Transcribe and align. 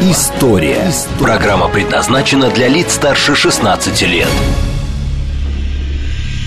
История». 0.00 0.92
Программа 1.18 1.68
предназначена 1.68 2.50
для 2.50 2.68
лиц 2.68 2.92
старше 2.92 3.34
16 3.34 4.02
лет. 4.02 4.28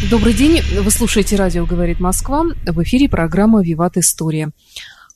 Добрый 0.09 0.33
день. 0.33 0.61
Вы 0.79 0.89
слушаете 0.89 1.35
радио 1.35 1.65
«Говорит 1.65 1.99
Москва». 1.99 2.45
В 2.65 2.83
эфире 2.83 3.09
программа 3.09 3.61
«Виват 3.61 3.97
История». 3.97 4.51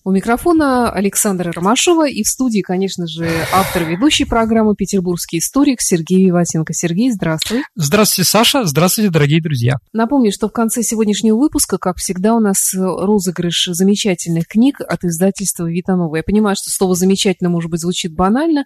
У 0.08 0.12
микрофона 0.12 0.92
Александра 0.92 1.52
Ромашова 1.52 2.08
и 2.08 2.22
в 2.22 2.28
студии, 2.28 2.62
конечно 2.62 3.08
же, 3.08 3.28
автор 3.52 3.86
ведущей 3.86 4.26
программы 4.26 4.76
«Петербургский 4.76 5.40
историк» 5.40 5.82
Сергей 5.82 6.24
Виватенко. 6.28 6.76
Сергей, 6.76 7.12
здравствуй. 7.12 7.64
Здравствуйте, 7.74 8.30
Саша. 8.30 8.66
Здравствуйте, 8.66 9.10
дорогие 9.10 9.42
друзья. 9.42 9.78
Напомню, 9.94 10.32
что 10.32 10.48
в 10.48 10.52
конце 10.52 10.84
сегодняшнего 10.84 11.36
выпуска, 11.36 11.80
как 11.80 11.98
всегда, 11.98 12.36
у 12.36 12.40
нас 12.40 12.76
розыгрыш 12.76 13.70
замечательных 13.72 14.48
книг 14.48 14.80
от 14.80 15.04
издательства 15.04 15.68
«Витанова». 15.68 16.18
Я 16.18 16.22
понимаю, 16.22 16.56
что 16.56 16.70
слово 16.70 16.94
«замечательно», 16.94 17.50
может 17.50 17.72
быть, 17.72 17.82
звучит 17.82 18.14
банально, 18.14 18.66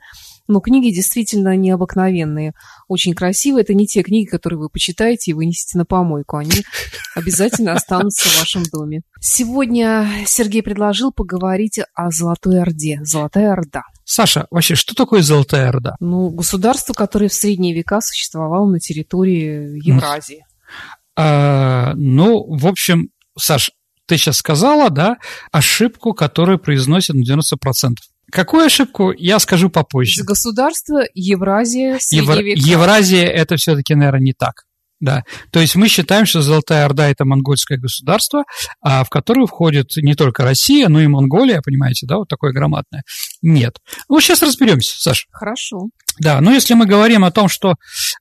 но 0.50 0.60
книги 0.60 0.94
действительно 0.94 1.56
необыкновенные, 1.56 2.54
очень 2.90 3.14
красивые. 3.14 3.62
Это 3.62 3.74
не 3.74 3.88
те 3.88 4.04
книги, 4.04 4.28
которые 4.28 4.60
вы 4.60 4.70
почитаете 4.70 5.32
и 5.32 5.34
вынесете 5.34 5.78
на 5.78 5.86
помойку. 5.86 6.38
Они 6.38 6.52
обязательно 7.16 7.74
останутся 7.74 8.28
в 8.28 8.40
вашем 8.40 8.64
доме. 8.64 9.02
Сегодня 9.22 10.10
Сергей 10.26 10.62
предложил 10.62 11.14
поговорить 11.14 11.80
о 11.94 12.12
Золотой 12.12 12.62
Орде. 12.62 13.00
Золотая 13.04 13.54
Орда. 13.54 13.84
Саша, 14.04 14.48
вообще, 14.50 14.76
что 14.76 14.96
такое 14.96 15.22
Золотая 15.22 15.70
Орда? 15.70 15.96
Ну, 16.00 16.30
государство, 16.30 16.94
которое 16.94 17.30
в 17.30 17.34
средние 17.34 17.76
века 17.76 18.02
существовало 18.02 18.68
на 18.70 18.80
территории 18.80 19.80
Евразии. 19.88 20.46
А, 21.16 21.94
ну, 21.96 22.46
в 22.48 22.66
общем, 22.66 23.10
Саш, 23.38 23.72
ты 24.08 24.18
сейчас 24.18 24.38
сказала, 24.38 24.90
да, 24.90 25.18
ошибку, 25.52 26.14
которую 26.14 26.58
произносят 26.58 27.16
на 27.16 27.24
90%. 27.24 27.98
Какую 28.32 28.66
ошибку, 28.66 29.12
я 29.12 29.40
скажу 29.40 29.70
попозже. 29.70 30.24
Государство 30.24 31.02
Евразия, 31.14 32.00
Евр... 32.12 32.40
Евразия– 32.40 33.26
это 33.28 33.56
все-таки, 33.58 33.96
наверное, 33.96 34.22
не 34.22 34.34
так. 34.34 34.64
Да. 35.00 35.24
То 35.52 35.62
есть 35.62 35.76
мы 35.76 35.88
считаем, 35.88 36.26
что 36.26 36.42
Золотая 36.42 36.86
Орда– 36.86 37.10
это 37.10 37.24
монгольское 37.24 37.78
государство, 37.78 38.44
а 38.82 39.04
в 39.06 39.10
которое 39.10 39.46
входит 39.46 39.92
не 39.96 40.14
только 40.14 40.44
Россия, 40.44 40.90
но 40.90 41.00
и 41.00 41.08
Монголия, 41.08 41.62
понимаете, 41.64 42.06
да, 42.06 42.18
вот 42.18 42.28
такое 42.28 42.52
громадное. 42.52 43.04
Нет. 43.42 43.78
Ну, 44.10 44.20
сейчас 44.20 44.42
разберемся, 44.42 44.96
Саша. 45.00 45.26
Хорошо. 45.32 45.88
Да, 46.20 46.42
но 46.42 46.52
если 46.52 46.74
мы 46.74 46.86
говорим 46.86 47.24
о 47.24 47.32
том, 47.32 47.48
что, 47.48 47.76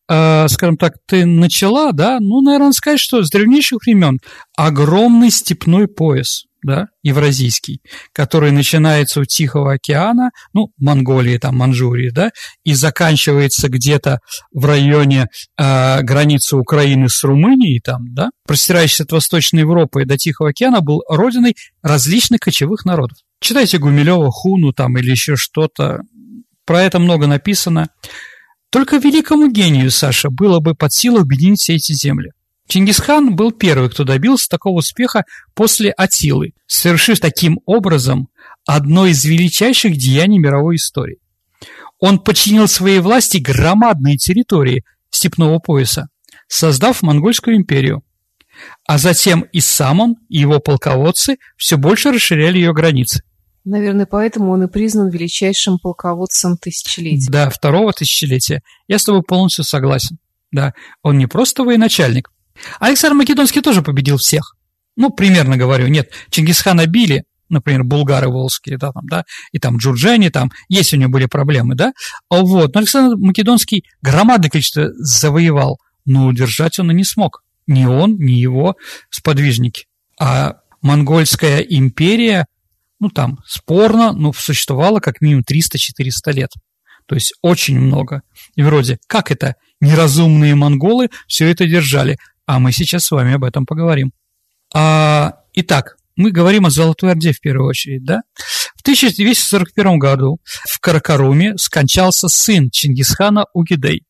э, 0.09 0.47
скажем 0.49 0.77
так, 0.77 0.95
ты 1.07 1.27
начала, 1.27 1.91
да, 1.91 2.19
ну, 2.21 2.43
наверное, 2.43 2.71
сказать, 2.71 3.01
что 3.01 3.25
с 3.25 3.31
древнейших 3.31 3.81
времен 3.85 4.19
огромный 4.57 5.33
степной 5.33 5.89
пояс, 5.89 6.45
да, 6.63 6.89
евразийский, 7.03 7.81
который 8.13 8.51
начинается 8.51 9.21
у 9.21 9.25
Тихого 9.25 9.75
океана, 9.75 10.31
ну, 10.53 10.73
Монголии, 10.79 11.39
там, 11.39 11.57
Манчжурии, 11.57 12.11
да, 12.11 12.31
и 12.65 12.75
заканчивается 12.75 13.69
где-то 13.69 14.19
в 14.53 14.65
районе 14.65 15.27
э, 15.57 16.03
границы 16.03 16.57
Украины 16.57 17.09
с 17.09 17.23
Румынией, 17.25 17.81
там, 17.81 18.15
да, 18.15 18.31
простирающийся 18.47 19.05
от 19.05 19.13
Восточной 19.13 19.61
Европы 19.61 20.05
до 20.05 20.17
Тихого 20.17 20.51
океана, 20.51 20.81
был 20.81 21.03
родиной 21.09 21.55
различных 21.83 22.41
кочевых 22.41 22.85
народов. 22.85 23.19
Читайте 23.41 23.79
Гумилева, 23.79 24.31
Хуну 24.31 24.73
там 24.73 24.99
или 24.99 25.11
еще 25.11 25.37
что-то, 25.37 26.01
про 26.65 26.83
это 26.83 26.99
много 26.99 27.27
написано. 27.27 27.89
Только 28.71 28.99
великому 28.99 29.51
гению, 29.51 29.91
Саша, 29.91 30.29
было 30.29 30.61
бы 30.61 30.75
под 30.75 30.93
силу 30.93 31.21
объединить 31.21 31.61
все 31.61 31.77
эти 31.77 31.93
земли. 31.93 32.33
Чингисхан 32.69 33.35
был 33.35 33.51
первый, 33.51 33.89
кто 33.89 34.05
добился 34.05 34.49
такого 34.49 34.79
успеха 34.79 35.25
после 35.55 35.91
Атилы, 35.91 36.53
совершив 36.67 37.19
таким 37.19 37.59
образом 37.65 38.29
одно 38.67 39.07
из 39.07 39.25
величайших 39.25 39.97
деяний 39.97 40.39
мировой 40.39 40.77
истории. 40.77 41.19
Он 41.99 42.19
подчинил 42.19 42.69
своей 42.69 43.01
власти 43.01 43.39
громадные 43.39 44.19
территории 44.19 44.85
степного 45.11 45.59
пояса, 45.59 46.09
создав 46.47 47.03
Монгольскую 47.03 47.57
империю. 47.57 48.03
А 48.87 48.99
затем 48.99 49.43
и 49.53 49.61
сам 49.61 50.01
он, 50.01 50.17
и 50.29 50.39
его 50.39 50.61
полководцы 50.61 51.37
все 51.57 51.79
больше 51.79 52.13
расширяли 52.13 52.59
ее 52.59 52.75
границы. 52.75 53.23
Наверное, 53.65 54.07
поэтому 54.07 54.51
он 54.51 54.65
и 54.65 54.69
признан 54.69 55.09
величайшим 55.09 55.79
полководцем 55.79 56.57
тысячелетия. 56.59 57.31
Да, 57.31 57.51
второго 57.51 57.93
тысячелетия. 57.93 58.63
Я 58.89 58.99
с 58.99 59.05
тобой 59.05 59.23
полностью 59.23 59.65
согласен. 59.65 60.19
Да, 60.51 60.73
он 61.03 61.19
не 61.19 61.27
просто 61.27 61.63
военачальник, 61.63 62.31
Александр 62.81 63.17
Македонский 63.17 63.61
тоже 63.61 63.83
победил 63.83 64.17
всех. 64.17 64.55
Ну, 64.97 65.11
примерно 65.11 65.57
говорю, 65.57 65.87
нет, 65.89 66.11
Чингисхана 66.31 66.87
били, 66.87 67.25
например, 67.49 67.85
булгары 67.85 68.29
волжские, 68.29 68.79
да, 68.79 68.93
там, 68.93 69.07
да, 69.07 69.25
и 69.53 69.59
там 69.59 69.77
Джурджани, 69.77 70.29
там, 70.29 70.51
есть 70.69 70.93
у 70.93 70.97
него 70.97 71.11
были 71.11 71.27
проблемы, 71.27 71.75
да, 71.75 71.93
а 72.29 72.43
вот, 72.43 72.75
но 72.75 72.81
Александр 72.81 73.17
Македонский 73.17 73.85
громадное 74.03 74.51
количество 74.51 74.91
завоевал, 74.95 75.79
но 76.05 76.27
удержать 76.27 76.79
он 76.79 76.91
и 76.91 76.95
не 76.95 77.05
смог, 77.05 77.45
ни 77.67 77.85
он, 77.85 78.17
ни 78.19 78.33
его 78.33 78.77
сподвижники. 79.11 79.87
А 80.19 80.57
монгольская 80.83 81.61
империя, 81.61 82.47
ну, 82.99 83.09
там, 83.11 83.39
спорно, 83.47 84.13
но 84.13 84.33
существовала 84.33 85.01
как 85.01 85.21
минимум 85.21 85.45
300-400 85.49 86.33
лет. 86.33 86.51
То 87.07 87.15
есть 87.15 87.35
очень 87.41 87.79
много. 87.79 88.23
И 88.55 88.63
вроде, 88.63 88.99
как 89.07 89.31
это 89.31 89.55
неразумные 89.81 90.55
монголы 90.55 91.09
все 91.27 91.51
это 91.51 91.67
держали? 91.67 92.19
А 92.49 92.61
мы 92.61 92.73
сейчас 92.73 93.05
с 93.05 93.11
вами 93.11 93.35
об 93.35 93.45
этом 93.45 93.67
поговорим. 93.67 94.11
А, 94.75 95.35
итак, 95.53 95.99
мы 96.17 96.31
говорим 96.31 96.65
о 96.65 96.71
Золотой 96.71 97.11
Орде 97.11 97.35
в 97.35 97.41
первую 97.41 97.69
очередь, 97.69 98.03
да? 98.07 98.23
В 98.75 98.81
1241 98.81 99.99
году 99.99 100.39
в 100.45 100.81
Каракаруме 100.81 101.59
скончался 101.59 102.29
сын 102.29 102.71
Чингисхана 102.71 103.45
Угидей. 103.53 104.05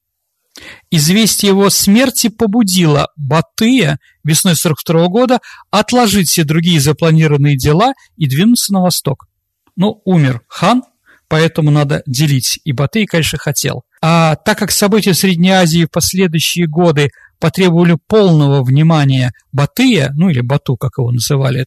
Известие 0.88 1.48
его 1.48 1.68
смерти 1.68 2.28
побудило 2.28 3.08
Батыя 3.16 3.98
весной 4.22 4.54
42 4.54 5.08
года 5.08 5.40
отложить 5.72 6.28
все 6.28 6.44
другие 6.44 6.78
запланированные 6.78 7.56
дела 7.56 7.92
и 8.16 8.28
двинуться 8.28 8.72
на 8.72 8.82
восток. 8.82 9.26
Но 9.74 10.00
умер 10.04 10.42
хан, 10.46 10.84
поэтому 11.26 11.72
надо 11.72 12.04
делить, 12.06 12.60
и 12.62 12.70
Батый, 12.70 13.06
конечно, 13.06 13.36
хотел. 13.36 13.82
А 14.00 14.36
так 14.36 14.58
как 14.58 14.70
события 14.70 15.12
в 15.12 15.16
Средней 15.16 15.50
Азии 15.50 15.84
в 15.84 15.90
последующие 15.90 16.66
годы 16.66 17.10
потребовали 17.40 17.96
полного 18.06 18.62
внимания 18.62 19.32
Батыя, 19.52 20.12
ну 20.14 20.28
или 20.28 20.40
Бату, 20.40 20.76
как 20.76 20.92
его 20.98 21.10
называли, 21.10 21.66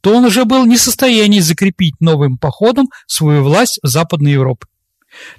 то 0.00 0.14
он 0.14 0.24
уже 0.24 0.44
был 0.44 0.66
не 0.66 0.76
в 0.76 0.80
состоянии 0.80 1.40
закрепить 1.40 2.00
новым 2.00 2.38
походом 2.38 2.88
свою 3.06 3.42
власть 3.44 3.78
в 3.82 3.86
Западной 3.86 4.32
Европе. 4.32 4.66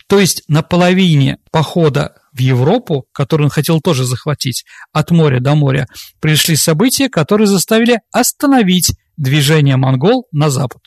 То 0.07 0.19
есть 0.19 0.43
на 0.47 0.61
половине 0.61 1.37
похода 1.51 2.15
в 2.31 2.39
Европу, 2.39 3.05
который 3.11 3.43
он 3.43 3.49
хотел 3.49 3.81
тоже 3.81 4.05
захватить, 4.05 4.65
от 4.91 5.11
моря 5.11 5.39
до 5.39 5.55
моря, 5.55 5.87
пришли 6.19 6.55
события, 6.55 7.09
которые 7.09 7.47
заставили 7.47 7.99
остановить 8.11 8.93
движение 9.17 9.77
монгол 9.77 10.27
на 10.31 10.49
запад. 10.49 10.81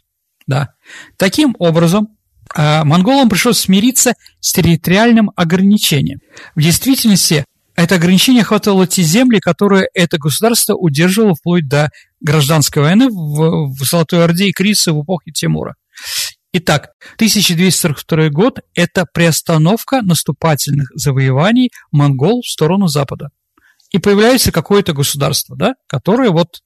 Да. 0.46 0.70
Таким 1.16 1.56
образом, 1.58 2.15
а, 2.54 2.84
монголам 2.84 3.28
пришлось 3.28 3.60
смириться 3.60 4.14
с 4.40 4.52
территориальным 4.52 5.30
ограничением. 5.36 6.20
В 6.54 6.62
действительности, 6.62 7.44
это 7.74 7.96
ограничение 7.96 8.42
охватывало 8.42 8.86
те 8.86 9.02
земли, 9.02 9.38
которые 9.38 9.88
это 9.92 10.18
государство 10.18 10.74
удерживало 10.74 11.34
вплоть 11.34 11.68
до 11.68 11.90
гражданской 12.20 12.82
войны 12.82 13.08
в, 13.08 13.74
в 13.74 13.84
Золотой 13.84 14.24
Орде 14.24 14.46
и 14.46 14.52
кризиса 14.52 14.92
в 14.92 15.02
эпохе 15.02 15.30
Тимура. 15.32 15.74
Итак, 16.52 16.92
1242 17.16 18.30
год– 18.30 18.60
это 18.74 19.04
приостановка 19.12 20.00
наступательных 20.00 20.90
завоеваний 20.94 21.70
монгол 21.92 22.40
в 22.40 22.48
сторону 22.48 22.88
Запада. 22.88 23.28
И 23.90 23.98
появляется 23.98 24.52
какое-то 24.52 24.94
государство, 24.94 25.54
да, 25.54 25.74
которое 25.86 26.30
вот 26.30 26.60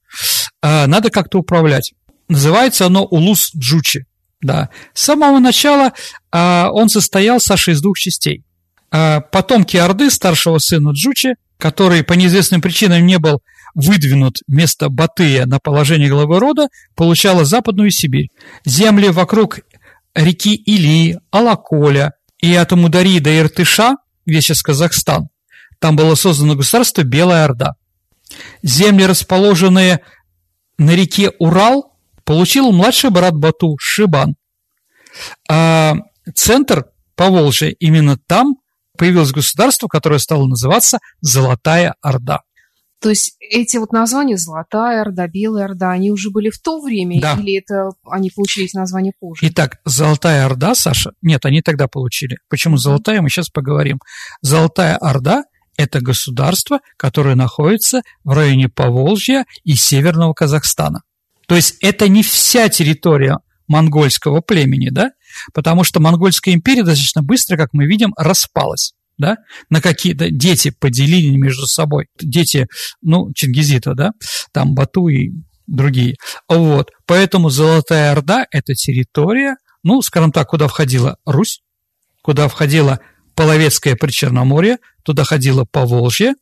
э, 0.62 0.86
надо 0.86 1.10
как-то 1.10 1.38
управлять. 1.38 1.92
Называется 2.28 2.86
оно 2.86 3.04
Улус-Джучи. 3.04 4.06
Да. 4.40 4.70
С 4.94 5.02
самого 5.02 5.38
начала 5.38 5.92
э, 6.32 6.64
он 6.70 6.88
состоял, 6.88 7.40
Саша, 7.40 7.72
из 7.72 7.82
двух 7.82 7.98
частей. 7.98 8.44
А, 8.90 9.20
потомки 9.20 9.76
Орды, 9.76 10.10
старшего 10.10 10.58
сына 10.58 10.90
Джучи, 10.90 11.34
который 11.58 12.02
по 12.02 12.14
неизвестным 12.14 12.60
причинам 12.60 13.06
не 13.06 13.18
был 13.18 13.42
выдвинут 13.74 14.38
вместо 14.48 14.88
Батыя 14.88 15.46
на 15.46 15.60
положение 15.60 16.08
главы 16.08 16.40
рода, 16.40 16.68
получала 16.96 17.44
Западную 17.44 17.90
Сибирь. 17.90 18.30
Земли 18.64 19.10
вокруг 19.10 19.60
реки 20.14 20.54
Или, 20.54 21.18
Алаколя 21.30 22.14
и 22.40 22.52
от 22.54 22.72
Амудари 22.72 23.20
до 23.20 23.38
Иртыша, 23.38 23.96
где 24.26 24.40
сейчас 24.40 24.62
Казахстан, 24.62 25.28
Там 25.78 25.94
было 25.94 26.14
создано 26.14 26.56
государство 26.56 27.02
Белая 27.02 27.44
Орда. 27.44 27.74
Земли, 28.62 29.06
расположенные 29.06 30.00
на 30.78 30.90
реке 30.92 31.30
Урал, 31.38 31.89
получил 32.24 32.72
младший 32.72 33.10
брат 33.10 33.34
Бату 33.34 33.76
Шибан. 33.78 34.36
А 35.48 35.94
центр 36.34 36.86
Поволжья, 37.16 37.68
именно 37.68 38.16
там 38.26 38.56
появилось 38.96 39.32
государство, 39.32 39.88
которое 39.88 40.18
стало 40.18 40.46
называться 40.46 40.98
Золотая 41.20 41.94
Орда. 42.00 42.40
То 43.00 43.08
есть 43.08 43.36
эти 43.40 43.78
вот 43.78 43.92
названия 43.92 44.36
Золотая 44.36 45.00
Орда, 45.00 45.26
Белая 45.26 45.64
Орда, 45.64 45.90
они 45.90 46.10
уже 46.10 46.30
были 46.30 46.50
в 46.50 46.60
то 46.60 46.80
время 46.80 47.18
да. 47.20 47.34
или 47.40 47.58
это 47.58 47.90
они 48.04 48.30
получили 48.30 48.66
эти 48.66 48.76
названия 48.76 49.12
позже? 49.18 49.46
Итак, 49.48 49.80
Золотая 49.86 50.44
Орда, 50.44 50.74
Саша, 50.74 51.12
нет, 51.22 51.46
они 51.46 51.62
тогда 51.62 51.88
получили. 51.88 52.36
Почему 52.50 52.76
Золотая, 52.76 53.22
мы 53.22 53.30
сейчас 53.30 53.48
поговорим. 53.48 54.00
Золотая 54.42 54.96
Орда– 54.96 55.44
это 55.78 56.00
государство, 56.00 56.80
которое 56.98 57.36
находится 57.36 58.02
в 58.22 58.32
районе 58.32 58.68
Поволжья 58.68 59.46
и 59.64 59.74
Северного 59.74 60.34
Казахстана. 60.34 61.02
То 61.50 61.56
есть 61.56 61.78
это 61.80 62.06
не 62.06 62.22
вся 62.22 62.68
территория 62.68 63.38
монгольского 63.66 64.40
племени, 64.40 64.90
да, 64.90 65.10
потому 65.52 65.82
что 65.82 65.98
монгольская 65.98 66.54
империя 66.54 66.84
достаточно 66.84 67.24
быстро, 67.24 67.56
как 67.56 67.70
мы 67.72 67.86
видим, 67.86 68.14
распалась 68.16 68.92
да, 69.18 69.38
на 69.68 69.82
какие-то 69.82 70.30
дети 70.30 70.70
поделили 70.70 71.34
между 71.34 71.66
собой. 71.66 72.06
Дети, 72.20 72.68
ну, 73.02 73.32
Чингизита, 73.34 73.94
да, 73.94 74.12
там 74.52 74.74
Бату 74.74 75.08
и 75.08 75.32
другие. 75.66 76.14
Вот, 76.48 76.92
поэтому 77.04 77.50
Золотая 77.50 78.12
Орда– 78.12 78.46
это 78.52 78.74
территория, 78.76 79.56
ну, 79.82 80.02
скажем 80.02 80.30
так, 80.30 80.50
куда 80.50 80.68
входила 80.68 81.16
Русь, 81.26 81.62
куда 82.22 82.46
входила 82.46 83.00
Половецкое 83.34 83.96
Причерноморье, 83.96 84.78
туда 85.02 85.24
ходила 85.24 85.64
Поволжье, 85.64 86.34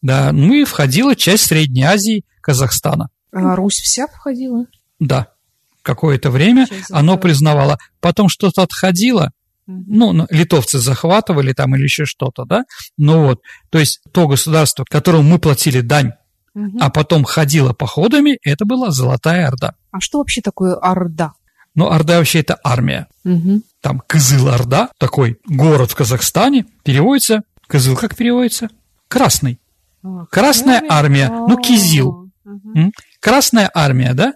да, 0.00 0.32
ну 0.32 0.54
и 0.54 0.64
входила 0.64 1.14
часть 1.14 1.44
Средней 1.44 1.82
Азии, 1.82 2.24
Казахстана. 2.40 3.10
А 3.36 3.56
Русь 3.56 3.80
вся 3.80 4.06
входила? 4.06 4.66
Да, 4.98 5.28
какое-то 5.82 6.30
время 6.30 6.66
оно 6.90 7.16
признавало. 7.16 7.78
Потом 8.00 8.28
что-то 8.28 8.62
отходило, 8.62 9.32
ну, 9.66 10.26
литовцы 10.30 10.78
захватывали 10.78 11.52
там 11.52 11.74
или 11.74 11.84
еще 11.84 12.04
что-то, 12.04 12.44
да, 12.44 12.64
ну 12.96 13.26
вот, 13.26 13.42
то 13.70 13.78
есть 13.78 14.00
то 14.12 14.28
государство, 14.28 14.84
которому 14.88 15.24
мы 15.24 15.38
платили 15.38 15.80
дань, 15.80 16.12
угу. 16.54 16.78
а 16.80 16.90
потом 16.90 17.24
ходило 17.24 17.72
походами, 17.72 18.38
это 18.42 18.64
была 18.64 18.90
Золотая 18.90 19.48
Орда. 19.48 19.74
А 19.90 20.00
что 20.00 20.18
вообще 20.18 20.40
такое 20.40 20.74
Орда? 20.74 21.32
Ну, 21.74 21.90
Орда 21.90 22.18
вообще 22.18 22.40
это 22.40 22.58
армия. 22.64 23.06
Угу. 23.24 23.62
Там 23.82 24.02
Кызыл-Орда, 24.08 24.88
такой 24.98 25.38
город 25.46 25.90
в 25.90 25.94
Казахстане, 25.94 26.66
переводится, 26.84 27.42
Кызыл 27.66 27.96
как 27.96 28.16
переводится? 28.16 28.68
Красный. 29.08 29.60
А, 30.02 30.26
Красная 30.26 30.82
армия, 30.88 31.28
ну, 31.28 31.56
Кизил. 31.58 32.30
Угу. 32.44 32.92
Красная 33.26 33.68
армия, 33.74 34.14
да? 34.14 34.34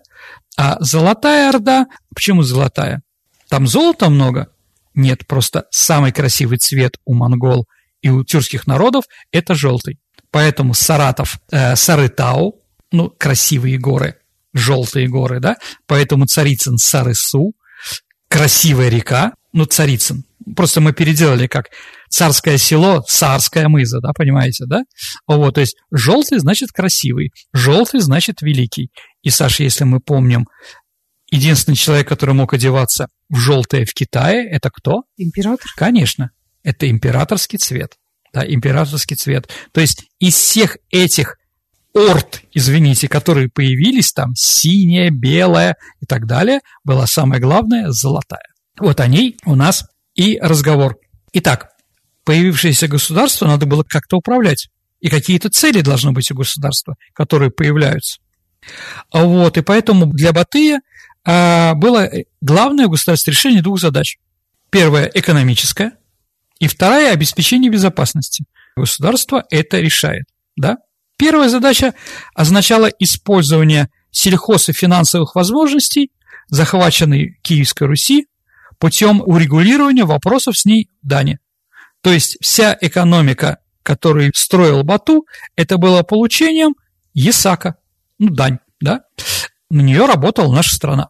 А 0.56 0.76
Золотая 0.81 1.50
Орда, 1.50 1.87
почему 2.12 2.42
Золотая? 2.42 3.02
Там 3.48 3.69
золота 3.69 4.10
много, 4.10 4.48
нет, 4.94 5.28
просто 5.28 5.66
самый 5.70 6.10
красивый 6.10 6.58
цвет 6.58 6.96
у 7.04 7.14
монгол 7.14 7.69
и 8.02 8.10
у 8.10 8.25
тюркских 8.25 8.66
народов– 8.66 9.04
это 9.31 9.54
желтый. 9.54 10.00
Поэтому 10.32 10.75
Саратов, 10.75 11.38
э, 11.52 11.76
Сарытау, 11.76 12.60
ну, 12.90 13.10
красивые 13.10 13.78
горы, 13.78 14.16
желтые 14.54 15.06
горы, 15.06 15.38
да, 15.38 15.58
поэтому 15.87 16.26
Царицын 16.26 16.76
Сарысу, 16.76 17.52
красивая 18.28 18.88
река, 18.88 19.34
ну, 19.52 19.66
Царицын. 19.66 20.25
Просто 20.56 20.81
мы 20.81 20.92
переделали 20.92 21.46
как 21.46 21.66
царское 22.11 22.59
село, 22.59 23.03
царская 23.09 23.69
мыза, 23.69 24.01
да, 24.01 24.12
понимаете, 24.12 24.67
да? 24.67 24.83
Вот, 25.27 25.55
то 25.55 25.62
есть 25.62 25.77
желтый 25.91 26.39
значит 26.39 26.71
красивый, 26.73 27.33
желтый 27.55 28.01
значит 28.01 28.43
великий. 28.43 28.91
И, 29.23 29.31
Саша, 29.31 29.62
если 29.62 29.85
мы 29.85 30.01
помним 30.01 30.47
Единственный 31.31 31.77
человек, 31.77 32.09
который 32.09 32.35
мог 32.35 32.53
одеваться 32.53 33.07
в 33.29 33.37
желтое 33.37 33.85
в 33.85 33.95
Китае, 33.95 34.49
это 34.51 34.71
кто? 34.71 35.05
Император. 35.17 35.67
Конечно, 35.77 36.31
это 36.65 36.91
императорский 36.91 37.59
цвет. 37.59 37.95
Да, 38.33 38.45
императорский 38.47 39.17
цвет. 39.17 39.49
То 39.73 39.81
есть 39.81 40.07
из 40.19 40.35
всех 40.35 40.79
этих 40.91 41.37
орд, 41.95 42.43
извините, 42.53 43.09
которые 43.09 43.49
появились 43.49 44.12
там, 44.12 44.35
синяя, 44.35 45.11
белая 45.11 45.77
и 46.01 46.07
так 46.07 46.27
далее, 46.27 46.61
была 46.85 47.07
самая 47.07 47.41
главная 47.41 47.91
золотая. 47.91 48.47
Вот 48.79 49.01
о 49.01 49.07
ней 49.07 49.37
у 49.45 49.55
нас 49.55 49.85
и 50.15 50.39
разговор. 50.41 50.97
Итак, 51.33 51.71
появившееся 52.31 52.87
государство 52.87 53.49
надо 53.49 53.67
было 53.67 53.82
как-то 53.82 54.19
управлять. 54.19 54.69
И 55.00 55.09
какие-то 55.09 55.50
цели 55.50 55.81
должны 55.81 56.12
быть 56.12 56.31
у 56.31 56.37
государства, 56.37 56.94
которые 57.12 57.50
появляются. 57.50 58.21
Вот, 59.12 59.59
и 59.59 59.62
поэтому 59.62 60.06
для 60.06 60.32
Батыя 60.32 60.79
а, 61.25 61.75
было 61.75 62.09
главное 62.41 62.87
государственное 62.87 63.35
решение 63.35 63.62
двух 63.62 63.81
задач. 63.81 64.19
Первая– 64.71 65.11
экономическая, 65.15 65.94
и 66.61 66.69
вторая– 66.69 67.12
обеспечение 67.15 67.69
безопасности. 67.69 68.44
Государство 68.76 69.44
это 69.50 69.81
решает. 69.81 70.26
Да? 70.56 70.76
Первая 71.17 71.49
задача 71.49 71.94
означала 72.33 72.87
использование 72.87 73.88
сельхоз 74.12 74.69
и 74.69 74.73
финансовых 74.73 75.35
возможностей, 75.35 76.12
захваченной 76.47 77.41
Киевской 77.43 77.88
Руси, 77.88 78.29
путем 78.79 79.21
урегулирования 79.21 80.05
вопросов 80.05 80.56
с 80.56 80.65
ней 80.65 80.91
дани. 81.03 81.41
То 82.02 82.12
есть 82.12 82.38
вся 82.41 82.76
экономика, 82.81 83.58
которую 83.82 84.32
строил 84.35 84.82
Бату, 84.82 85.26
это 85.56 85.76
было 85.76 86.02
получением 86.02 86.75
Есака, 87.12 87.76
ну, 88.19 88.31
дань, 88.31 88.58
да? 88.81 89.02
на 89.70 89.81
нее 89.81 90.06
работала 90.06 90.52
наша 90.52 90.75
страна. 90.75 91.08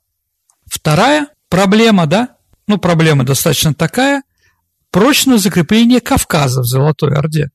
Вторая 0.66 1.28
проблема, 1.48 2.06
да, 2.06 2.36
ну, 2.66 2.78
проблема 2.78 3.24
достаточно 3.24 3.74
такая, 3.74 4.22
прочное 4.90 5.38
закрепление 5.38 6.00
Кавказа 6.00 6.60
в 6.60 6.66
Золотой 6.66 7.16
Орде. 7.16 7.50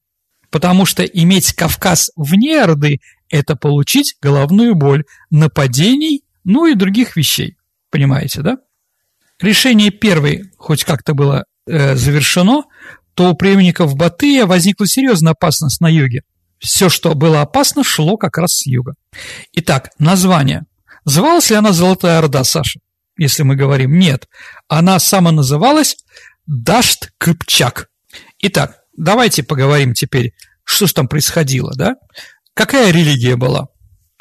Потому 0.50 0.86
что 0.86 1.04
иметь 1.04 1.54
Кавказ 1.54 2.12
вне 2.16 2.62
Орды– 2.62 3.00
это 3.30 3.56
получить 3.56 4.16
головную 4.22 4.76
боль 4.76 5.04
нападений, 5.30 6.24
ну 6.44 6.66
и 6.66 6.76
других 6.76 7.16
вещей. 7.16 7.58
Понимаете, 7.90 8.42
да? 8.42 8.58
Решение 9.40 9.92
первой 9.92 10.52
хоть 10.58 10.84
как-то 10.84 11.14
было 11.14 11.46
э, 11.68 11.96
завершено, 11.96 12.64
то 13.16 13.32
у 13.32 13.36
преемников 13.36 13.96
Батыя 13.96 14.46
возникла 14.46 14.88
серьезная 14.88 15.32
опасность 15.32 15.82
на 15.82 15.88
юге. 15.88 16.22
Все, 16.60 16.90
что 16.90 17.16
было 17.16 17.42
опасно, 17.42 17.84
шло 17.84 18.18
как 18.18 18.38
раз 18.38 18.58
с 18.58 18.66
юга. 18.66 18.94
Итак, 19.54 19.90
название. 20.00 20.64
Звалась 21.06 21.50
ли 21.50 21.56
она 21.56 21.72
Золотая 21.72 22.20
Орда, 22.20 22.44
Саша? 22.44 22.80
Если 23.18 23.44
мы 23.44 23.56
говорим 23.56 23.98
нет. 23.98 24.28
Она 24.68 25.00
самоназывалась 25.00 25.98
Дашт 26.46 27.12
Кыпчак. 27.18 27.88
Итак, 28.40 28.80
давайте 28.98 29.44
поговорим 29.44 29.94
теперь, 29.94 30.34
что 30.64 30.88
же 30.88 30.94
там 30.94 31.08
происходило, 31.08 31.74
да? 31.76 31.96
Какая 32.54 32.92
религия 32.92 33.36
была 33.36 33.68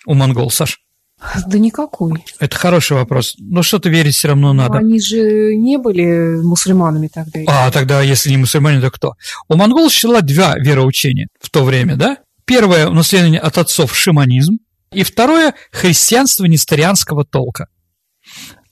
у 0.06 0.14
монгол, 0.14 0.50
Саш? 0.50 0.83
Да 1.46 1.58
никакой. 1.58 2.24
Это 2.38 2.56
хороший 2.56 2.96
вопрос. 2.96 3.34
Но 3.38 3.62
что-то 3.62 3.88
верить 3.88 4.14
все 4.14 4.28
равно 4.28 4.52
надо. 4.52 4.74
Но 4.74 4.78
они 4.78 5.00
же 5.00 5.54
не 5.56 5.78
были 5.78 6.42
мусульманами 6.42 7.08
тогда. 7.08 7.40
А, 7.46 7.70
тогда, 7.70 8.02
если 8.02 8.30
не 8.30 8.36
мусульмане, 8.36 8.80
то 8.80 8.90
кто? 8.90 9.14
У 9.48 9.56
монгол 9.56 9.88
было 10.02 10.22
два 10.22 10.56
вероучения 10.58 11.28
в 11.40 11.50
то 11.50 11.64
время, 11.64 11.96
да? 11.96 12.18
Первое– 12.44 12.88
наследование 12.90 13.40
от 13.40 13.56
отцов– 13.56 13.96
шиманизм, 13.96 14.58
и 14.92 15.02
второе– 15.02 15.54
христианство 15.72 16.44
несторианского 16.44 17.24
толка. 17.24 17.68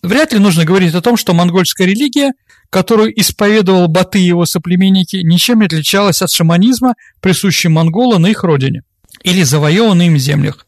Вряд 0.02 0.32
ли 0.32 0.38
нужно 0.38 0.64
говорить 0.64 0.94
о 0.94 1.00
том, 1.00 1.16
что 1.16 1.32
монгольская 1.32 1.86
религия, 1.86 2.32
которую 2.70 3.18
исповедовал 3.18 3.88
Баты 3.88 4.18
и 4.20 4.26
его 4.26 4.44
соплеменники, 4.44 5.16
ничем 5.16 5.60
не 5.60 5.66
отличалась 5.66 6.20
от 6.22 6.30
шаманизма, 6.30 6.94
присущего 7.20 7.70
монголу 7.70 8.18
на 8.18 8.26
их 8.26 8.42
родине 8.42 8.82
или 9.22 9.42
завоеванных 9.42 10.08
им 10.08 10.18
землях. 10.18 10.66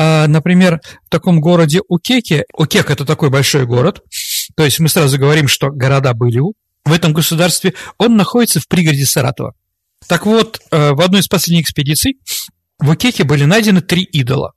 А, 0.00 0.28
например, 0.28 0.80
в 1.06 1.10
таком 1.10 1.40
городе 1.40 1.80
Укеке, 1.88 2.44
Укек– 2.54 2.88
это 2.92 3.04
такой 3.04 3.30
большой 3.30 3.66
город, 3.66 4.00
то 4.56 4.64
есть 4.64 4.78
мы 4.78 4.88
сразу 4.88 5.18
говорим, 5.18 5.48
что 5.48 5.70
города 5.70 6.14
были 6.14 6.38
в 6.84 6.92
этом 6.92 7.12
государстве, 7.12 7.74
он 7.98 8.16
находится 8.16 8.60
в 8.60 8.68
пригороде 8.68 9.04
Саратова. 9.04 9.54
Так 10.06 10.24
вот, 10.24 10.60
э, 10.70 10.92
в 10.92 11.00
одной 11.00 11.22
из 11.22 11.26
последних 11.26 11.64
экспедиций 11.64 12.20
в 12.78 12.90
Укеке 12.90 13.24
были 13.24 13.42
найдены 13.42 13.80
три 13.80 14.04
идола. 14.04 14.52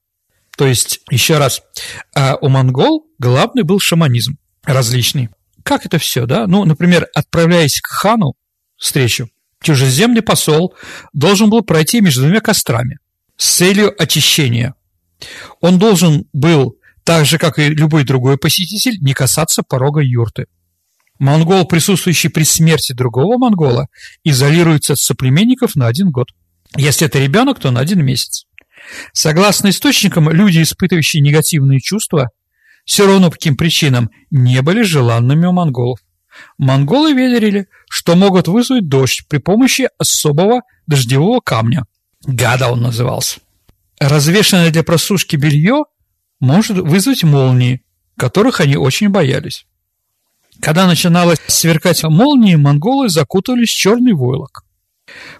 То 0.57 0.67
есть, 0.67 0.99
еще 1.09 1.39
раз, 1.39 1.63
а 2.15 2.35
у 2.39 2.47
монгол 2.47 3.07
главный 3.17 3.63
был 3.63 3.79
шаманизм 3.79 4.37
различный. 4.63 5.29
Как 5.63 5.87
это 5.87 5.97
все, 5.97 6.27
да? 6.27 6.45
Ну, 6.45 6.65
например, 6.65 7.07
отправляясь 7.15 7.81
к 7.81 7.87
хану 7.87 8.35
встречу, 8.77 9.27
чужеземный 9.63 10.21
посол 10.21 10.75
должен 11.13 11.49
был 11.49 11.63
пройти 11.63 11.99
между 11.99 12.21
двумя 12.21 12.41
кострами 12.41 12.99
с 13.37 13.55
целью 13.55 13.91
очищения. 13.99 14.75
Он 15.59 15.77
должен 15.79 16.25
был, 16.33 16.75
так 17.03 17.25
же, 17.25 17.37
как 17.37 17.59
и 17.59 17.69
любой 17.69 18.03
другой 18.03 18.37
посетитель, 18.37 18.97
не 19.01 19.13
касаться 19.13 19.63
порога 19.63 20.01
юрты. 20.01 20.45
Монгол, 21.19 21.65
присутствующий 21.65 22.29
при 22.29 22.43
смерти 22.43 22.93
другого 22.93 23.37
монгола, 23.37 23.87
изолируется 24.23 24.93
от 24.93 24.99
соплеменников 24.99 25.75
на 25.75 25.87
один 25.87 26.09
год. 26.09 26.29
Если 26.75 27.05
это 27.05 27.19
ребенок, 27.19 27.59
то 27.59 27.69
на 27.69 27.79
один 27.79 28.03
месяц. 28.03 28.45
Согласно 29.13 29.69
источникам, 29.69 30.29
люди, 30.31 30.61
испытывающие 30.61 31.21
негативные 31.21 31.79
чувства, 31.79 32.29
все 32.85 33.05
равно 33.05 33.27
по 33.29 33.33
каким 33.33 33.55
причинам, 33.55 34.09
не 34.31 34.61
были 34.61 34.81
желанными 34.81 35.45
у 35.45 35.51
монголов. 35.51 35.99
Монголы 36.57 37.13
верили, 37.13 37.67
что 37.89 38.15
могут 38.15 38.47
вызвать 38.47 38.87
дождь 38.87 39.21
при 39.27 39.37
помощи 39.37 39.89
особого 39.97 40.61
дождевого 40.87 41.39
камня. 41.39 41.83
Гада 42.25 42.71
он 42.71 42.81
назывался. 42.81 43.39
Развешенное 44.01 44.71
для 44.71 44.83
просушки 44.83 45.35
белье 45.35 45.83
может 46.39 46.75
вызвать 46.75 47.23
молнии, 47.23 47.83
которых 48.17 48.59
они 48.59 48.75
очень 48.75 49.09
боялись. 49.09 49.67
Когда 50.59 50.87
начиналось 50.87 51.37
сверкать 51.45 52.01
молнии, 52.03 52.55
монголы 52.55 53.09
закутывались 53.09 53.69
в 53.69 53.75
черный 53.75 54.13
войлок. 54.13 54.63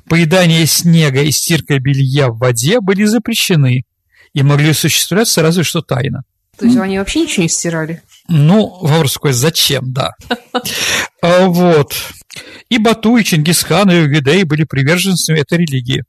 Поедание 0.07 0.67
снега 0.67 1.23
и 1.23 1.31
стирка 1.31 1.79
белья 1.79 2.29
в 2.29 2.37
воде 2.37 2.81
были 2.81 3.03
запрещены 3.05 3.83
и 4.33 4.43
могли 4.43 4.69
осуществляться 4.69 5.41
разве 5.41 5.63
что 5.63 5.81
тайно. 5.81 6.21
То 6.55 6.67
есть 6.67 6.77
они 6.77 6.99
вообще 6.99 7.21
ничего 7.21 7.41
не 7.41 7.49
стирали? 7.49 8.03
Ну, 8.27 8.77
вопрос 8.81 9.13
такой, 9.13 9.33
зачем, 9.33 9.91
да. 9.91 10.11
А, 11.23 11.47
вот. 11.47 11.95
И 12.69 12.77
Бату, 12.77 13.17
и 13.17 13.23
Чингисхан, 13.23 13.89
и 13.89 14.03
Угидей 14.03 14.43
были 14.43 14.65
приверженцами 14.65 15.39
этой 15.39 15.57
религии. 15.57 16.03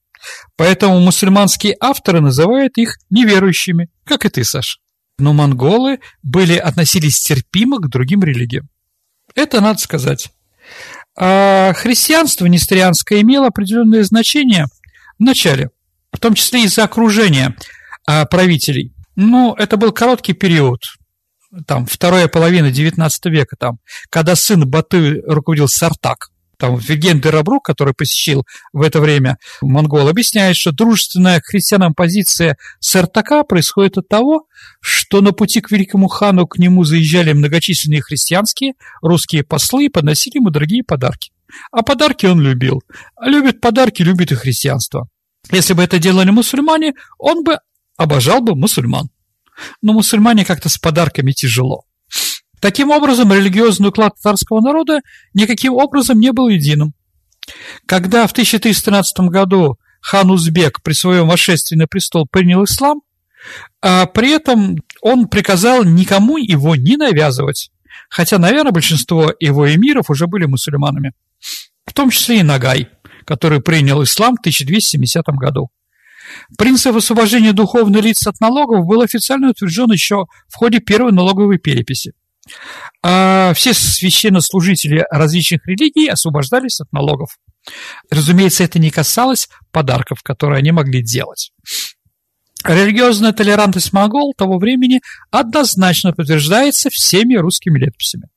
Поэтому 0.56 1.00
мусульманские 1.00 1.76
авторы 1.80 2.20
называют 2.20 2.76
их 2.76 2.96
неверующими, 3.10 3.88
как 4.04 4.24
и 4.24 4.28
ты, 4.28 4.44
Саш. 4.44 4.78
Но 5.18 5.32
монголы 5.32 6.00
были, 6.22 6.56
относились 6.56 7.20
терпимо 7.20 7.78
к 7.78 7.88
другим 7.88 8.22
религиям. 8.22 8.68
Это 9.34 9.60
надо 9.60 9.78
сказать. 9.78 10.30
А 11.16 11.72
христианство 11.74 12.46
нестерианское 12.46 13.20
имело 13.20 13.48
определенное 13.48 14.02
значение 14.02 14.66
в 15.18 15.22
начале, 15.22 15.70
в 16.12 16.18
том 16.18 16.34
числе 16.34 16.64
из-за 16.64 16.84
окружения 16.84 17.54
а, 18.06 18.24
правителей. 18.24 18.94
Но 19.14 19.54
это 19.58 19.76
был 19.76 19.92
короткий 19.92 20.32
период, 20.32 20.80
там, 21.66 21.86
вторая 21.86 22.28
половина 22.28 22.66
XIX 22.68 23.10
века, 23.24 23.56
там, 23.58 23.78
когда 24.08 24.34
сын 24.34 24.68
Баты 24.68 25.20
руководил 25.26 25.68
Сартак 25.68 26.31
там 26.62 26.76
Вильгельм 26.76 27.20
де 27.20 27.30
Рабрук, 27.30 27.64
который 27.64 27.92
посещил 27.92 28.46
в 28.72 28.82
это 28.82 29.00
время 29.00 29.36
Монгол, 29.62 30.06
объясняет, 30.06 30.54
что 30.54 30.70
дружественная 30.70 31.40
к 31.40 31.46
христианам 31.46 31.92
позиция 31.92 32.56
Сартака 32.78 33.42
происходит 33.42 33.98
от 33.98 34.06
того, 34.06 34.46
что 34.80 35.22
на 35.22 35.32
пути 35.32 35.60
к 35.60 35.72
великому 35.72 36.06
хану 36.06 36.46
к 36.46 36.58
нему 36.58 36.84
заезжали 36.84 37.32
многочисленные 37.32 38.00
христианские 38.00 38.74
русские 39.00 39.42
послы 39.42 39.86
и 39.86 39.88
подносили 39.88 40.36
ему 40.36 40.50
дорогие 40.50 40.84
подарки. 40.84 41.32
А 41.72 41.82
подарки 41.82 42.26
он 42.26 42.40
любил. 42.40 42.80
А 43.16 43.26
любит 43.28 43.60
подарки, 43.60 44.02
любит 44.02 44.30
и 44.30 44.36
христианство. 44.36 45.08
Если 45.50 45.74
бы 45.74 45.82
это 45.82 45.98
делали 45.98 46.30
мусульмане, 46.30 46.92
он 47.18 47.42
бы 47.42 47.58
обожал 47.96 48.40
бы 48.40 48.54
мусульман. 48.54 49.10
Но 49.82 49.94
мусульмане 49.94 50.44
как-то 50.44 50.68
с 50.68 50.78
подарками 50.78 51.32
тяжело. 51.32 51.86
Таким 52.62 52.92
образом, 52.92 53.32
религиозный 53.32 53.88
уклад 53.88 54.14
татарского 54.14 54.60
народа 54.60 55.00
никаким 55.34 55.74
образом 55.74 56.20
не 56.20 56.30
был 56.30 56.48
единым. 56.48 56.94
Когда 57.86 58.24
в 58.28 58.30
1313 58.30 59.30
году 59.30 59.78
хан 60.00 60.30
Узбек 60.30 60.80
при 60.80 60.92
своем 60.92 61.26
восшествии 61.26 61.76
на 61.76 61.88
престол 61.88 62.24
принял 62.30 62.62
ислам, 62.62 63.02
а 63.82 64.06
при 64.06 64.30
этом 64.30 64.76
он 65.00 65.26
приказал 65.26 65.82
никому 65.82 66.36
его 66.36 66.76
не 66.76 66.96
навязывать, 66.96 67.72
хотя, 68.08 68.38
наверное, 68.38 68.70
большинство 68.70 69.34
его 69.40 69.68
эмиров 69.68 70.08
уже 70.08 70.28
были 70.28 70.44
мусульманами, 70.44 71.14
в 71.84 71.92
том 71.92 72.10
числе 72.10 72.38
и 72.38 72.42
Нагай, 72.44 72.90
который 73.24 73.60
принял 73.60 74.04
ислам 74.04 74.36
в 74.36 74.40
1270 74.40 75.24
году. 75.30 75.70
Принцип 76.56 76.94
освобождения 76.94 77.52
духовных 77.52 78.04
лиц 78.04 78.24
от 78.24 78.38
налогов 78.40 78.86
был 78.86 79.00
официально 79.00 79.50
утвержден 79.50 79.90
еще 79.90 80.26
в 80.46 80.54
ходе 80.54 80.78
первой 80.78 81.10
налоговой 81.10 81.58
переписи. 81.58 82.12
А 83.02 83.52
все 83.54 83.74
священнослужители 83.74 85.04
различных 85.10 85.66
религий 85.66 86.08
освобождались 86.08 86.80
от 86.80 86.92
налогов. 86.92 87.36
Разумеется, 88.10 88.64
это 88.64 88.78
не 88.78 88.90
касалось 88.90 89.48
подарков, 89.70 90.22
которые 90.22 90.58
они 90.58 90.72
могли 90.72 91.02
делать. 91.02 91.52
Религиозная 92.64 93.32
толерантность 93.32 93.92
монгол 93.92 94.34
того 94.36 94.58
времени 94.58 95.00
однозначно 95.30 96.12
подтверждается 96.12 96.90
всеми 96.90 97.34
русскими 97.34 97.78
летописями. 97.78 98.28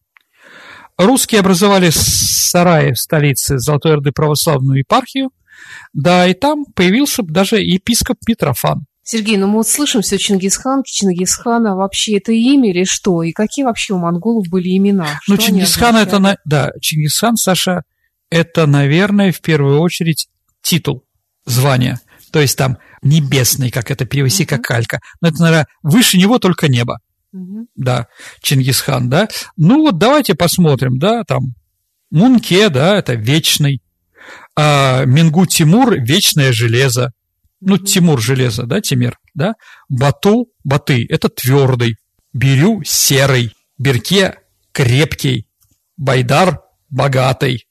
Русские 0.98 1.42
образовали 1.42 1.90
сараи 1.92 2.94
в 2.94 3.00
столице 3.00 3.60
Золотой 3.60 3.94
Орды 3.94 4.12
православную 4.12 4.80
епархию, 4.80 5.30
да, 5.94 6.28
и 6.28 6.34
там 6.34 6.66
появился 6.66 7.22
даже 7.24 7.58
епископ 7.58 8.18
Митрофан. 8.28 8.86
Сергей, 9.08 9.38
ну 9.38 9.46
мы 9.46 9.58
вот 9.58 9.68
слышим 9.68 10.02
все 10.02 10.18
Чингисхан, 10.18 10.82
Чингисхан, 10.84 11.68
а 11.68 11.76
вообще 11.76 12.18
это 12.18 12.32
имя 12.32 12.72
или 12.72 12.86
что? 12.86 13.22
И 13.22 13.34
какие 13.34 13.64
вообще 13.64 13.94
у 13.94 14.00
монголов 14.00 14.48
были 14.50 14.76
имена? 14.76 15.20
Ну, 15.28 15.38
Чингисхан 15.38 15.96
это, 15.96 16.40
да, 16.44 16.72
Чингисхан, 16.82 17.38
Саша, 17.38 17.84
это, 18.32 18.66
наверное, 18.66 19.32
в 19.32 19.42
первую 19.42 19.80
очередь 19.80 20.28
титул, 20.64 21.06
звание. 21.46 22.00
То 22.32 22.42
есть 22.42 22.58
там 22.58 22.80
небесный, 23.04 23.70
как 23.70 23.92
это 23.92 24.06
перевести, 24.06 24.44
uh-huh. 24.44 24.48
как 24.48 24.64
калька. 24.64 25.00
Но 25.22 25.28
это, 25.28 25.40
наверное, 25.40 25.68
выше 25.84 26.18
него 26.18 26.40
только 26.40 26.68
небо. 26.68 27.00
Uh-huh. 27.32 27.68
Да, 27.76 28.08
Чингисхан, 28.42 29.08
да. 29.08 29.28
Ну 29.56 29.84
вот 29.84 30.00
давайте 30.00 30.34
посмотрим, 30.34 30.98
да, 30.98 31.24
там 31.26 31.54
Мунке, 32.10 32.70
да, 32.70 32.98
это 32.98 33.14
вечный. 33.14 33.84
А 34.56 35.06
Мингу 35.06 35.46
Тимур– 35.46 35.94
вечное 36.00 36.52
железо 36.52 37.12
ну, 37.66 37.78
Тимур 37.78 38.22
железо, 38.22 38.64
да, 38.64 38.80
Тимир, 38.80 39.18
да, 39.34 39.56
Бату, 39.90 40.48
Баты– 40.64 41.06
это 41.10 41.30
твердый, 41.30 41.98
Бирю– 42.32 42.84
серый, 42.86 43.54
Берке– 43.78 44.40
крепкий, 44.72 45.48
Байдар– 45.98 46.62
богатый. 46.90 47.68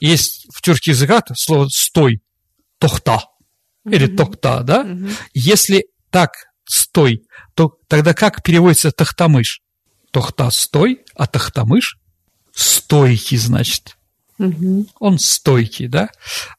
Есть 0.00 0.46
в 0.52 0.62
тюркских 0.62 0.94
языках 0.94 1.24
слово 1.34 1.68
«стой», 1.68 2.22
«тохта» 2.78 3.20
или 3.84 4.06
«тохта», 4.06 4.62
да? 4.62 4.86
Если 5.34 5.86
так 6.10 6.32
«стой», 6.64 7.22
то 7.54 7.72
тогда 7.88 8.14
как 8.14 8.42
переводится 8.42 8.92
«тахтамыш»? 8.92 9.60
«Тохта»– 10.10 10.50
«стой», 10.52 11.04
а 11.14 11.26
«тахтамыш»– 11.26 11.98
«стойкий», 12.54 13.38
значит. 13.38 13.96
Угу. 14.38 14.86
Он 14.98 15.18
стойкий, 15.18 15.88
да? 15.88 16.08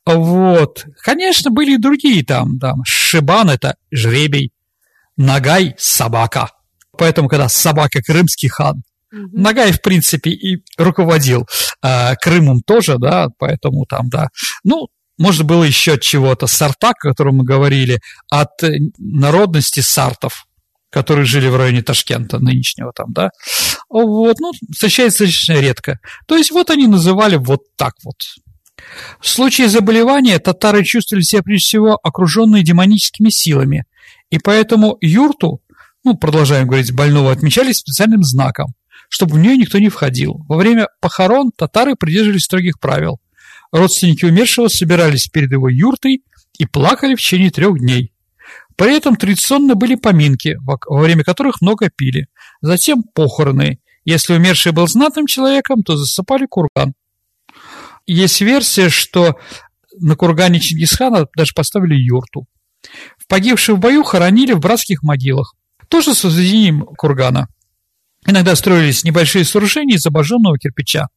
Вот. 0.05 0.85
Конечно, 1.03 1.51
были 1.51 1.75
и 1.75 1.77
другие 1.77 2.23
там, 2.23 2.59
там. 2.59 2.81
Шибан– 2.85 3.49
это 3.51 3.75
жребий, 3.91 4.51
Нагай– 5.17 5.75
собака. 5.77 6.51
Поэтому, 6.97 7.27
когда 7.27 7.49
собака– 7.49 8.01
крымский 8.05 8.49
хан, 8.49 8.83
угу. 9.11 9.29
Нагай, 9.33 9.71
в 9.71 9.81
принципе, 9.81 10.31
и 10.31 10.63
руководил 10.77 11.47
э, 11.81 12.15
Крымом 12.15 12.61
тоже, 12.61 12.97
да, 12.97 13.27
поэтому 13.37 13.85
там, 13.85 14.09
да. 14.09 14.29
Ну, 14.63 14.87
может, 15.17 15.43
было 15.43 15.63
еще 15.63 15.99
чего-то. 15.99 16.47
Сартак, 16.47 16.95
о 17.03 17.09
котором 17.09 17.37
мы 17.37 17.43
говорили, 17.43 17.99
от 18.29 18.51
народности 18.97 19.79
сартов 19.79 20.45
которые 20.93 21.25
жили 21.25 21.47
в 21.47 21.55
районе 21.55 21.81
Ташкента 21.81 22.37
нынешнего 22.37 22.93
там, 22.93 23.11
да, 23.11 23.31
вот, 23.89 24.39
ну, 24.39 24.51
встречается 24.71 25.25
достаточно 25.25 25.59
редко. 25.59 25.99
То 26.27 26.37
есть 26.37 26.51
вот 26.51 26.69
они 26.69 26.85
называли 26.85 27.35
вот 27.35 27.61
так 27.75 27.95
вот. 28.03 28.15
В 29.19 29.27
случае 29.27 29.69
заболевания 29.69 30.37
татары 30.37 30.83
чувствовали 30.83 31.23
себя 31.23 31.41
прежде 31.41 31.65
всего 31.65 31.99
окруженные 32.03 32.63
демоническими 32.63 33.29
силами, 33.29 33.85
и 34.29 34.37
поэтому 34.37 34.97
юрту, 35.01 35.61
ну, 36.03 36.15
продолжаем 36.15 36.67
говорить, 36.67 36.93
больного 36.93 37.31
отмечали 37.31 37.71
специальным 37.71 38.23
знаком, 38.23 38.67
чтобы 39.09 39.35
в 39.35 39.39
нее 39.39 39.57
никто 39.57 39.79
не 39.79 39.89
входил. 39.89 40.45
Во 40.47 40.57
время 40.57 40.87
похорон 41.01 41.51
татары 41.55 41.95
придерживались 41.95 42.43
строгих 42.43 42.79
правил. 42.79 43.19
Родственники 43.71 44.25
умершего 44.25 44.67
собирались 44.67 45.27
перед 45.27 45.51
его 45.51 45.69
юртой 45.69 46.21
и 46.59 46.65
плакали 46.67 47.15
в 47.15 47.19
течение 47.19 47.49
трех 47.49 47.79
дней. 47.79 48.12
При 48.75 48.95
этом 48.95 49.15
традиционно 49.15 49.75
были 49.75 49.95
поминки, 49.95 50.57
во 50.61 50.77
время 50.99 51.23
которых 51.23 51.61
много 51.61 51.89
пили. 51.89 52.27
Затем 52.61 53.03
похороны. 53.03 53.79
Если 54.05 54.33
умерший 54.33 54.71
был 54.71 54.87
знатным 54.87 55.27
человеком, 55.27 55.83
то 55.83 55.95
засыпали 55.95 56.45
курган. 56.45 56.93
Есть 58.05 58.41
версия, 58.41 58.89
что 58.89 59.35
на 59.99 60.15
кургане 60.15 60.59
Чингисхана 60.59 61.27
даже 61.37 61.53
поставили 61.53 61.95
юрту. 61.95 62.45
В 63.17 63.27
погибших 63.27 63.77
в 63.77 63.79
бою 63.79 64.03
хоронили 64.03 64.53
в 64.53 64.59
братских 64.59 65.03
могилах. 65.03 65.55
Тоже 65.87 66.13
с 66.13 66.23
возведением 66.23 66.81
кургана. 66.97 67.47
Иногда 68.25 68.55
строились 68.55 69.03
небольшие 69.03 69.45
сооружения 69.45 69.95
из 69.95 70.05
обожженного 70.05 70.57
кирпича. 70.57 71.07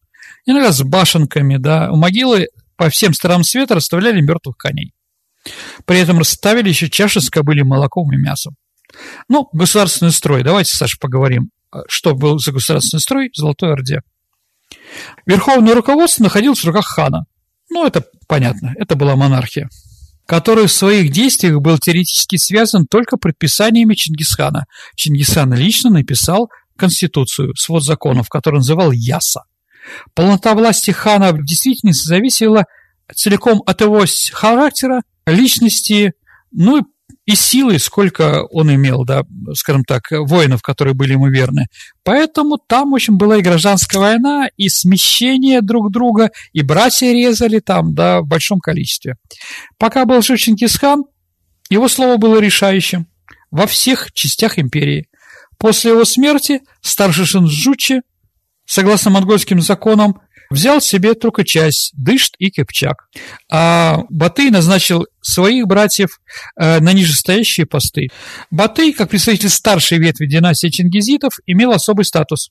Иногда 0.44 0.72
с 0.72 0.82
башенками, 0.82 1.56
да. 1.56 1.90
У 1.90 1.96
могилы 1.96 2.48
по 2.76 2.88
всем 2.88 3.14
сторонам 3.14 3.42
света 3.42 3.74
расставляли 3.74 4.20
мертвых 4.20 4.56
коней. 4.56 4.92
При 5.84 5.98
этом 5.98 6.18
расставили 6.18 6.68
еще 6.68 6.88
чаши 6.88 7.20
с 7.20 7.30
кобылем 7.30 7.68
молоком 7.68 8.12
и 8.12 8.16
мясом. 8.16 8.54
Ну, 9.28 9.48
государственный 9.52 10.12
строй. 10.12 10.42
Давайте, 10.42 10.76
Саша, 10.76 10.96
поговорим, 11.00 11.50
а, 11.70 11.80
что 11.88 12.14
был 12.14 12.38
за 12.38 12.52
государственный 12.52 13.00
строй 13.00 13.30
в 13.32 13.36
Золотой 13.36 13.72
Орде. 13.72 14.00
Верховное 15.26 15.74
руководство 15.74 16.24
находилось 16.24 16.60
в 16.60 16.66
руках 16.66 16.86
хана. 16.86 17.24
Ну, 17.70 17.86
это 17.86 18.04
понятно, 18.28 18.74
это 18.78 18.96
была 18.96 19.16
монархия. 19.16 19.68
который 20.26 20.66
в 20.66 20.72
своих 20.72 21.12
действиях 21.12 21.60
был 21.60 21.78
теоретически 21.78 22.34
связан 22.34 22.86
только 22.88 23.16
предписаниями 23.16 23.94
Чингисхана. 23.94 24.64
Чингисхан 24.96 25.54
лично 25.54 25.90
написал 25.90 26.50
Конституцию, 26.76 27.54
свод 27.56 27.84
законов, 27.84 28.28
который 28.28 28.56
называл 28.56 28.90
Яса. 28.90 29.42
Полнота 30.14 30.54
власти 30.54 30.90
хана 30.90 31.30
в 31.30 31.44
действительности 31.44 32.08
зависела 32.08 32.64
целиком 33.14 33.62
от 33.66 33.80
его 33.80 34.04
характера, 34.32 35.02
личности, 35.26 36.14
ну 36.52 36.86
и 37.26 37.34
силы, 37.34 37.78
сколько 37.80 38.44
он 38.50 38.72
имел, 38.72 39.04
да, 39.04 39.24
скажем 39.54 39.84
так, 39.84 40.04
воинов, 40.10 40.62
которые 40.62 40.94
были 40.94 41.12
ему 41.12 41.28
верны. 41.28 41.66
Поэтому 42.04 42.56
там, 42.56 42.92
в 42.92 42.94
общем, 42.94 43.18
была 43.18 43.38
и 43.38 43.42
гражданская 43.42 44.00
война, 44.00 44.48
и 44.56 44.68
смещение 44.68 45.60
друг 45.60 45.90
друга, 45.90 46.30
и 46.52 46.62
братья 46.62 47.12
резали 47.12 47.58
там, 47.58 47.94
да, 47.94 48.20
в 48.20 48.26
большом 48.26 48.60
количестве. 48.60 49.16
Пока 49.76 50.04
был 50.04 50.22
жив 50.22 50.38
Чингисхан, 50.38 51.04
его 51.68 51.88
слово 51.88 52.16
было 52.16 52.38
решающим 52.38 53.08
во 53.50 53.66
всех 53.66 54.12
частях 54.12 54.58
империи. 54.60 55.08
После 55.58 55.90
его 55.90 56.04
смерти 56.04 56.60
старший 56.80 57.24
Шинджучи, 57.24 58.02
согласно 58.66 59.10
монгольским 59.10 59.60
законам, 59.60 60.20
взял 60.50 60.80
себе 60.80 61.14
только 61.14 61.44
часть– 61.44 61.92
Дышт 61.96 62.34
и 62.38 62.50
Кипчак. 62.50 63.08
А 63.50 64.04
Батый 64.10 64.50
назначил 64.50 65.06
своих 65.20 65.66
братьев 65.66 66.20
э, 66.58 66.80
на 66.80 66.92
нижестоящие 66.92 67.66
посты. 67.66 68.08
Батый, 68.50 68.92
как 68.92 69.10
представитель 69.10 69.48
старшей 69.48 69.98
ветви 69.98 70.26
династии 70.26 70.68
чингизитов, 70.68 71.34
имел 71.46 71.72
особый 71.72 72.04
статус. 72.04 72.50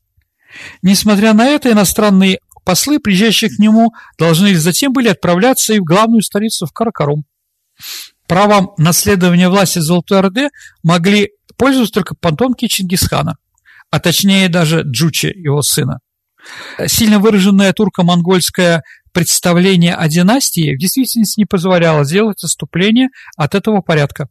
Несмотря 0.82 1.34
на 1.34 1.48
это, 1.48 1.72
иностранные 1.72 2.40
послы, 2.64 3.00
приезжающие 3.00 3.50
к 3.50 3.60
нему, 3.60 3.94
должны 4.18 4.56
затем 4.56 4.92
были 4.94 5.08
отправляться 5.08 5.74
и 5.74 5.80
в 5.80 5.84
главную 5.84 6.22
столицу 6.22 6.66
в 6.66 6.74
Каракарум. 6.74 7.26
Правом 8.28 8.72
наследования 8.78 9.50
власти 9.50 9.80
Золотой 9.80 10.20
Орды 10.20 10.50
могли 10.84 11.32
пользоваться 11.58 11.94
только 11.94 12.16
потомки 12.16 12.68
Чингисхана, 12.68 13.38
а 13.92 14.00
точнее 14.00 14.50
даже 14.50 14.82
Джучи, 14.82 15.28
его 15.28 15.62
сына. 15.62 16.00
Сильно 16.88 17.20
выраженное 17.20 17.74
турко-монгольское 17.74 18.84
представление 19.12 19.96
о 19.96 20.08
династии 20.10 20.76
в 20.76 20.80
действительности 20.80 21.40
не 21.40 21.46
позволяло 21.46 22.04
сделать 22.04 22.44
отступление 22.44 23.08
от 23.38 23.56
этого 23.56 23.82
порядка. 23.82 24.28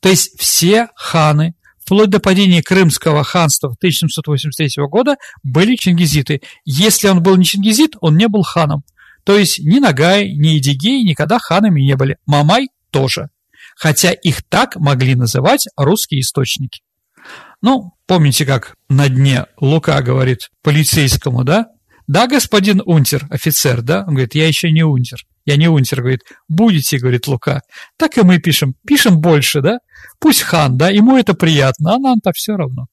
То 0.00 0.08
есть 0.08 0.38
все 0.38 0.88
ханы, 0.94 1.54
вплоть 1.84 2.10
до 2.10 2.20
падения 2.20 2.62
Крымского 2.62 3.24
ханства 3.24 3.70
1783 3.70 4.84
года, 4.86 5.16
были 5.42 5.74
чингизиты. 5.76 6.40
Если 6.64 7.08
он 7.08 7.22
был 7.22 7.36
не 7.36 7.44
чингизит, 7.44 7.94
он 8.00 8.16
не 8.16 8.28
был 8.28 8.42
ханом. 8.42 8.84
То 9.24 9.36
есть 9.36 9.58
ни 9.58 9.78
Нагай, 9.78 10.32
ни 10.32 10.58
Эдигей 10.58 11.02
никогда 11.04 11.38
ханами 11.38 11.80
не 11.80 11.96
были. 11.96 12.16
Мамай 12.26 12.68
тоже. 12.90 13.28
Хотя 13.76 14.12
их 14.12 14.42
так 14.48 14.76
могли 14.76 15.14
называть 15.14 15.66
русские 15.76 16.20
источники. 16.20 16.82
Ну, 17.60 17.92
помните, 18.06 18.44
как 18.44 18.74
на 18.88 19.08
дне 19.08 19.46
Лука 19.60 20.00
говорит 20.02 20.50
полицейскому, 20.62 21.44
да? 21.44 21.66
Да, 22.08 22.26
господин 22.26 22.82
унтер, 22.84 23.26
офицер, 23.30 23.80
да? 23.82 24.00
Он 24.00 24.14
говорит, 24.14 24.34
я 24.34 24.48
еще 24.48 24.70
не 24.70 24.82
унтер. 24.82 25.18
Я 25.44 25.56
не 25.56 25.68
унтер, 25.68 26.00
говорит, 26.00 26.20
будете, 26.48 26.98
говорит 26.98 27.26
Лука. 27.26 27.62
Так 27.96 28.18
и 28.18 28.22
мы 28.22 28.38
пишем. 28.38 28.74
Пишем 28.86 29.20
больше, 29.20 29.60
да? 29.60 29.78
Пусть 30.18 30.42
хан, 30.42 30.76
да, 30.76 30.90
ему 30.90 31.16
это 31.16 31.34
приятно, 31.34 31.94
а 31.94 31.98
нам-то 31.98 32.32
все 32.32 32.56
равно. 32.56 32.86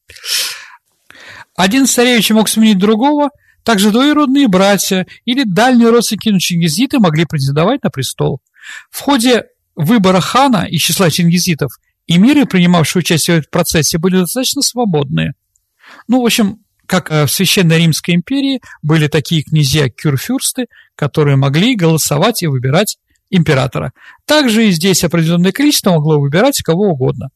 Один 1.56 1.86
царевич 1.86 2.30
мог 2.30 2.48
сменить 2.48 2.78
другого, 2.78 3.30
также 3.64 3.92
двоюродные 3.92 4.48
братья 4.48 5.06
или 5.26 5.44
дальние 5.44 5.90
родственники 5.90 6.40
чингизиты 6.40 7.00
могли 7.00 7.26
претендовать 7.26 7.84
на 7.84 7.90
престол. 7.90 8.40
В 8.90 9.00
ходе 9.00 9.46
выбора 9.76 10.22
хана 10.22 10.66
из 10.66 10.82
числа 10.82 11.10
чингизитов 11.10 11.72
и 12.10 12.18
миры, 12.18 12.48
принимавшие 12.48 13.02
участие 13.02 13.44
в 13.44 13.50
процессе, 13.52 14.00
были 14.00 14.18
достаточно 14.18 14.64
свободные. 14.64 15.34
Ну, 16.08 16.24
в 16.24 16.26
общем, 16.26 16.58
как 16.88 17.12
э, 17.12 17.28
в 17.28 17.32
Священной 17.32 17.78
Римской 17.78 18.16
империи 18.16 18.62
были 18.82 19.08
такие 19.08 19.44
князья-кюрфюрсты, 19.44 20.66
которые 20.96 21.38
могли 21.38 21.76
голосовать 21.76 22.42
и 22.42 22.48
выбирать 22.48 22.98
императора. 23.30 23.94
Также 24.26 24.68
и 24.68 24.72
здесь 24.72 25.04
определенное 25.04 25.52
количество 25.52 25.92
могло 25.92 26.20
выбирать 26.20 26.64
кого 26.64 26.94
угодно. 26.94 27.30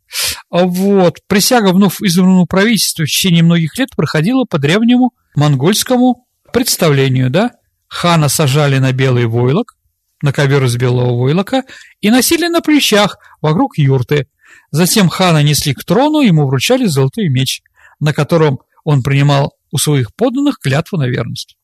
Вот. 0.50 1.19
Присяга 1.28 1.67
вновь 1.67 2.02
избранному 2.02 2.48
правительству 2.48 3.06
в 3.06 3.08
течение 3.08 3.43
многих 3.43 3.78
лет 3.78 3.89
проходила 3.95 4.45
по 4.45 4.58
древнему 4.58 5.13
монгольскому 5.36 6.26
представлению. 6.52 7.30
Да? 7.30 7.52
Хана 7.88 8.28
сажали 8.28 8.80
на 8.80 8.91
белый 8.91 9.28
войлок, 9.28 9.76
на 10.24 10.34
ковер 10.34 10.63
из 10.63 10.78
белого 10.78 11.15
войлока, 11.15 11.62
и 12.02 12.10
носили 12.10 12.48
на 12.48 12.62
плечах 12.62 13.19
вокруг 13.39 13.78
юрты, 13.78 14.26
Затем 14.74 15.08
хана 15.08 15.44
несли 15.44 15.76
к 15.76 15.84
трону, 15.84 16.22
ему 16.22 16.48
вручали 16.48 16.88
золотой 16.88 17.30
меч, 17.30 17.62
на 18.00 18.12
котором 18.12 18.58
он 18.84 19.04
принимал 19.04 19.54
у 19.72 19.78
своих 19.78 20.16
подданных 20.16 20.58
клятву 20.58 20.98
на 20.98 21.08
верность. 21.08 21.58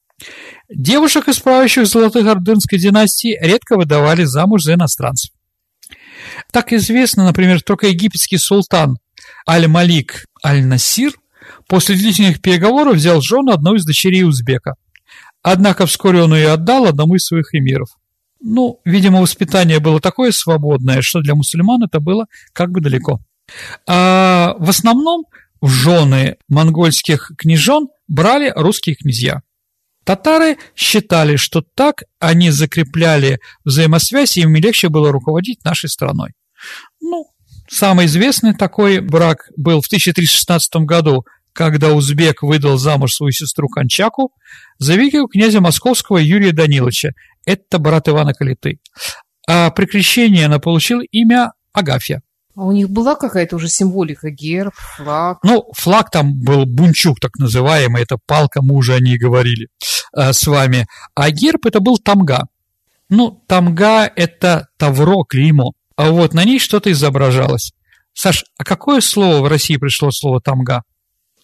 Девушек, 0.69 1.27
исправляющих 1.27 1.87
золотых 1.87 2.27
ордынской 2.27 2.77
династии, 2.77 3.35
редко 3.41 3.77
выдавали 3.77 4.25
замуж 4.25 4.61
за 4.61 4.75
иностранцев. 4.75 5.31
Так 6.51 6.71
известно, 6.71 7.25
например, 7.25 7.63
только 7.63 7.87
египетский 7.87 8.37
султан 8.37 8.99
Аль-Малик 9.49 10.25
Аль-Насир 10.45 11.13
после 11.67 11.95
длительных 11.95 12.43
переговоров 12.43 12.97
взял 12.97 13.21
жену 13.21 13.51
одной 13.51 13.77
из 13.77 13.85
дочерей 13.85 14.23
узбека. 14.23 14.75
Однако 15.41 15.87
вскоре 15.87 16.21
он 16.21 16.35
ее 16.35 16.51
отдал 16.51 16.85
одному 16.85 17.15
из 17.15 17.25
своих 17.25 17.55
эмиров. 17.55 17.89
Ну, 18.41 18.79
видимо, 18.85 19.21
воспитание 19.21 19.79
было 19.79 19.99
такое 19.99 20.31
свободное, 20.31 21.01
что 21.01 21.21
для 21.21 21.35
мусульман 21.35 21.83
это 21.83 21.99
было 21.99 22.25
как 22.53 22.71
бы 22.71 22.81
далеко. 22.81 23.19
А 23.87 24.55
в 24.59 24.69
основном 24.69 25.25
в 25.61 25.69
жены 25.69 26.37
монгольских 26.47 27.31
княжон 27.37 27.89
брали 28.07 28.51
русские 28.55 28.95
князья. 28.95 29.41
Татары 30.05 30.57
считали, 30.75 31.35
что 31.35 31.61
так 31.61 32.03
они 32.19 32.49
закрепляли 32.49 33.39
взаимосвязь, 33.65 34.37
и 34.37 34.41
им 34.41 34.55
легче 34.55 34.89
было 34.89 35.11
руководить 35.11 35.63
нашей 35.63 35.89
страной. 35.89 36.31
Ну, 37.01 37.25
самый 37.67 38.05
известный 38.05 38.55
такой 38.55 39.01
брак 39.01 39.49
был 39.55 39.81
в 39.81 39.87
1316 39.87 40.77
году, 40.77 41.25
когда 41.53 41.93
узбек 41.93 42.41
выдал 42.41 42.77
замуж 42.77 43.13
свою 43.13 43.31
сестру 43.31 43.67
Кончаку 43.67 44.31
за 44.77 44.95
великого 44.95 45.27
князя 45.27 45.61
московского 45.61 46.17
Юрия 46.17 46.53
Даниловича, 46.53 47.11
это 47.45 47.79
брат 47.79 48.07
Ивана 48.09 48.33
Калиты. 48.33 48.79
А 49.47 49.69
при 49.71 49.85
крещении 49.85 50.43
она 50.43 50.59
получила 50.59 51.01
имя 51.11 51.53
Агафья. 51.73 52.21
А 52.55 52.63
у 52.63 52.71
них 52.71 52.89
была 52.89 53.15
какая-то 53.15 53.55
уже 53.55 53.69
символика, 53.69 54.29
герб, 54.29 54.73
флаг? 54.75 55.39
Ну, 55.43 55.65
флаг 55.73 56.11
там 56.11 56.33
был 56.33 56.65
бунчук, 56.65 57.19
так 57.19 57.37
называемый, 57.37 58.03
это 58.03 58.17
палка 58.25 58.61
мужа, 58.61 58.95
они 58.95 59.17
говорили 59.17 59.69
э, 60.15 60.33
с 60.33 60.45
вами. 60.45 60.85
А 61.15 61.31
герб 61.31 61.65
это 61.65 61.79
был 61.79 61.97
тамга. 61.97 62.47
Ну, 63.07 63.41
тамга 63.47 64.11
это 64.13 64.67
тавро, 64.77 65.23
клеймо. 65.23 65.71
А 65.95 66.11
вот 66.11 66.33
на 66.33 66.43
ней 66.43 66.59
что-то 66.59 66.91
изображалось. 66.91 67.71
Саш, 68.13 68.43
а 68.57 68.63
какое 68.63 68.99
слово 68.99 69.41
в 69.41 69.47
России 69.47 69.77
пришло 69.77 70.11
слово 70.11 70.41
тамга? 70.41 70.83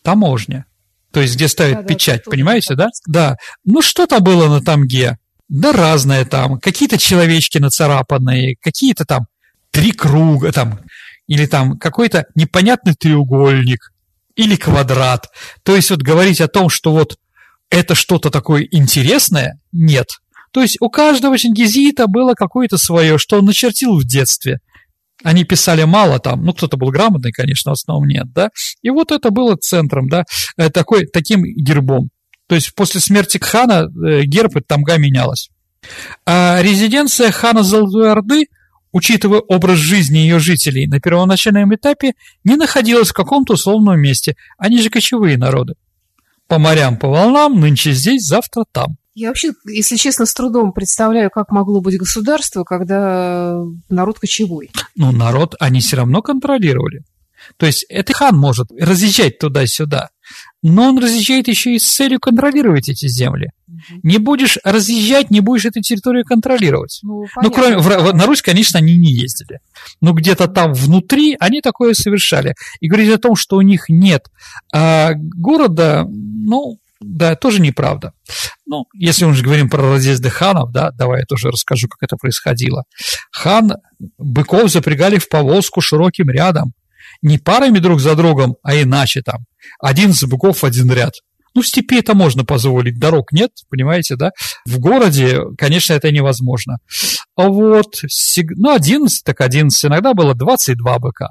Таможня. 0.04 0.66
То 1.12 1.22
есть, 1.22 1.36
где 1.36 1.48
ставят 1.48 1.82
да, 1.82 1.84
печать, 1.84 2.24
да, 2.26 2.32
понимаете, 2.32 2.76
да? 2.76 2.90
Да. 3.08 3.38
Ну, 3.64 3.82
что 3.82 4.06
там 4.06 4.22
было 4.22 4.50
на 4.50 4.62
тамге? 4.62 5.18
Да 5.48 5.72
разное 5.74 6.26
там, 6.26 6.60
какие-то 6.60 6.98
человечки 6.98 7.58
нацарапанные, 7.58 8.56
какие-то 8.62 9.06
там 9.06 9.28
три 9.72 9.92
круга 9.92 10.52
там, 10.52 10.80
или 11.28 11.46
там 11.46 11.78
какой-то 11.78 12.26
непонятный 12.36 12.96
треугольник, 12.96 13.92
или 14.36 14.56
квадрат. 14.56 15.30
То 15.64 15.76
есть 15.76 15.90
вот 15.90 16.02
говорить 16.02 16.42
о 16.42 16.48
том, 16.48 16.70
что 16.70 16.92
вот 16.92 17.18
это 17.70 17.96
что-то 17.96 18.30
такое 18.30 18.68
интересное, 18.70 19.60
нет. 19.72 20.08
То 20.52 20.62
есть 20.62 20.78
у 20.80 20.90
каждого 20.90 21.38
чингизита 21.38 22.08
было 22.08 22.34
какое-то 22.34 22.78
свое, 22.78 23.18
что 23.18 23.40
он 23.40 23.46
начертил 23.46 23.98
в 23.98 24.06
детстве. 24.06 24.60
Они 25.24 25.44
писали 25.44 25.84
мало 25.84 26.20
там, 26.20 26.44
ну 26.44 26.54
кто-то 26.54 26.78
был 26.78 26.92
грамотный, 26.92 27.32
конечно, 27.32 27.72
в 27.72 27.74
основном 27.74 28.08
нет, 28.08 28.32
да. 28.34 28.50
И 28.82 28.90
вот 28.90 29.12
это 29.12 29.32
было 29.32 29.56
центром, 29.56 30.08
да, 30.10 30.24
э, 30.58 30.70
такой, 30.70 31.08
таким 31.08 31.44
гербом. 31.44 32.10
То 32.48 32.56
есть 32.56 32.74
после 32.76 33.02
смерти 33.02 33.40
хана 33.42 33.86
э, 33.86 34.24
герб 34.24 34.54
тамга 34.68 34.98
менялась. 34.98 35.50
А 36.26 36.62
резиденция 36.62 37.32
хана 37.32 37.64
Золотой 37.64 38.12
Орды, 38.12 38.46
учитывая 38.92 39.40
образ 39.40 39.78
жизни 39.78 40.20
ее 40.20 40.40
жителей 40.40 40.88
на 40.88 41.00
первоначальном 41.00 41.74
этапе, 41.76 42.14
не 42.44 42.56
находилась 42.56 43.10
в 43.10 43.14
каком-то 43.14 43.54
условном 43.54 44.00
месте. 44.00 44.36
Они 44.58 44.82
же 44.82 44.90
кочевые 44.90 45.38
народы. 45.38 45.76
По 46.48 46.60
морям, 46.60 46.98
по 46.98 47.08
волнам, 47.08 47.60
нынче 47.60 47.92
здесь, 47.92 48.26
завтра 48.26 48.66
там. 48.72 48.98
Я 49.16 49.30
вообще, 49.30 49.54
если 49.66 49.96
честно, 49.96 50.26
с 50.26 50.34
трудом 50.34 50.74
представляю, 50.74 51.32
как 51.32 51.50
могло 51.50 51.80
быть 51.80 51.98
государство, 51.98 52.66
когда 52.66 53.62
народ 53.90 54.20
кочевой. 54.20 54.72
Ну, 54.96 55.12
народ 55.12 55.56
они 55.60 55.80
все 55.80 55.98
равно 55.98 56.22
контролировали. 56.22 57.04
То 57.58 57.66
есть 57.66 57.86
это 57.90 58.14
хан 58.14 58.36
может 58.36 58.68
разъезжать 58.78 59.40
туда-сюда. 59.40 60.10
Но 60.62 60.90
он 60.90 61.00
разъезжает 61.00 61.48
еще 61.48 61.76
и 61.76 61.80
с 61.80 61.86
целью 61.86 62.20
контролировать 62.20 62.90
эти 62.90 63.08
земли. 63.08 63.50
Угу. 63.68 64.00
Не 64.04 64.18
будешь 64.18 64.58
разъезжать, 64.64 65.32
не 65.32 65.42
будешь 65.42 65.66
эту 65.66 65.82
территорию 65.82 66.24
контролировать. 66.26 67.00
Ну, 67.04 67.26
ну 67.42 67.52
кроме, 67.52 67.78
в, 67.78 68.14
на 68.14 68.26
Русь, 68.26 68.42
конечно, 68.42 68.80
они 68.80 68.98
не 68.98 69.12
ездили. 69.12 69.60
Но 70.02 70.14
где-то 70.14 70.48
там 70.48 70.74
внутри 70.74 71.36
они 71.40 71.62
такое 71.62 71.94
совершали. 71.94 72.56
И 72.80 72.88
говорить 72.88 73.12
о 73.12 73.20
том, 73.20 73.36
что 73.36 73.58
у 73.58 73.62
них 73.62 73.86
нет 73.90 74.28
а, 74.74 75.12
города, 75.16 76.06
ну, 76.10 76.80
да, 77.00 77.36
тоже 77.36 77.62
неправда. 77.62 78.14
Ну, 78.66 78.86
если 78.94 79.26
мы 79.26 79.34
же 79.34 79.44
говорим 79.44 79.70
про 79.70 79.94
разъезды 79.94 80.30
ханов, 80.30 80.72
да, 80.72 80.92
давай 80.92 81.22
я 81.22 81.26
тоже 81.26 81.50
расскажу, 81.50 81.88
как 81.88 82.02
это 82.02 82.18
происходило. 82.18 82.84
Хан 83.32 83.74
быков 84.18 84.72
запрягали 84.72 85.18
в 85.18 85.30
повозку 85.30 85.82
широким 85.82 86.30
рядом, 86.30 86.74
не 87.22 87.38
парами 87.38 87.80
друг 87.80 88.00
за 88.00 88.16
другом, 88.16 88.56
а 88.64 88.76
иначе 88.76 89.22
там. 89.22 89.46
Один 89.80 90.14
с 90.14 90.24
быков 90.24 90.64
один 90.64 90.92
ряд. 90.92 91.14
Ну, 91.56 91.62
в 91.62 91.68
степи 91.68 92.00
это 92.00 92.14
можно 92.14 92.44
позволить, 92.44 93.00
дорог 93.00 93.32
нет, 93.32 93.52
понимаете, 93.70 94.18
да? 94.18 94.32
В 94.66 94.78
городе, 94.78 95.40
конечно, 95.58 95.94
это 95.94 96.12
невозможно. 96.12 96.80
А 97.38 97.48
вот, 97.48 97.96
ну, 98.58 98.74
11, 98.74 99.24
так 99.24 99.40
11, 99.40 99.86
иногда 99.86 100.14
было 100.14 100.36
22 100.36 101.00
быка. 101.00 101.30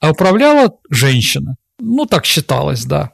А 0.00 0.10
управляла 0.10 0.70
женщина. 0.90 1.56
Ну, 1.78 2.06
так 2.06 2.24
считалось, 2.24 2.84
да. 2.84 3.10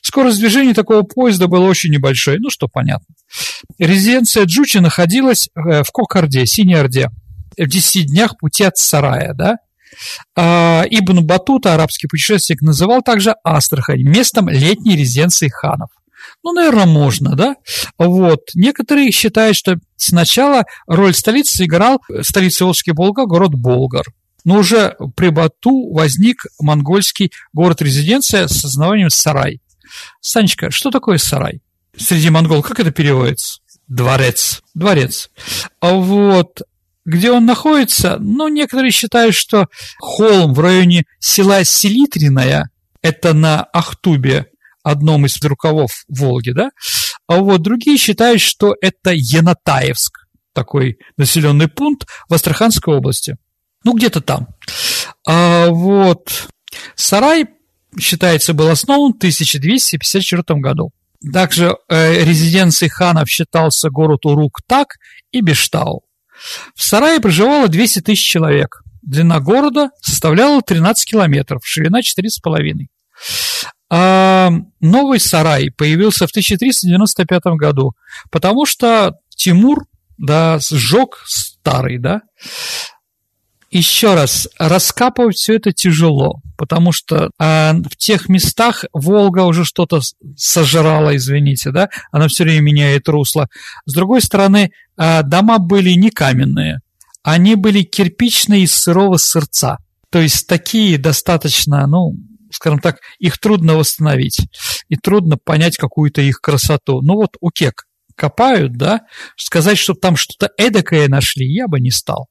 Скорость 0.00 0.38
движения 0.38 0.74
такого 0.74 1.02
поезда 1.02 1.48
была 1.48 1.66
очень 1.66 1.90
небольшой, 1.90 2.38
ну, 2.38 2.50
что 2.50 2.68
понятно. 2.68 3.14
Резиденция 3.78 4.44
Джучи 4.44 4.78
находилась 4.78 5.48
э, 5.54 5.82
в 5.82 5.90
Кокорде, 5.92 6.46
Синей 6.46 6.76
Орде, 6.76 7.10
в 7.58 7.66
10 7.66 8.06
днях 8.06 8.38
пути 8.38 8.62
от 8.62 8.76
Сарая, 8.76 9.34
да. 9.34 9.56
А, 10.36 10.84
Ибн 10.88 11.24
Батута, 11.24 11.74
арабский 11.74 12.06
путешественник, 12.06 12.62
называл 12.62 13.02
также 13.02 13.34
Астрахань 13.44 14.02
местом 14.02 14.48
летней 14.48 14.96
резиденции 14.96 15.48
ханов. 15.48 15.90
Ну, 16.42 16.52
наверное, 16.52 16.86
можно, 16.86 17.36
да? 17.36 17.56
Вот. 17.98 18.40
Некоторые 18.54 19.10
считают, 19.10 19.56
что 19.56 19.76
сначала 19.96 20.64
роль 20.86 21.14
столицы 21.14 21.64
играл 21.64 22.00
столица 22.22 22.64
Волжский 22.64 22.92
Болга, 22.92 23.26
город 23.26 23.54
Болгар 23.54 24.04
но 24.46 24.58
уже 24.58 24.96
при 25.16 25.30
Бату 25.30 25.92
возник 25.92 26.44
монгольский 26.60 27.32
город-резиденция 27.52 28.46
с 28.46 28.62
названием 28.62 29.10
Сарай. 29.10 29.60
Санечка, 30.20 30.70
что 30.70 30.92
такое 30.92 31.18
Сарай? 31.18 31.60
Среди 31.96 32.30
монгол, 32.30 32.62
как 32.62 32.78
это 32.78 32.92
переводится? 32.92 33.58
Дворец. 33.88 34.62
Дворец. 34.72 35.30
А 35.80 35.94
вот 35.94 36.62
где 37.06 37.30
он 37.30 37.46
находится, 37.46 38.18
ну, 38.20 38.48
некоторые 38.48 38.90
считают, 38.90 39.34
что 39.34 39.68
холм 39.98 40.52
в 40.52 40.60
районе 40.60 41.04
села 41.20 41.64
Селитриная, 41.64 42.68
это 43.00 43.32
на 43.32 43.62
Ахтубе, 43.62 44.46
одном 44.82 45.24
из 45.24 45.40
рукавов 45.42 46.04
Волги, 46.08 46.50
да, 46.50 46.70
а 47.28 47.38
вот 47.38 47.62
другие 47.62 47.96
считают, 47.96 48.40
что 48.40 48.74
это 48.80 49.12
Янатаевск, 49.14 50.26
такой 50.52 50.98
населенный 51.16 51.68
пункт 51.68 52.08
в 52.28 52.34
Астраханской 52.34 52.94
области. 52.94 53.36
Ну, 53.84 53.94
где-то 53.94 54.20
там. 54.20 54.48
А, 55.26 55.68
вот. 55.68 56.48
Сарай, 56.96 57.46
считается, 57.98 58.52
был 58.52 58.68
основан 58.68 59.12
в 59.12 59.16
1254 59.16 60.42
году. 60.60 60.90
Также 61.32 61.76
э, 61.88 62.24
резиденцией 62.24 62.90
ханов 62.90 63.28
считался 63.28 63.90
город 63.90 64.26
Урук-Так 64.26 64.96
и 65.30 65.40
Бештау. 65.40 66.05
В 66.74 66.82
Сарае 66.82 67.20
проживало 67.20 67.68
200 67.68 68.00
тысяч 68.00 68.24
человек. 68.24 68.82
Длина 69.02 69.40
города 69.40 69.90
составляла 70.00 70.62
13 70.62 71.08
километров, 71.08 71.62
ширина 71.64 72.00
4,5. 72.00 72.86
А 73.88 74.50
новый 74.80 75.20
сарай 75.20 75.70
появился 75.70 76.26
в 76.26 76.30
1395 76.30 77.42
году, 77.56 77.92
потому 78.32 78.66
что 78.66 79.14
Тимур 79.28 79.86
да, 80.18 80.58
сжег 80.58 81.22
старый, 81.26 81.98
да, 81.98 82.22
еще 83.76 84.14
раз, 84.14 84.48
раскапывать 84.58 85.36
все 85.36 85.56
это 85.56 85.72
тяжело, 85.72 86.40
потому 86.56 86.92
что 86.92 87.30
э, 87.38 87.72
в 87.72 87.96
тех 87.96 88.28
местах 88.28 88.84
Волга 88.92 89.40
уже 89.40 89.64
что-то 89.64 90.00
сожрала, 90.36 91.14
извините, 91.16 91.70
да, 91.70 91.88
она 92.10 92.28
все 92.28 92.44
время 92.44 92.60
меняет 92.60 93.08
русло. 93.08 93.48
С 93.84 93.92
другой 93.92 94.22
стороны, 94.22 94.70
э, 94.96 95.22
дома 95.22 95.58
были 95.58 95.90
не 95.90 96.10
каменные, 96.10 96.80
они 97.22 97.54
были 97.54 97.82
кирпичные 97.82 98.62
из 98.62 98.74
сырого 98.74 99.16
сырца. 99.16 99.78
То 100.10 100.20
есть 100.20 100.46
такие 100.46 100.98
достаточно, 100.98 101.86
ну, 101.86 102.14
скажем 102.50 102.78
так, 102.78 102.98
их 103.18 103.38
трудно 103.38 103.74
восстановить, 103.74 104.48
и 104.88 104.96
трудно 104.96 105.36
понять 105.36 105.76
какую-то 105.76 106.22
их 106.22 106.40
красоту. 106.40 107.02
Ну 107.02 107.14
вот 107.14 107.36
у 107.40 107.50
кек 107.50 107.84
копают, 108.14 108.76
да, 108.76 109.02
сказать, 109.36 109.76
что 109.76 109.94
там 109.94 110.16
что-то 110.16 110.50
эдакое 110.56 111.08
нашли, 111.08 111.46
я 111.46 111.68
бы 111.68 111.80
не 111.80 111.90
стал. 111.90 112.28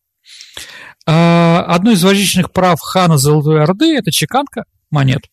А, 1.07 1.63
одно 1.67 1.91
из 1.91 2.03
важнейших 2.03 2.51
прав 2.51 2.79
хана 2.81 3.17
Золотой 3.17 3.61
Орды– 3.61 3.95
это 3.97 4.11
чеканка 4.11 4.65
монет. 4.89 5.23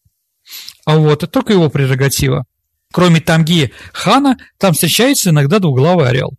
А 0.84 0.96
вот, 0.96 1.22
это 1.22 1.26
только 1.26 1.52
его 1.52 1.70
прерогатива. 1.70 2.44
Кроме 2.92 3.20
тамги 3.20 3.72
хана, 3.92 4.36
там 4.58 4.74
встречается 4.74 5.30
иногда 5.30 5.58
двуглавый 5.58 6.08
орел. 6.08 6.34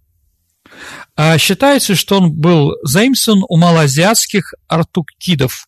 А 1.16 1.38
считается, 1.38 1.96
что 1.96 2.20
он 2.20 2.32
был 2.32 2.74
заимствован 2.84 3.44
у 3.48 3.58
малоазиатских 3.58 4.54
артуктидов. 4.68 5.68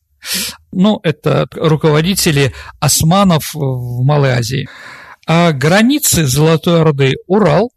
Ну, 0.71 0.99
это 1.04 1.47
руководители 1.54 2.54
османов 2.80 3.54
в 3.54 4.04
Малой 4.04 4.32
Азии. 4.32 4.67
А 5.28 5.51
границы 5.51 6.25
Золотой 6.25 6.82
Орды– 6.82 7.15
Урал, 7.28 7.71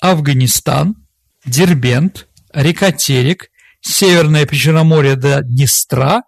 Афганистан, 0.00 0.96
Дербент, 1.44 2.28
река 2.52 2.92
Терек, 2.92 3.50
Северное 3.80 4.46
Причерноморье 4.46 5.16
до 5.16 5.42
Днестра, 5.42 6.22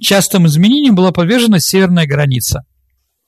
частым 0.00 0.46
изменениям 0.46 0.94
была 0.94 1.12
подвержена 1.12 1.60
северная 1.60 2.06
граница. 2.06 2.62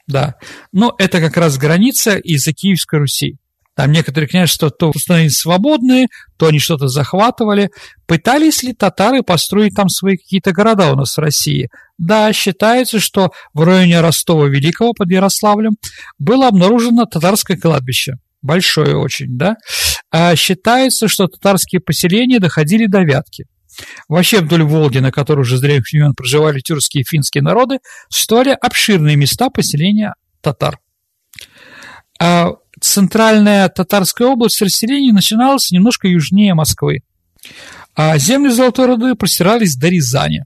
Да, 0.07 0.35
но 0.73 0.95
это 0.99 1.21
как 1.21 1.37
раз 1.37 1.57
граница 1.57 2.17
из-за 2.17 2.53
Киевской 2.53 3.01
Руси. 3.01 3.37
Там 3.77 3.93
некоторые 3.93 4.29
княжества 4.29 4.71
то 4.71 4.93
становились 4.95 5.39
свободные, 5.39 6.09
то 6.37 6.49
они 6.49 6.59
что-то 6.59 6.89
захватывали. 6.89 7.71
Пытались 8.07 8.63
ли 8.63 8.75
татары 8.75 9.23
построить 9.23 9.75
там 9.75 9.89
свои 9.89 10.17
какие-то 10.17 10.53
города 10.53 10.93
у 10.93 10.97
нас 10.97 11.17
в 11.17 11.21
России? 11.21 11.71
Да, 11.97 12.33
считается, 12.33 12.99
что 12.99 13.31
в 13.55 13.63
районе 13.63 14.01
Ростова 14.01 14.49
Великого 14.49 14.93
под 14.93 15.11
Ярославлем 15.11 15.77
было 16.19 16.49
обнаружено 16.49 17.07
татарское 17.07 17.57
кладбище. 17.57 18.15
Большое 18.43 18.97
очень, 18.97 19.39
да? 19.39 19.57
А 20.11 20.35
считается, 20.35 21.09
что 21.09 21.29
татарские 21.29 21.81
поселения 21.81 22.39
доходили 22.41 22.87
до 22.87 23.03
Вятки. 23.03 23.47
Вообще 24.09 24.41
вдоль 24.41 24.63
Волги, 24.63 24.99
на 24.99 25.13
которой 25.13 25.41
уже 25.41 25.59
с 25.59 25.61
древних 25.61 25.85
времен 25.91 26.15
проживали 26.15 26.61
тюркские 26.61 27.03
и 27.03 27.05
финские 27.09 27.43
народы, 27.43 27.79
существовали 28.09 28.57
обширные 28.61 29.17
места 29.17 29.51
поселения 29.51 30.15
татар. 30.41 30.79
А 32.19 32.55
центральная 32.81 33.69
татарская 33.69 34.29
область 34.29 34.61
расселения 34.61 35.13
начиналась 35.13 35.71
немножко 35.71 36.09
южнее 36.09 36.55
Москвы. 36.55 37.01
А 37.95 38.19
земли 38.19 38.51
Золотой 38.51 38.87
Руды 38.87 39.15
простирались 39.15 39.77
до 39.77 39.89
Рязани. 39.89 40.45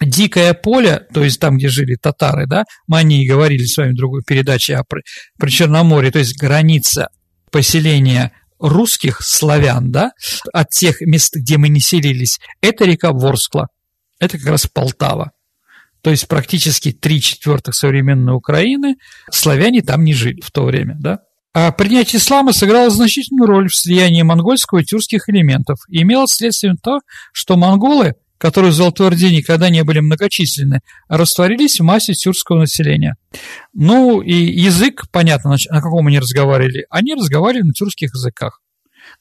Дикое 0.00 0.52
поле, 0.52 1.06
то 1.12 1.24
есть 1.24 1.40
там, 1.40 1.56
где 1.56 1.68
жили 1.68 1.94
татары, 1.94 2.46
да, 2.46 2.64
мы 2.86 2.98
о 2.98 3.02
ней 3.02 3.26
говорили 3.26 3.64
с 3.64 3.78
вами 3.78 3.92
в 3.92 3.96
другой 3.96 4.22
передаче 4.22 4.76
о, 4.76 4.84
про 4.84 5.48
Черноморье, 5.48 6.12
то 6.12 6.18
есть 6.18 6.38
граница 6.38 7.08
поселения 7.50 8.32
русских 8.58 9.20
славян, 9.22 9.90
да, 9.90 10.12
от 10.52 10.70
тех 10.70 11.00
мест, 11.00 11.34
где 11.36 11.58
мы 11.58 11.68
не 11.68 11.80
селились, 11.80 12.38
это 12.60 12.84
река 12.84 13.12
Ворскла, 13.12 13.68
это 14.18 14.38
как 14.38 14.46
раз 14.46 14.66
Полтава. 14.66 15.32
То 16.02 16.10
есть 16.10 16.28
практически 16.28 16.92
три 16.92 17.20
четвертых 17.20 17.74
современной 17.74 18.34
Украины 18.34 18.96
славяне 19.30 19.82
там 19.82 20.04
не 20.04 20.14
жили 20.14 20.40
в 20.40 20.50
то 20.50 20.64
время, 20.64 20.96
да. 21.00 21.20
А 21.52 21.72
принятие 21.72 22.20
ислама 22.20 22.52
сыграло 22.52 22.90
значительную 22.90 23.48
роль 23.48 23.68
в 23.68 23.74
слиянии 23.74 24.22
монгольского 24.22 24.80
и 24.80 24.84
тюркских 24.84 25.28
элементов 25.28 25.78
и 25.88 26.02
имело 26.02 26.26
следствием 26.28 26.76
то, 26.76 27.00
что 27.32 27.56
монголы– 27.56 28.14
которые 28.38 28.72
в 28.72 28.74
Золотой 28.74 29.08
Орде 29.08 29.30
никогда 29.30 29.70
не 29.70 29.84
были 29.84 30.00
многочисленны, 30.00 30.80
растворились 31.08 31.80
в 31.80 31.84
массе 31.84 32.12
тюркского 32.14 32.60
населения. 32.60 33.16
Ну 33.72 34.20
и 34.20 34.34
язык, 34.34 35.04
понятно, 35.10 35.56
на 35.70 35.80
каком 35.80 36.06
они 36.06 36.18
разговаривали. 36.18 36.86
Они 36.90 37.14
разговаривали 37.14 37.68
на 37.68 37.72
тюркских 37.72 38.14
языках. 38.14 38.60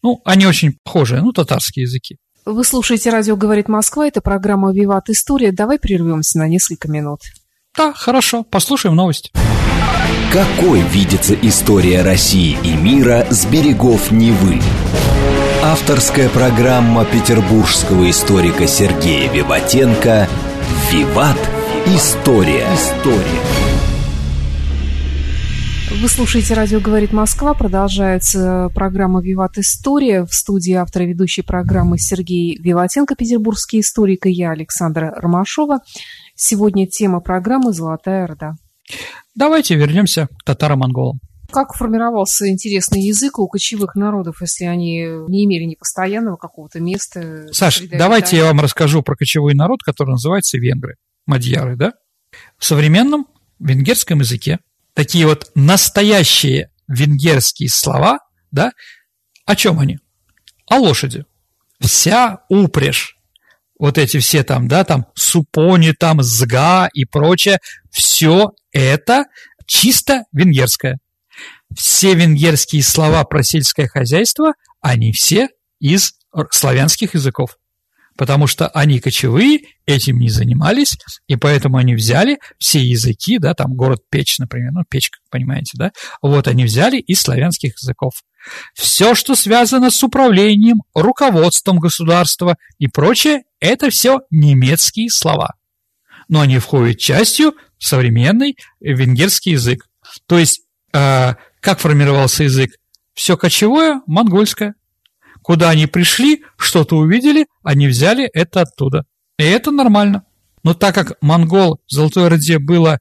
Ну, 0.01 0.21
они 0.25 0.45
очень 0.45 0.77
похожие, 0.83 1.21
ну, 1.21 1.31
татарские 1.31 1.83
языки. 1.83 2.17
Вы 2.45 2.63
слушаете 2.63 3.09
«Радио 3.09 3.35
говорит 3.35 3.67
Москва», 3.67 4.07
это 4.07 4.21
программа 4.21 4.71
«Виват 4.71 5.09
История». 5.09 5.51
Давай 5.51 5.79
прервемся 5.79 6.37
на 6.37 6.47
несколько 6.47 6.87
минут. 6.87 7.21
Да, 7.75 7.91
хорошо, 7.91 8.43
послушаем 8.43 8.95
новости. 8.95 9.31
Какой 10.31 10.81
видится 10.81 11.33
история 11.33 12.03
России 12.03 12.57
и 12.63 12.75
мира 12.75 13.25
с 13.29 13.45
берегов 13.45 14.11
Невы? 14.11 14.61
Авторская 15.67 16.29
программа 16.29 17.05
петербургского 17.05 18.07
историка 18.11 18.67
Сергея 18.67 19.33
Виватенко 19.33 20.29
«Виват. 20.91 21.39
История». 21.87 22.67
История. 22.71 23.41
Вы 25.99 26.07
слушаете 26.07 26.53
«Радио 26.53 26.79
говорит 26.79 27.13
Москва». 27.13 27.55
Продолжается 27.55 28.69
программа 28.75 29.23
«Виват 29.23 29.57
История». 29.57 30.25
В 30.25 30.35
студии 30.35 30.73
автора 30.73 31.05
ведущей 31.05 31.41
программы 31.41 31.97
Сергей 31.97 32.59
Виватенко, 32.61 33.15
петербургский 33.15 33.79
историк, 33.79 34.27
и 34.27 34.31
я, 34.31 34.51
Александра 34.51 35.15
Ромашова. 35.17 35.79
Сегодня 36.35 36.85
тема 36.85 37.21
программы 37.21 37.73
«Золотая 37.73 38.25
Орда». 38.25 38.53
Давайте 39.33 39.73
вернемся 39.73 40.27
к 40.27 40.43
татаро-монголам. 40.45 41.19
Как 41.51 41.73
формировался 41.73 42.49
интересный 42.49 43.01
язык 43.01 43.39
у 43.39 43.47
кочевых 43.47 43.95
народов, 43.95 44.41
если 44.41 44.65
они 44.65 45.05
не 45.27 45.45
имели 45.45 45.63
ни 45.63 45.75
постоянного 45.75 46.37
какого-то 46.37 46.79
места? 46.79 47.47
Саш, 47.51 47.81
давайте 47.91 48.37
я 48.37 48.45
вам 48.45 48.59
расскажу 48.59 49.03
про 49.03 49.15
кочевой 49.15 49.53
народ, 49.53 49.83
который 49.83 50.11
называется 50.11 50.57
венгры, 50.57 50.95
мадьяры, 51.25 51.75
да? 51.75 51.93
В 52.57 52.65
современном 52.65 53.27
венгерском 53.59 54.19
языке 54.19 54.59
такие 54.93 55.27
вот 55.27 55.51
настоящие 55.55 56.71
венгерские 56.87 57.69
слова, 57.69 58.19
да, 58.51 58.71
о 59.45 59.55
чем 59.55 59.79
они? 59.79 59.99
О 60.67 60.77
лошади. 60.77 61.25
Вся 61.79 62.39
упряжь, 62.49 63.17
вот 63.77 63.97
эти 63.97 64.19
все 64.19 64.43
там, 64.43 64.67
да, 64.67 64.83
там 64.83 65.07
супони, 65.13 65.91
там 65.91 66.23
зга 66.23 66.89
и 66.93 67.05
прочее, 67.05 67.59
все 67.91 68.51
это 68.71 69.25
чисто 69.67 70.23
венгерское. 70.31 70.99
Все 71.73 72.13
венгерские 72.15 72.83
слова 72.83 73.23
про 73.23 73.43
сельское 73.43 73.87
хозяйство, 73.87 74.53
они 74.81 75.11
все 75.11 75.49
из 75.79 76.13
славянских 76.51 77.13
языков 77.13 77.57
потому 78.17 78.47
что 78.47 78.67
они 78.69 78.99
кочевые, 78.99 79.59
этим 79.85 80.19
не 80.19 80.29
занимались, 80.29 80.97
и 81.27 81.35
поэтому 81.35 81.77
они 81.77 81.95
взяли 81.95 82.39
все 82.57 82.79
языки, 82.79 83.37
да, 83.39 83.53
там 83.53 83.73
город 83.73 84.01
Печь, 84.09 84.39
например, 84.39 84.71
ну, 84.71 84.81
Печка, 84.89 85.19
понимаете, 85.29 85.71
да, 85.75 85.91
вот 86.21 86.47
они 86.47 86.65
взяли 86.65 86.97
из 86.97 87.21
славянских 87.21 87.73
языков. 87.81 88.13
Все, 88.73 89.15
что 89.15 89.35
связано 89.35 89.89
с 89.89 90.01
управлением, 90.03 90.83
руководством 90.93 91.79
государства 91.79 92.57
и 92.77 92.87
прочее, 92.87 93.43
это 93.59 93.89
все 93.89 94.21
немецкие 94.29 95.09
слова. 95.09 95.55
Но 96.27 96.41
они 96.41 96.59
входят 96.59 96.99
частью 96.99 97.53
в 97.77 97.85
современный 97.85 98.55
венгерский 98.79 99.51
язык. 99.51 99.87
То 100.27 100.37
есть, 100.37 100.61
э, 100.93 101.33
как 101.65 101.79
формировался 101.79 102.43
язык? 102.43 102.75
Все 103.15 103.35
кочевое, 103.35 104.01
монгольское. 104.05 104.75
Куда 105.41 105.71
они 105.71 105.87
пришли, 105.87 106.43
что-то 106.57 106.95
увидели, 106.95 107.47
они 107.63 107.87
взяли 107.87 108.29
это 108.33 108.61
оттуда. 108.61 109.05
И 109.39 109.43
это 109.43 109.71
нормально. 109.71 110.25
Но 110.63 110.75
так 110.75 110.93
как 110.93 111.17
монгол 111.21 111.79
в 111.87 111.91
Золотой 111.91 112.27
Орде 112.27 112.59
было 112.59 112.99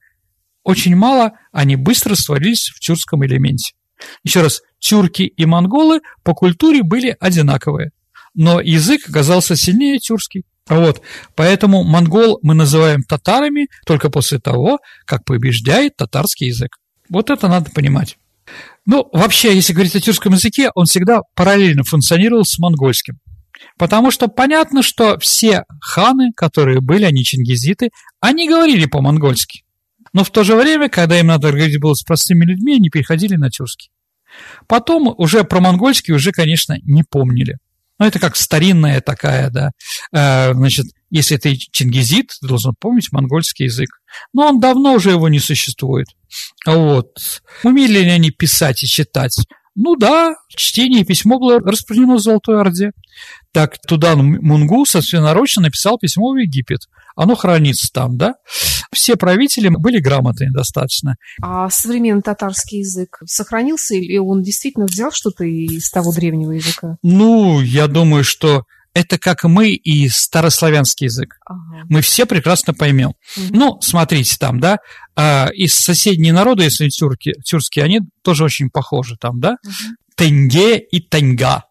очень 0.63 0.95
мало, 0.95 1.33
они 1.51 1.75
быстро 1.75 2.15
свалились 2.15 2.71
в 2.75 2.79
тюркском 2.79 3.23
элементе. 3.23 3.75
Еще 4.23 4.41
раз, 4.41 4.63
тюрки 4.79 5.21
и 5.23 5.45
монголы 5.45 6.01
по 6.23 6.33
культуре 6.33 6.81
были 6.81 7.15
одинаковые, 7.19 7.91
но 8.33 8.59
язык 8.59 9.07
оказался 9.07 9.55
сильнее 9.55 9.99
тюркский. 9.99 10.43
Вот, 10.67 11.03
поэтому 11.35 11.83
монгол 11.83 12.39
мы 12.41 12.55
называем 12.55 13.03
татарами 13.03 13.67
только 13.85 14.09
после 14.09 14.39
того, 14.39 14.79
как 15.05 15.23
побеждает 15.23 15.97
татарский 15.97 16.47
язык. 16.47 16.77
Вот 17.09 17.29
это 17.29 17.47
надо 17.47 17.69
понимать. 17.69 18.17
Ну, 18.85 19.09
вообще, 19.11 19.55
если 19.55 19.73
говорить 19.73 19.95
о 19.95 20.01
тюркском 20.01 20.33
языке, 20.33 20.69
он 20.75 20.85
всегда 20.85 21.21
параллельно 21.35 21.83
функционировал 21.83 22.45
с 22.45 22.59
монгольским. 22.59 23.19
Потому 23.77 24.11
что 24.11 24.27
понятно, 24.27 24.83
что 24.83 25.17
все 25.19 25.63
ханы, 25.81 26.31
которые 26.35 26.81
были, 26.81 27.03
они 27.03 27.23
чингизиты, 27.23 27.89
они 28.19 28.47
говорили 28.47 28.85
по-монгольски. 28.85 29.63
Но 30.13 30.23
в 30.23 30.29
то 30.29 30.43
же 30.43 30.55
время, 30.55 30.87
когда 30.87 31.19
им 31.19 31.27
надо 31.27 31.51
говорить 31.51 31.79
было 31.79 31.93
с 31.93 32.03
простыми 32.03 32.45
людьми, 32.45 32.75
они 32.75 32.89
переходили 32.89 33.35
на 33.35 33.49
тюркский. 33.49 33.89
Потом 34.67 35.13
уже 35.17 35.43
про 35.43 35.59
монгольский 35.59 36.13
уже, 36.13 36.31
конечно, 36.31 36.77
не 36.83 37.03
помнили. 37.03 37.57
Но 37.97 38.05
это 38.05 38.19
как 38.19 38.35
старинная 38.35 39.01
такая, 39.01 39.49
да, 39.49 39.71
э, 40.11 40.53
значит, 40.53 40.85
если 41.09 41.37
ты 41.37 41.55
чингизит, 41.55 42.31
ты 42.41 42.47
должен 42.47 42.73
помнить 42.77 43.11
монгольский 43.11 43.65
язык. 43.65 43.89
Но 44.33 44.47
он 44.47 44.59
давно 44.59 44.93
уже 44.93 45.11
его 45.11 45.29
не 45.29 45.39
существует. 45.39 46.07
Вот. 46.65 47.41
Умели 47.63 47.99
ли 47.99 48.09
они 48.09 48.31
писать 48.31 48.83
и 48.83 48.87
читать? 48.87 49.35
Ну 49.75 49.97
да, 49.97 50.35
чтение 50.47 51.01
и 51.01 51.05
письмо 51.05 51.37
было 51.37 51.59
распространено 51.59 52.15
в 52.15 52.21
Золотой 52.21 52.61
Орде. 52.61 52.91
Так 53.51 53.77
Тудан 53.85 54.39
Мунгу 54.41 54.85
собственноручно 54.85 55.63
написал 55.63 55.97
письмо 55.97 56.31
в 56.31 56.37
Египет. 56.37 56.79
Оно 57.17 57.35
хранится 57.35 57.89
там, 57.93 58.17
да? 58.17 58.35
Все 58.93 59.17
правители 59.17 59.67
были 59.69 59.99
грамотные 59.99 60.49
достаточно. 60.51 61.15
А 61.41 61.69
современный 61.69 62.21
татарский 62.21 62.79
язык 62.79 63.19
сохранился 63.25 63.95
или 63.95 64.17
он 64.17 64.41
действительно 64.41 64.85
взял 64.85 65.11
что-то 65.11 65.43
из 65.43 65.89
того 65.89 66.13
древнего 66.13 66.53
языка? 66.53 66.97
Ну, 67.03 67.59
я 67.59 67.87
думаю, 67.87 68.23
что 68.23 68.63
это 68.95 69.19
как 69.19 69.43
мы 69.43 69.71
и 69.71 70.07
старославянский 70.07 71.05
язык. 71.05 71.35
Ага. 71.45 71.85
Мы 71.89 72.01
все 72.01 72.25
прекрасно 72.25 72.73
поймем. 72.73 73.13
Угу. 73.37 73.47
Ну, 73.51 73.81
смотрите 73.81 74.37
там, 74.39 74.61
да, 74.61 74.77
а, 75.15 75.49
из 75.53 75.75
соседние 75.75 76.31
народы, 76.31 76.63
если 76.63 76.87
тюрки, 76.87 77.33
тюркские, 77.43 77.83
они 77.83 77.99
тоже 78.23 78.45
очень 78.45 78.69
похожи 78.69 79.17
там, 79.19 79.41
да. 79.41 79.57
Угу. 79.63 79.73
Тенге 80.15 80.79
и 80.79 81.01
таньга 81.01 81.65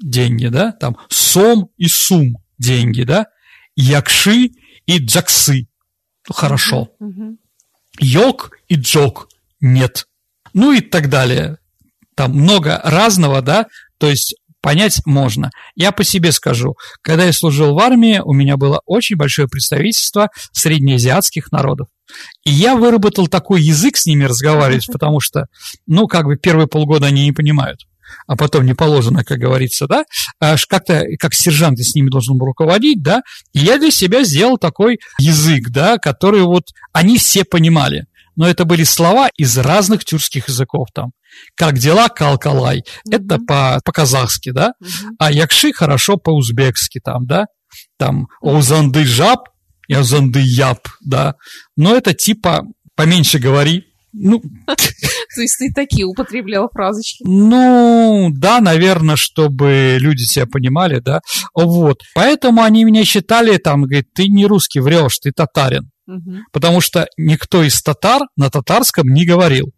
деньги, 0.00 0.46
да, 0.46 0.70
там 0.70 0.96
сом 1.08 1.70
и 1.76 1.88
сум 1.88 2.36
деньги, 2.56 3.02
да, 3.02 3.26
якши 3.74 4.50
и 4.86 4.98
джаксы. 4.98 5.66
Ну, 6.28 6.34
хорошо. 6.34 6.90
Угу. 7.00 7.36
Йог 7.98 8.52
и 8.68 8.76
джок 8.76 9.28
нет. 9.60 10.06
Ну 10.52 10.72
и 10.72 10.80
так 10.80 11.08
далее. 11.08 11.58
Там 12.14 12.32
много 12.32 12.80
разного, 12.84 13.42
да, 13.42 13.66
то 13.98 14.08
есть 14.08 14.36
понять 14.60 15.00
можно. 15.04 15.50
Я 15.74 15.92
по 15.92 16.04
себе 16.04 16.32
скажу, 16.32 16.76
когда 17.02 17.24
я 17.24 17.32
служил 17.32 17.74
в 17.74 17.78
армии, 17.78 18.20
у 18.24 18.32
меня 18.32 18.56
было 18.56 18.80
очень 18.86 19.16
большое 19.16 19.48
представительство 19.48 20.28
среднеазиатских 20.52 21.52
народов. 21.52 21.88
И 22.44 22.50
я 22.50 22.74
выработал 22.74 23.28
такой 23.28 23.62
язык 23.62 23.96
с 23.96 24.06
ними 24.06 24.24
разговаривать, 24.24 24.86
потому 24.92 25.20
что, 25.20 25.46
ну, 25.86 26.06
как 26.06 26.26
бы 26.26 26.36
первые 26.36 26.66
полгода 26.66 27.06
они 27.06 27.24
не 27.24 27.32
понимают 27.32 27.80
а 28.26 28.36
потом 28.36 28.66
не 28.66 28.74
положено, 28.74 29.22
как 29.22 29.38
говорится, 29.38 29.86
да, 29.86 30.04
аж 30.40 30.66
как-то, 30.66 31.04
как 31.20 31.32
сержант 31.32 31.78
с 31.78 31.94
ними 31.94 32.10
должен 32.10 32.38
был 32.38 32.46
руководить, 32.46 33.00
да, 33.04 33.22
и 33.52 33.60
я 33.60 33.78
для 33.78 33.92
себя 33.92 34.24
сделал 34.24 34.58
такой 34.58 34.98
язык, 35.20 35.68
да, 35.68 35.96
который 35.96 36.42
вот 36.42 36.64
они 36.92 37.18
все 37.18 37.44
понимали 37.44 38.06
но 38.40 38.48
это 38.48 38.64
были 38.64 38.84
слова 38.84 39.28
из 39.36 39.58
разных 39.58 40.04
тюркских 40.04 40.48
языков 40.48 40.88
там. 40.94 41.12
Как 41.54 41.78
дела, 41.78 42.08
Калкалай, 42.08 42.78
mm-hmm. 42.78 43.16
это 43.16 43.38
по, 43.38 43.80
по-казахски, 43.84 44.50
да, 44.50 44.72
mm-hmm. 44.82 45.14
а 45.18 45.32
Якши 45.32 45.72
хорошо 45.72 46.16
по-узбекски 46.16 47.00
там, 47.00 47.26
да, 47.26 47.46
там 47.98 48.28
Озанды 48.42 49.04
жаб 49.04 49.48
и 49.88 49.94
Озанды 49.94 50.40
яб, 50.40 50.88
да, 51.00 51.34
но 51.76 51.94
это 51.94 52.14
типа 52.14 52.64
поменьше 52.94 53.38
говори, 53.38 53.84
ну, 54.12 54.42
то 54.66 55.40
есть 55.40 55.56
ты 55.58 55.72
такие 55.72 56.04
употреблял 56.04 56.68
фразочки? 56.72 57.22
Ну, 57.24 58.30
да, 58.32 58.60
наверное, 58.60 59.16
чтобы 59.16 59.98
люди 60.00 60.22
себя 60.22 60.46
понимали, 60.46 60.98
да. 60.98 61.20
Вот. 61.54 62.02
Поэтому 62.14 62.62
они 62.62 62.84
меня 62.84 63.04
считали 63.04 63.56
там, 63.58 63.82
говорит, 63.82 64.12
ты 64.12 64.26
не 64.26 64.46
русский 64.46 64.80
врешь, 64.80 65.18
ты 65.18 65.30
татарин. 65.30 65.90
Угу. 66.06 66.38
Потому 66.52 66.80
что 66.80 67.06
никто 67.16 67.62
из 67.62 67.80
татар 67.82 68.22
на 68.36 68.50
татарском 68.50 69.08
не 69.08 69.24
говорил. 69.24 69.72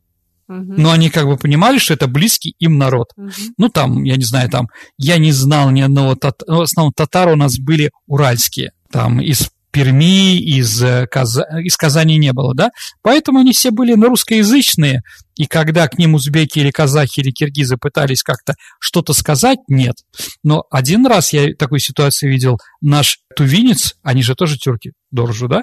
Угу. 0.61 0.75
Но 0.77 0.91
они 0.91 1.11
как 1.11 1.27
бы 1.27 1.37
понимали, 1.37 1.79
что 1.79 1.95
это 1.95 2.07
близкий 2.07 2.55
им 2.59 2.79
народ. 2.79 3.09
Угу. 3.17 3.31
Ну, 3.59 3.69
там, 3.69 4.03
я 4.05 4.17
не 4.17 4.25
знаю, 4.25 4.51
там, 4.51 4.69
я 4.99 5.19
не 5.19 5.33
знал 5.33 5.71
ни 5.71 5.81
одного 5.81 6.15
татара. 6.15 6.51
Ну, 6.51 6.59
в 6.59 6.63
основном 6.63 6.93
татары 6.95 7.33
у 7.33 7.37
нас 7.37 7.59
были 7.59 7.91
уральские. 8.07 8.73
Там 8.91 9.21
из 9.21 9.51
Перми, 9.73 10.37
из, 10.37 10.83
э, 10.83 11.07
Каза... 11.11 11.47
из 11.65 11.79
Казани 11.79 12.19
не 12.19 12.35
было, 12.35 12.55
да? 12.55 12.71
Поэтому 13.01 13.39
они 13.39 13.53
все 13.53 13.71
были 13.71 13.95
на 13.95 14.09
русскоязычные, 14.09 15.01
и 15.35 15.47
когда 15.47 15.89
к 15.89 15.97
ним 15.97 16.15
узбеки 16.15 16.59
или 16.59 16.71
казахи 16.71 17.21
или 17.21 17.31
киргизы 17.31 17.79
пытались 17.79 18.23
как-то 18.23 18.55
что-то 18.79 19.15
сказать, 19.15 19.59
нет. 19.69 19.97
Но 20.45 20.65
один 20.71 21.07
раз 21.07 21.33
я 21.33 21.55
такую 21.55 21.79
ситуацию 21.79 22.31
видел, 22.31 22.59
наш 22.83 23.21
тувинец, 23.35 23.95
они 24.03 24.23
же 24.23 24.35
тоже 24.35 24.59
тюрки, 24.59 24.93
Доржу, 25.11 25.49
да, 25.49 25.63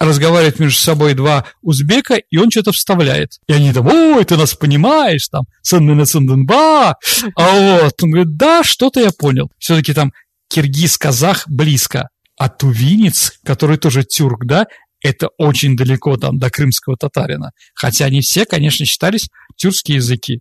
разговаривают 0.00 0.58
между 0.58 0.80
собой 0.80 1.14
два 1.14 1.44
узбека, 1.60 2.16
и 2.16 2.36
он 2.38 2.50
что-то 2.50 2.72
вставляет. 2.72 3.38
И 3.46 3.52
они 3.52 3.72
там, 3.72 3.86
ой, 3.86 4.24
ты 4.24 4.36
нас 4.36 4.54
понимаешь, 4.54 5.28
там, 5.28 5.44
сандына 5.62 6.06
сандынба. 6.06 6.96
А 7.36 7.82
вот, 7.82 8.02
он 8.02 8.10
говорит, 8.10 8.36
да, 8.36 8.64
что-то 8.64 9.00
я 9.00 9.10
понял. 9.10 9.50
Все-таки 9.58 9.92
там 9.92 10.12
киргиз-казах 10.48 11.46
близко. 11.48 12.08
А 12.36 12.48
тувинец, 12.48 13.38
который 13.44 13.76
тоже 13.76 14.02
тюрк, 14.02 14.46
да, 14.46 14.66
это 15.02 15.28
очень 15.36 15.76
далеко 15.76 16.16
там 16.16 16.38
до 16.38 16.50
крымского 16.50 16.96
татарина. 16.96 17.52
Хотя 17.74 18.06
они 18.06 18.22
все, 18.22 18.46
конечно, 18.46 18.86
считались 18.86 19.28
тюркские 19.56 19.96
языки. 19.96 20.40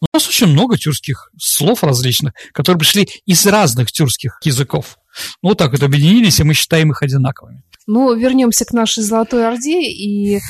У 0.00 0.06
нас 0.12 0.28
очень 0.28 0.48
много 0.48 0.76
тюркских 0.76 1.30
слов 1.38 1.82
различных, 1.82 2.34
которые 2.52 2.80
пришли 2.80 3.08
из 3.24 3.46
разных 3.46 3.90
тюркских 3.90 4.38
языков. 4.42 4.98
Ну, 5.42 5.50
вот 5.50 5.58
так 5.58 5.72
вот 5.72 5.82
объединились, 5.82 6.40
и 6.40 6.44
мы 6.44 6.54
считаем 6.54 6.90
их 6.90 7.02
одинаковыми. 7.02 7.62
Ну, 7.86 8.14
вернемся 8.14 8.64
к 8.64 8.72
нашей 8.72 9.02
Золотой 9.02 9.46
Орде, 9.46 9.82
и 9.82 10.40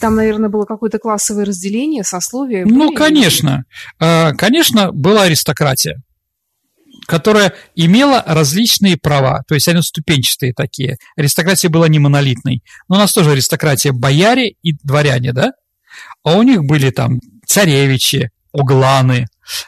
там, 0.00 0.16
наверное, 0.16 0.48
было 0.48 0.64
какое-то 0.64 0.98
классовое 0.98 1.44
разделение, 1.44 2.04
сословие. 2.04 2.64
Ну, 2.66 2.92
конечно. 2.92 3.64
А, 3.98 4.32
конечно, 4.32 4.92
была 4.92 5.22
аристократия, 5.22 6.02
которая 7.06 7.54
имела 7.74 8.22
различные 8.26 8.96
права, 8.96 9.42
то 9.46 9.54
есть 9.54 9.68
они 9.68 9.82
ступенчатые 9.82 10.52
такие. 10.54 10.96
Аристократия 11.16 11.68
была 11.68 11.88
не 11.88 11.98
монолитной. 11.98 12.62
Но 12.88 12.96
у 12.96 12.98
нас 12.98 13.12
тоже 13.12 13.32
аристократия 13.32 13.92
бояре 13.92 14.54
и 14.62 14.74
дворяне, 14.82 15.32
да? 15.32 15.52
А 16.24 16.36
у 16.36 16.42
них 16.42 16.64
были 16.64 16.90
там 16.90 17.20
царевичи, 17.46 18.30
огланы, 18.52 19.26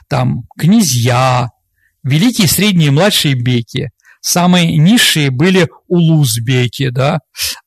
там 0.09 0.45
князья, 0.59 1.51
великие, 2.03 2.49
средние 2.49 2.91
младшие 2.91 3.35
беки. 3.35 3.91
Самые 4.27 4.79
низшие 4.79 5.31
были 5.31 5.69
улузбеки, 5.87 6.89
да, 6.89 7.19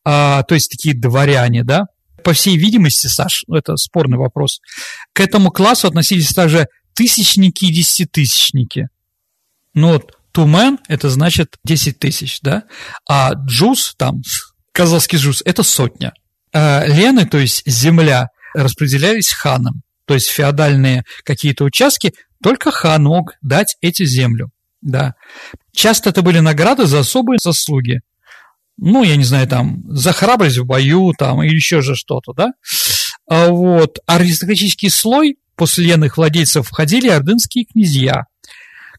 а, 0.03 0.41
то 0.41 0.55
есть 0.55 0.71
такие 0.71 0.99
дворяне, 0.99 1.63
да. 1.63 1.85
По 2.23 2.33
всей 2.33 2.57
видимости, 2.57 3.05
Саш, 3.05 3.43
ну, 3.45 3.57
это 3.57 3.75
спорный 3.75 4.17
вопрос, 4.17 4.59
к 5.13 5.19
этому 5.19 5.51
классу 5.51 5.87
относились 5.87 6.33
также 6.33 6.65
тысячники 6.95 7.65
и 7.65 7.71
десятитысячники. 7.71 8.87
Ну 9.75 9.89
вот 9.93 10.17
тумен– 10.31 10.79
это 10.87 11.11
значит 11.11 11.57
10 11.63 11.99
тысяч, 11.99 12.39
да, 12.41 12.63
а 13.07 13.33
джуз, 13.35 13.93
там, 13.95 14.23
казахский 14.71 15.19
джуз– 15.19 15.43
это 15.45 15.61
сотня. 15.61 16.11
А 16.51 16.85
лены, 16.87 17.27
то 17.27 17.37
есть 17.37 17.61
земля, 17.67 18.29
распределялись 18.55 19.29
ханом, 19.29 19.83
то 20.07 20.15
есть 20.15 20.29
феодальные 20.29 21.03
какие-то 21.23 21.65
участки, 21.65 22.13
только 22.41 22.71
хан 22.71 23.03
мог 23.03 23.33
дать 23.43 23.77
эти 23.81 24.05
землю. 24.05 24.49
Да. 24.81 25.13
Часто 25.77 26.09
это 26.09 26.23
были 26.23 26.39
награды 26.39 26.87
за 26.87 27.01
особые 27.01 27.37
заслуги. 27.39 27.99
Ну, 28.77 29.03
я 29.03 29.15
не 29.15 29.23
знаю, 29.23 29.47
там, 29.47 29.83
за 29.87 30.11
храбрость 30.11 30.57
в 30.57 30.65
бою, 30.65 31.13
там, 31.15 31.43
или 31.43 31.53
еще 31.53 31.81
же 31.81 31.95
что-то, 31.95 32.33
да. 32.33 32.53
А 33.29 33.49
вот 33.49 33.99
аристократический 34.07 34.89
слой 34.89 35.37
после 35.55 35.85
ленных 35.85 36.17
владельцев 36.17 36.67
входили 36.67 37.09
ордынские 37.09 37.65
князья, 37.65 38.23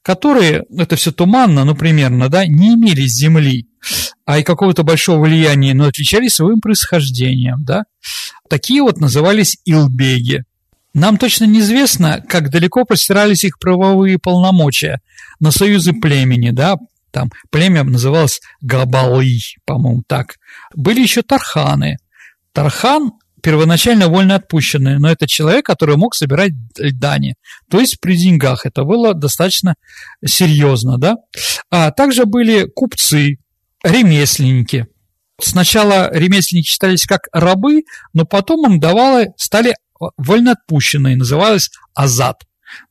которые, 0.02 0.66
это 0.70 0.94
все 0.94 1.10
туманно, 1.10 1.64
ну, 1.64 1.74
примерно, 1.74 2.28
да, 2.28 2.46
не 2.46 2.74
имели 2.74 3.08
земли, 3.08 3.66
а 4.24 4.38
и 4.38 4.44
какого-то 4.44 4.84
большого 4.84 5.24
влияния, 5.24 5.74
но 5.74 5.86
отличались 5.86 6.34
своим 6.34 6.60
происхождением, 6.60 7.64
да. 7.64 7.86
Такие 8.48 8.82
вот 8.82 8.98
назывались 8.98 9.58
илбеги. 9.64 10.44
Нам 10.94 11.18
точно 11.18 11.44
неизвестно, 11.44 12.22
как 12.28 12.50
далеко 12.50 12.84
простирались 12.84 13.44
их 13.44 13.58
правовые 13.58 14.18
полномочия 14.18 15.00
на 15.38 15.50
союзы 15.50 15.92
племени, 15.92 16.50
да, 16.50 16.76
там 17.10 17.30
племя 17.50 17.84
называлось 17.84 18.40
Габалы, 18.60 19.38
по-моему, 19.64 20.02
так. 20.06 20.34
Были 20.74 21.00
еще 21.00 21.22
Тарханы. 21.22 21.96
Тархан 22.52 23.12
первоначально 23.42 24.08
вольно 24.08 24.36
отпущенный, 24.36 24.98
но 24.98 25.10
это 25.10 25.26
человек, 25.26 25.64
который 25.64 25.96
мог 25.96 26.14
собирать 26.14 26.52
дани, 26.76 27.34
то 27.70 27.80
есть 27.80 28.00
при 28.00 28.16
деньгах. 28.16 28.66
Это 28.66 28.84
было 28.84 29.14
достаточно 29.14 29.74
серьезно, 30.24 30.98
да. 30.98 31.16
А 31.70 31.90
также 31.92 32.24
были 32.24 32.64
купцы, 32.64 33.38
ремесленники. 33.84 34.86
Сначала 35.40 36.10
ремесленники 36.12 36.66
считались 36.66 37.06
как 37.06 37.28
рабы, 37.32 37.82
но 38.12 38.24
потом 38.24 38.70
им 38.70 38.80
давало, 38.80 39.26
стали 39.36 39.76
вольноотпущенные, 40.16 41.16
называлась 41.16 41.70
Азат. 41.94 42.42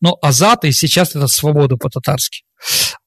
Но 0.02 0.18
Азат 0.22 0.66
и 0.66 0.72
сейчас 0.72 1.16
это 1.16 1.28
свобода 1.28 1.78
по-татарски. 1.78 2.44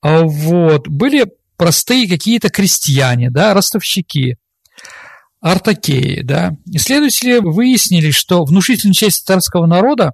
А 0.00 0.22
вот. 0.22 0.88
Были 0.88 1.26
простые 1.56 2.08
какие-то 2.08 2.48
крестьяне, 2.48 3.30
да, 3.30 3.52
ростовщики, 3.52 4.36
артакеи, 5.40 6.22
да. 6.22 6.52
Исследователи 6.66 7.38
выяснили, 7.38 8.10
что 8.10 8.44
внушительная 8.44 8.94
часть 8.94 9.26
татарского 9.26 9.66
народа 9.66 10.12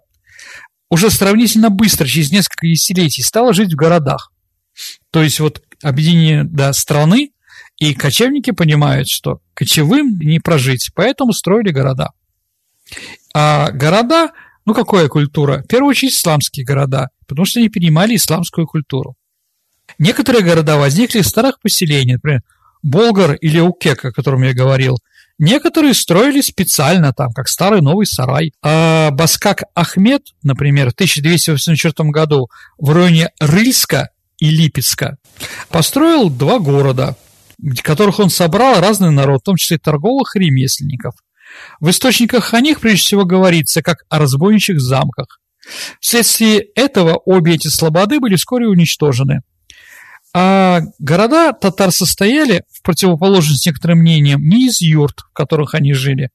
уже 0.88 1.10
сравнительно 1.10 1.70
быстро, 1.70 2.06
через 2.06 2.30
несколько 2.30 2.66
десятилетий, 2.66 3.22
стала 3.22 3.52
жить 3.52 3.72
в 3.72 3.76
городах. 3.76 4.32
То 5.10 5.22
есть 5.22 5.40
вот 5.40 5.62
объединение 5.82 6.44
да, 6.44 6.72
страны, 6.72 7.30
и 7.78 7.94
кочевники 7.94 8.52
понимают, 8.52 9.08
что 9.08 9.40
кочевым 9.54 10.18
не 10.18 10.40
прожить, 10.40 10.90
поэтому 10.94 11.32
строили 11.32 11.70
города. 11.70 12.10
А 13.38 13.70
города, 13.70 14.30
ну 14.64 14.72
какая 14.72 15.08
культура? 15.08 15.62
В 15.62 15.66
первую 15.66 15.90
очередь 15.90 16.14
исламские 16.14 16.64
города, 16.64 17.10
потому 17.28 17.44
что 17.44 17.60
они 17.60 17.68
перенимали 17.68 18.16
исламскую 18.16 18.66
культуру. 18.66 19.14
Некоторые 19.98 20.42
города 20.42 20.78
возникли 20.78 21.18
из 21.18 21.26
старых 21.26 21.60
поселений, 21.60 22.14
например, 22.14 22.40
Болгар 22.82 23.34
или 23.34 23.60
Укек, 23.60 24.06
о 24.06 24.12
котором 24.12 24.42
я 24.42 24.54
говорил. 24.54 24.96
Некоторые 25.38 25.92
строили 25.92 26.40
специально 26.40 27.12
там, 27.12 27.34
как 27.34 27.48
старый 27.48 27.82
новый 27.82 28.06
сарай. 28.06 28.52
А 28.62 29.10
Баскак 29.10 29.64
Ахмед, 29.74 30.22
например, 30.42 30.88
в 30.88 30.94
1284 30.94 32.08
году 32.08 32.48
в 32.78 32.90
районе 32.90 33.28
Рыльска 33.38 34.08
и 34.38 34.48
Липецка 34.48 35.18
построил 35.68 36.30
два 36.30 36.58
города, 36.58 37.18
в 37.58 37.82
которых 37.82 38.18
он 38.18 38.30
собрал 38.30 38.80
разный 38.80 39.10
народ, 39.10 39.42
в 39.42 39.44
том 39.44 39.56
числе 39.56 39.76
торговых 39.76 40.36
и 40.36 40.38
ремесленников. 40.38 41.16
В 41.80 41.90
источниках 41.90 42.54
о 42.54 42.60
них 42.60 42.80
прежде 42.80 43.00
всего 43.00 43.24
говорится 43.24 43.82
как 43.82 44.04
о 44.08 44.18
разбойничьих 44.18 44.80
замках. 44.80 45.40
Вследствие 46.00 46.66
этого 46.74 47.16
обе 47.24 47.54
эти 47.54 47.68
слободы 47.68 48.20
были 48.20 48.36
вскоре 48.36 48.68
уничтожены. 48.68 49.42
А 50.34 50.82
города 50.98 51.52
татар 51.52 51.90
состояли, 51.90 52.62
в 52.70 52.82
противоположность 52.82 53.66
некоторым 53.66 54.00
мнениям, 54.00 54.42
не 54.42 54.66
из 54.66 54.80
юрт, 54.82 55.20
в 55.20 55.32
которых 55.32 55.74
они 55.74 55.94
жили. 55.94 56.30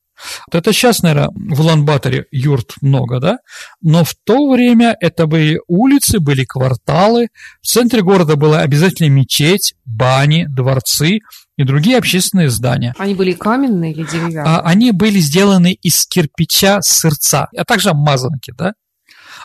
Вот 0.47 0.55
это 0.55 0.73
сейчас, 0.73 1.01
наверное, 1.01 1.29
в 1.34 1.62
Улан-Баторе 1.62 2.25
юрт 2.31 2.73
много, 2.81 3.19
да? 3.19 3.38
Но 3.81 4.03
в 4.03 4.13
то 4.23 4.49
время 4.51 4.95
это 4.99 5.27
были 5.27 5.60
улицы, 5.67 6.19
были 6.19 6.45
кварталы. 6.45 7.29
В 7.62 7.67
центре 7.67 8.01
города 8.01 8.36
была 8.36 8.62
обязательно 8.62 9.10
мечеть, 9.10 9.73
бани, 9.86 10.45
дворцы– 10.47 11.19
и 11.62 11.63
другие 11.63 11.97
общественные 11.97 12.49
здания. 12.49 12.95
Они 12.97 13.13
были 13.13 13.34
каменные 13.34 13.91
или 13.91 14.03
деревянные? 14.03 14.43
А, 14.43 14.62
они 14.62 14.91
были 14.91 15.19
сделаны 15.19 15.73
из 15.73 16.07
кирпича 16.07 16.81
сырца, 16.81 17.49
а 17.55 17.65
также 17.65 17.93
мазанки, 17.93 18.51
да. 18.57 18.73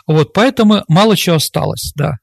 Вот, 0.07 0.33
поэтому 0.33 0.83
мало 0.87 1.15
чего 1.15 1.35
осталось, 1.35 1.91
да. 1.95 2.17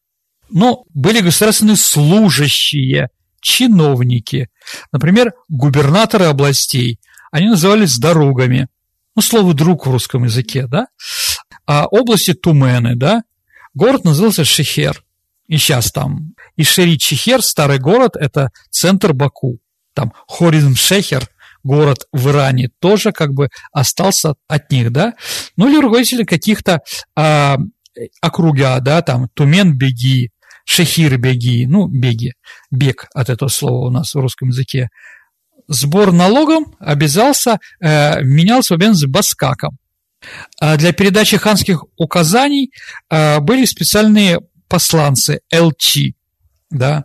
Но 0.50 0.84
были 0.94 1.20
государственные 1.20 1.76
служащие, 1.76 3.08
чиновники, 3.40 4.48
например, 4.90 5.32
губернаторы 5.48 6.24
областей, 6.24 6.98
они 7.34 7.48
назывались 7.48 7.98
дорогами, 7.98 8.68
ну, 9.16 9.22
слово 9.22 9.54
«друг» 9.54 9.88
в 9.88 9.90
русском 9.90 10.22
языке, 10.22 10.68
да, 10.68 10.86
а 11.66 11.86
области 11.86 12.32
Тумены, 12.32 12.94
да, 12.94 13.24
город 13.74 14.04
назывался 14.04 14.44
Шехер, 14.44 15.02
и 15.48 15.56
сейчас 15.56 15.90
там, 15.90 16.34
и 16.54 16.62
Шери-Чехер, 16.62 17.42
старый 17.42 17.80
город, 17.80 18.12
это 18.14 18.50
центр 18.70 19.14
Баку. 19.14 19.58
Там 19.94 20.12
Хоризм-Шехер, 20.28 21.26
город 21.64 22.06
в 22.12 22.28
Иране, 22.28 22.70
тоже 22.78 23.10
как 23.10 23.32
бы 23.32 23.48
остался 23.72 24.34
от 24.46 24.70
них, 24.70 24.92
да, 24.92 25.14
ну 25.56 25.68
или 25.68 25.80
руководители 25.80 26.22
каких-то 26.22 26.82
а, 27.16 27.58
округа, 28.22 28.78
да, 28.78 29.02
там 29.02 29.28
Тумен-Беги, 29.34 30.28
Шехир-Беги, 30.70 31.66
ну, 31.66 31.88
Беги, 31.88 32.34
бег 32.70 33.08
от 33.12 33.28
этого 33.28 33.48
слова 33.48 33.88
у 33.88 33.90
нас 33.90 34.14
в 34.14 34.20
русском 34.20 34.50
языке, 34.50 34.90
сбор 35.68 36.12
налогом 36.12 36.76
обязался, 36.78 37.58
э, 37.80 38.22
менялся 38.22 38.74
обмен 38.74 38.94
с 38.94 39.04
баскаком. 39.04 39.78
А 40.60 40.76
для 40.76 40.92
передачи 40.92 41.36
ханских 41.36 41.84
указаний 41.96 42.70
э, 43.10 43.40
были 43.40 43.64
специальные 43.64 44.40
посланцы, 44.68 45.40
ЛЧ, 45.52 45.98
да, 46.70 47.04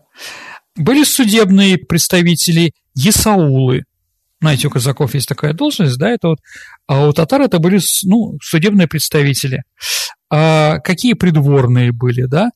были 0.76 1.04
судебные 1.04 1.78
представители 1.78 2.74
Есаулы. 2.96 3.84
Знаете, 4.42 4.68
у 4.68 4.72
казаков 4.72 5.14
есть 5.14 5.28
такая 5.28 5.54
должность, 5.54 5.98
да, 5.98 6.10
это 6.10 6.30
вот, 6.30 6.40
а 6.88 7.08
у 7.08 7.14
татар 7.14 7.42
это 7.42 7.60
были, 7.60 7.80
ну, 8.04 8.38
судебные 8.42 8.88
представители. 8.88 9.64
А 10.30 10.80
какие 10.80 11.14
придворные 11.14 11.92
были, 11.92 12.24
да? 12.24 12.50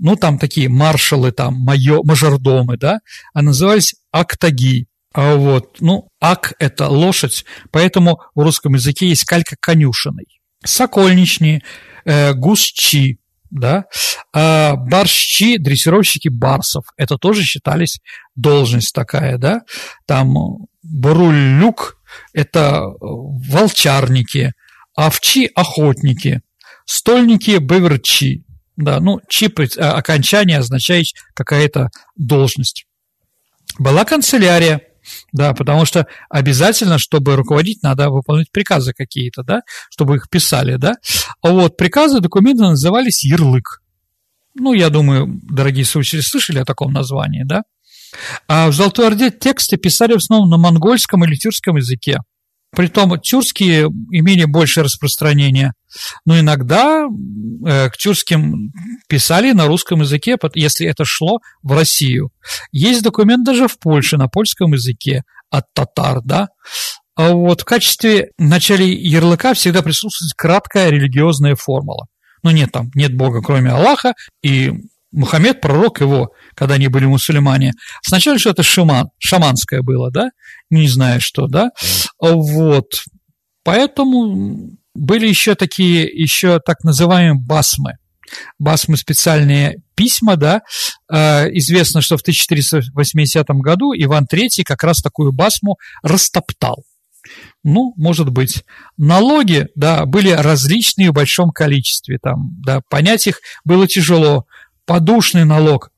Ну, 0.00 0.16
там 0.16 0.38
такие 0.38 0.68
маршалы, 0.68 1.30
там, 1.30 1.54
майо, 1.54 2.02
мажордомы, 2.02 2.76
да, 2.76 3.00
а 3.32 3.42
назывались 3.42 3.94
актаги. 4.10 4.86
А 5.20 5.34
вот, 5.34 5.78
ну, 5.80 6.06
ак– 6.20 6.54
это 6.60 6.86
лошадь, 6.86 7.44
поэтому 7.72 8.20
в 8.36 8.40
русском 8.40 8.74
языке 8.74 9.08
есть 9.08 9.24
калька 9.24 9.56
конюшиной. 9.58 10.26
Сокольничные, 10.64 11.64
э, 12.04 12.34
гусчи, 12.34 13.18
да, 13.50 13.86
а 14.32 14.76
борщи, 14.76 15.58
дрессировщики 15.58 16.28
барсов, 16.28 16.84
это 16.96 17.16
тоже 17.16 17.42
считались 17.42 17.98
должность 18.36 18.94
такая, 18.94 19.38
да, 19.38 19.62
там 20.06 20.36
барулюк– 20.84 21.98
это 22.32 22.82
волчарники, 23.00 24.52
овчи– 24.94 25.50
охотники, 25.56 26.42
стольники– 26.86 27.58
беверчи, 27.58 28.44
да, 28.76 29.00
ну, 29.00 29.18
чип– 29.28 29.58
окончание 29.78 30.58
означает 30.58 31.06
какая-то 31.34 31.88
должность. 32.14 32.84
Была 33.80 34.04
канцелярия, 34.04 34.82
да, 35.32 35.54
потому 35.54 35.84
что 35.84 36.06
обязательно, 36.30 36.98
чтобы 36.98 37.36
руководить, 37.36 37.82
надо 37.82 38.10
выполнять 38.10 38.50
приказы 38.50 38.92
какие-то, 38.92 39.42
да, 39.42 39.62
чтобы 39.90 40.16
их 40.16 40.28
писали, 40.30 40.76
да. 40.76 40.94
А 41.42 41.50
вот 41.50 41.76
приказы, 41.76 42.20
документы 42.20 42.62
назывались 42.62 43.24
ярлык. 43.24 43.82
Ну, 44.54 44.72
я 44.72 44.90
думаю, 44.90 45.40
дорогие 45.48 45.84
слушатели 45.84 46.20
слышали 46.20 46.58
о 46.58 46.64
таком 46.64 46.92
названии, 46.92 47.44
да. 47.44 47.62
А 48.48 48.68
в 48.68 48.74
Золотой 48.74 49.06
Орде 49.06 49.30
тексты 49.30 49.76
писали 49.76 50.14
в 50.14 50.16
основном 50.16 50.50
на 50.50 50.56
монгольском 50.56 51.24
или 51.24 51.36
тюркском 51.36 51.76
языке. 51.76 52.18
Притом 52.74 53.18
тюркские 53.20 53.84
имели 54.10 54.44
большее 54.44 54.84
распространение, 54.84 55.72
но 56.24 56.38
иногда 56.38 57.06
э, 57.66 57.90
к 57.90 57.96
тюркским 57.96 58.72
писали 59.08 59.52
на 59.52 59.66
русском 59.66 60.00
языке, 60.00 60.36
если 60.54 60.86
это 60.86 61.04
шло 61.04 61.38
в 61.62 61.72
Россию. 61.72 62.30
Есть 62.72 63.02
документ 63.02 63.44
даже 63.44 63.68
в 63.68 63.78
Польше 63.78 64.16
на 64.16 64.28
польском 64.28 64.72
языке 64.72 65.22
от 65.50 65.64
татар, 65.74 66.20
да. 66.22 66.48
А 67.16 67.32
вот 67.32 67.62
в 67.62 67.64
качестве 67.64 68.30
в 68.38 68.42
начале 68.42 68.92
ярлыка 68.92 69.54
всегда 69.54 69.82
присутствует 69.82 70.32
краткая 70.36 70.90
религиозная 70.90 71.56
формула. 71.56 72.06
Ну, 72.42 72.50
нет 72.50 72.70
там, 72.70 72.90
нет 72.94 73.16
Бога, 73.16 73.42
кроме 73.42 73.70
Аллаха, 73.70 74.14
и 74.42 74.72
Мухаммед, 75.10 75.60
пророк 75.60 76.00
его, 76.00 76.32
когда 76.54 76.74
они 76.74 76.88
были 76.88 77.06
мусульмане. 77.06 77.72
Сначала 78.02 78.38
что-то 78.38 78.62
шаман, 78.62 79.08
шаманское 79.18 79.80
было, 79.80 80.10
да? 80.10 80.30
Не 80.70 80.86
знаю 80.86 81.20
что, 81.20 81.46
да? 81.46 81.70
Вот. 82.20 83.04
Поэтому 83.64 84.76
были 84.98 85.26
еще 85.26 85.54
такие, 85.54 86.04
еще 86.04 86.60
так 86.60 86.84
называемые 86.84 87.34
басмы. 87.34 87.94
Басмы 88.58 88.96
специальные 88.96 89.78
письма, 89.94 90.36
да. 90.36 90.60
Э, 91.10 91.46
известно, 91.52 92.00
что 92.02 92.16
в 92.16 92.20
1480 92.20 93.46
году 93.48 93.92
Иван 93.94 94.26
III 94.30 94.64
как 94.64 94.82
раз 94.82 95.00
такую 95.00 95.32
басму 95.32 95.76
растоптал. 96.02 96.84
Ну, 97.64 97.94
может 97.96 98.30
быть. 98.30 98.64
Налоги, 98.96 99.68
да, 99.74 100.04
были 100.06 100.30
различные 100.30 101.10
в 101.10 101.14
большом 101.14 101.50
количестве. 101.50 102.18
Там, 102.22 102.50
да, 102.64 102.80
понять 102.88 103.26
их 103.26 103.40
было 103.64 103.86
тяжело 103.86 104.46
подушный 104.88 105.44
налог, 105.44 105.90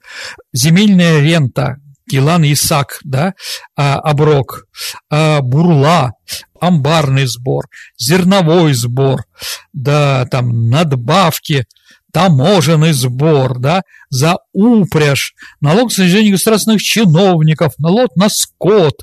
земельная 0.52 1.20
рента, 1.20 1.76
Гилан 2.10 2.42
Исак, 2.42 2.98
да, 3.04 3.34
а, 3.76 4.00
оброк, 4.00 4.66
а, 5.08 5.40
бурла, 5.40 6.12
амбарный 6.60 7.26
сбор, 7.26 7.66
зерновой 7.98 8.74
сбор, 8.74 9.24
да, 9.72 10.26
там 10.26 10.68
надбавки, 10.68 11.66
таможенный 12.12 12.92
сбор, 12.92 13.58
да, 13.58 13.82
за 14.08 14.38
упряжь, 14.52 15.34
налог 15.60 15.92
содержания 15.92 16.32
государственных 16.32 16.82
чиновников, 16.82 17.74
налог 17.78 18.14
на 18.16 18.28
скот, 18.28 19.02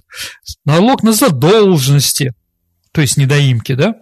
налог 0.66 1.04
на 1.04 1.14
задолженности, 1.14 2.34
то 2.92 3.02
есть 3.02 3.18
недоимки, 3.18 3.74
да. 3.74 3.96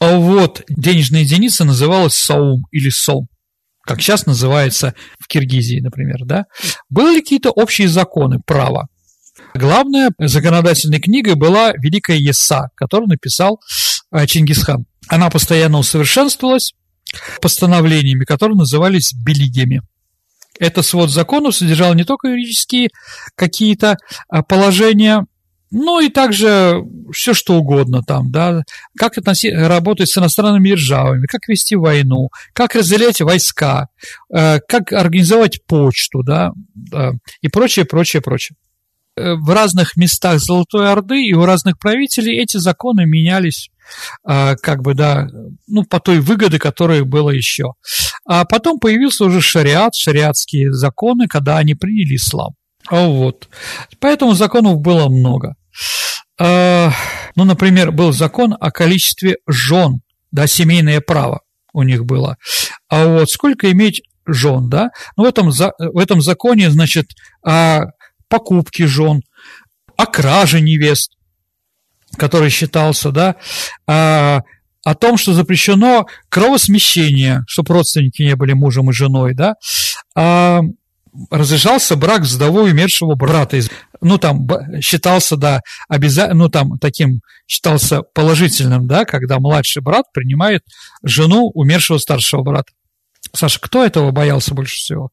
А 0.00 0.16
вот 0.16 0.62
денежная 0.68 1.20
единица 1.20 1.64
называлась 1.64 2.14
саум 2.14 2.64
или 2.70 2.90
сом 2.90 3.28
как 3.86 4.00
сейчас 4.00 4.26
называется 4.26 4.94
в 5.18 5.28
Киргизии, 5.28 5.80
например, 5.80 6.24
да, 6.24 6.46
были 6.88 7.16
ли 7.16 7.20
какие-то 7.20 7.50
общие 7.50 7.88
законы 7.88 8.40
права? 8.44 8.88
Главная 9.56 10.10
законодательной 10.18 10.98
книгой 10.98 11.36
была 11.36 11.72
Великая 11.74 12.16
Еса, 12.16 12.70
которую 12.74 13.08
написал 13.08 13.60
э, 14.10 14.26
Чингисхан. 14.26 14.84
Она 15.06 15.30
постоянно 15.30 15.78
усовершенствовалась 15.78 16.72
постановлениями, 17.40 18.24
которые 18.24 18.56
назывались 18.56 19.12
белигиями. 19.14 19.82
Это 20.58 20.82
свод 20.82 21.10
законов 21.10 21.54
содержал 21.54 21.94
не 21.94 22.02
только 22.02 22.28
юридические 22.28 22.88
какие-то 23.36 23.96
э, 24.32 24.42
положения, 24.42 25.24
ну 25.70 26.00
и 26.00 26.08
также 26.08 26.82
все 27.12 27.32
что 27.32 27.54
угодно 27.54 28.02
там, 28.02 28.32
да, 28.32 28.62
как 28.98 29.18
относи, 29.18 29.50
работать 29.50 30.08
с 30.08 30.18
иностранными 30.18 30.70
державами, 30.70 31.26
как 31.26 31.46
вести 31.46 31.76
войну, 31.76 32.30
как 32.54 32.74
разделять 32.74 33.20
войска, 33.20 33.86
э, 34.34 34.58
как 34.66 34.92
организовать 34.92 35.64
почту, 35.64 36.24
да, 36.24 36.50
и 37.40 37.46
прочее, 37.46 37.84
прочее, 37.84 38.20
прочее. 38.20 38.56
Э, 39.16 39.34
в 39.34 39.50
разных 39.50 39.96
местах 39.96 40.40
Золотой 40.40 40.90
Орды 40.90 41.22
и 41.24 41.34
у 41.34 41.44
разных 41.44 41.78
правителей 41.78 42.42
эти 42.42 42.56
законы 42.56 43.06
менялись 43.06 43.70
э, 44.28 44.56
как 44.56 44.82
бы, 44.82 44.94
да, 44.94 45.28
ну, 45.68 45.84
по 45.84 46.00
той 46.00 46.18
выгоды, 46.18 46.58
которая 46.58 47.04
была 47.04 47.32
еще. 47.32 47.74
А 48.26 48.44
потом 48.44 48.80
появился 48.80 49.24
уже 49.24 49.40
шариат, 49.40 49.94
шариатские 49.94 50.72
законы, 50.72 51.28
когда 51.28 51.58
они 51.58 51.74
приняли 51.74 52.16
ислам. 52.16 52.54
Вот. 52.90 53.48
Поэтому 54.00 54.34
законов 54.34 54.80
было 54.80 55.08
много. 55.08 55.54
А, 56.38 56.90
ну, 57.36 57.44
например, 57.44 57.92
был 57.92 58.12
закон 58.12 58.56
о 58.58 58.70
количестве 58.72 59.36
жен, 59.46 60.00
да, 60.32 60.48
семейное 60.48 61.00
право 61.00 61.42
у 61.72 61.82
них 61.84 62.04
было. 62.04 62.36
А 62.88 63.06
вот 63.06 63.30
сколько 63.30 63.70
иметь 63.70 64.02
жен, 64.26 64.68
да? 64.68 64.90
Ну, 65.16 65.24
в 65.24 65.26
этом, 65.26 65.50
в 65.50 65.98
этом 65.98 66.20
законе, 66.20 66.70
значит, 66.70 67.06
покупке 68.34 68.88
жен, 68.88 69.22
о 69.96 70.06
краже 70.06 70.60
невест, 70.60 71.12
который 72.16 72.50
считался, 72.50 73.12
да, 73.12 73.36
о, 73.86 74.40
о 74.84 74.94
том, 74.96 75.16
что 75.16 75.34
запрещено 75.34 76.06
кровосмещение, 76.28 77.44
чтобы 77.46 77.74
родственники 77.74 78.22
не 78.22 78.34
были 78.34 78.52
мужем 78.54 78.90
и 78.90 78.92
женой, 78.92 79.34
да, 79.34 79.54
а, 80.16 80.62
разрешался 81.30 81.94
брак 81.94 82.22
вдовой 82.22 82.72
умершего 82.72 83.14
брата. 83.14 83.60
Ну, 84.00 84.18
там 84.18 84.48
считался, 84.80 85.36
да, 85.36 85.60
обязательно, 85.88 86.44
ну, 86.44 86.48
там 86.48 86.76
таким 86.80 87.20
считался 87.46 88.02
положительным, 88.02 88.88
да, 88.88 89.04
когда 89.04 89.38
младший 89.38 89.80
брат 89.80 90.06
принимает 90.12 90.62
жену 91.04 91.52
умершего 91.54 91.98
старшего 91.98 92.42
брата. 92.42 92.72
Саша, 93.32 93.60
кто 93.60 93.84
этого 93.84 94.10
боялся 94.10 94.54
больше 94.54 94.74
всего? 94.74 95.10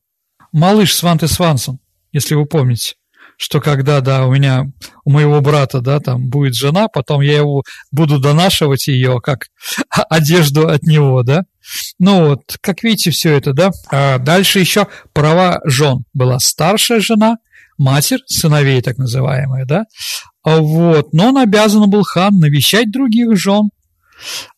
Малыш 0.52 0.96
Сванте 0.96 1.28
Свансон, 1.28 1.78
если 2.12 2.34
вы 2.34 2.48
помните 2.48 2.96
что 3.42 3.60
когда, 3.60 4.02
да, 4.02 4.28
у 4.28 4.32
меня, 4.32 4.68
у 5.04 5.10
моего 5.10 5.42
брата, 5.42 5.82
да, 5.82 6.00
там 6.00 6.30
будет 6.30 6.54
жена, 6.54 6.88
потом 6.88 7.22
я 7.22 7.38
его 7.38 7.64
буду 7.92 8.20
донашивать 8.20 8.88
ее 8.88 9.20
как 9.20 9.48
одежду 9.90 10.68
от 10.68 10.84
него, 10.84 11.24
да. 11.24 11.46
Ну 11.98 12.28
вот, 12.28 12.42
как 12.62 12.84
видите, 12.84 13.10
все 13.10 13.34
это, 13.34 13.54
да. 13.54 13.72
А 13.92 14.20
дальше 14.20 14.60
еще 14.60 14.86
права 15.12 15.60
жен. 15.66 16.04
Была 16.14 16.38
старшая 16.38 17.00
жена, 17.00 17.38
матерь, 17.80 18.22
сыновей 18.28 18.80
так 18.84 19.00
называемая, 19.00 19.66
да. 19.66 19.86
А 20.44 20.58
вот, 20.58 21.12
но 21.12 21.30
он 21.30 21.40
обязан 21.40 21.90
был 21.90 22.04
хан 22.04 22.38
навещать 22.38 22.92
других 22.92 23.36
жен. 23.36 23.72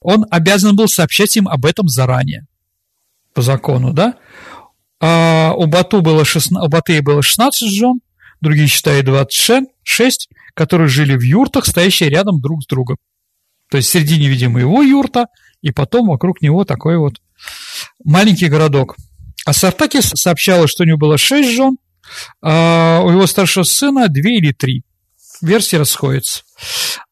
Он 0.02 0.26
обязан 0.30 0.76
был 0.76 0.90
сообщать 0.90 1.38
им 1.38 1.48
об 1.48 1.66
этом 1.66 1.88
заранее, 1.88 2.48
по 3.34 3.42
закону, 3.42 3.94
да. 3.94 4.16
А 5.00 5.54
у 5.56 5.68
Бату 5.68 6.02
было 6.02 6.26
16, 6.26 6.62
у 6.62 6.68
Батыя 6.68 7.02
было 7.02 7.24
16 7.24 7.70
жен, 7.70 8.02
другие 8.44 8.68
считают 8.68 9.06
26, 9.06 10.30
которые 10.54 10.88
жили 10.88 11.16
в 11.16 11.22
юртах, 11.22 11.66
стоящие 11.66 12.10
рядом 12.10 12.42
друг 12.42 12.64
с 12.64 12.68
другом. 12.68 12.98
То 13.72 13.78
есть 13.78 13.90
в 13.90 13.92
середине, 13.92 14.28
видимо, 14.28 14.60
его 14.60 14.84
юрта, 14.84 15.28
и 15.62 15.72
потом 15.72 16.10
вокруг 16.10 16.42
него 16.42 16.66
такой 16.66 16.98
вот 16.98 17.16
маленький 18.04 18.50
городок. 18.50 18.96
А 19.46 19.54
Сартакис 19.54 20.12
сообщалось, 20.14 20.70
что 20.70 20.84
у 20.84 20.86
него 20.86 20.98
было 20.98 21.18
6 21.18 21.50
жен, 21.52 21.78
а 22.42 23.02
у 23.04 23.12
его 23.12 23.26
старшего 23.26 23.64
сына 23.64 24.08
2 24.08 24.30
или 24.30 24.52
3. 24.52 24.84
Версии 25.42 25.76
расходятся. 25.76 26.44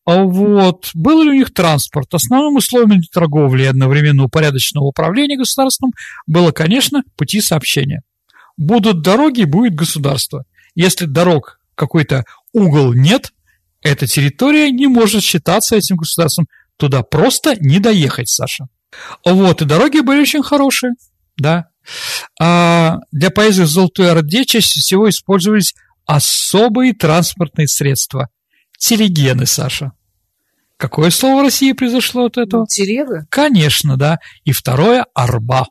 А 0.05 0.23
вот 0.23 0.91
был 0.93 1.23
ли 1.23 1.31
у 1.31 1.33
них 1.33 1.53
транспорт? 1.53 2.13
Основным 2.13 2.55
условием 2.55 2.99
для 2.99 3.09
торговли 3.11 3.63
и 3.63 3.67
одновременно 3.67 4.23
упорядоченного 4.23 4.85
управления 4.85 5.37
государством 5.37 5.91
было, 6.27 6.51
конечно, 6.51 7.03
пути 7.17 7.41
сообщения. 7.41 8.01
Будут 8.57 9.01
дороги, 9.01 9.43
будет 9.43 9.75
государство. 9.75 10.45
Если 10.75 11.05
дорог 11.05 11.59
какой-то 11.75 12.23
угол 12.53 12.93
нет, 12.93 13.31
эта 13.81 14.07
территория 14.07 14.71
не 14.71 14.87
может 14.87 15.23
считаться 15.23 15.75
этим 15.75 15.97
государством. 15.97 16.47
Туда 16.77 17.03
просто 17.03 17.55
не 17.59 17.79
доехать, 17.79 18.29
Саша. 18.29 18.67
Вот, 19.25 19.61
и 19.61 19.65
дороги 19.65 19.99
были 19.99 20.21
очень 20.21 20.43
хорошие, 20.43 20.93
да. 21.37 21.67
А 22.39 22.99
для 23.11 23.31
поездок 23.31 23.67
в 23.67 23.71
Золотой 23.71 24.11
Орде 24.11 24.45
чаще 24.45 24.79
всего 24.79 25.09
использовались 25.09 25.73
особые 26.05 26.93
транспортные 26.93 27.67
средства. 27.67 28.29
Телегены, 28.77 29.45
Саша. 29.45 29.91
Какое 30.77 31.11
слово 31.11 31.41
в 31.41 31.43
России 31.43 31.71
произошло 31.73 32.25
от 32.25 32.37
этого? 32.37 32.65
Теревы? 32.67 33.25
Конечно, 33.29 33.97
да. 33.97 34.19
И 34.43 34.51
второе– 34.51 35.05
арба. 35.13 35.67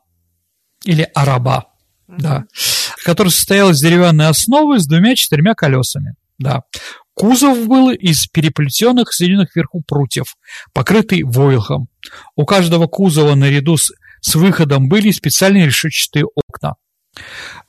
Или 0.83 1.07
араба, 1.13 1.67
mm-hmm. 2.07 2.17
да 2.17 2.45
который 3.03 3.29
состоял 3.29 3.71
из 3.71 3.81
деревянной 3.81 4.27
основы 4.27 4.79
с 4.79 4.87
двумя-четырьмя 4.87 5.53
колесами. 5.53 6.15
Да. 6.37 6.61
Кузов 7.13 7.67
был 7.67 7.91
из 7.91 8.25
переплетенных, 8.27 9.13
соединенных 9.13 9.55
вверху 9.55 9.83
прутьев, 9.85 10.35
покрытый 10.73 11.23
войлхом. 11.23 11.87
У 12.35 12.45
каждого 12.45 12.87
кузова 12.87 13.35
наряду 13.35 13.77
с, 13.77 13.91
с 14.21 14.35
выходом 14.35 14.87
были 14.87 15.11
специальные 15.11 15.67
решетчатые 15.67 16.25
окна. 16.25 16.75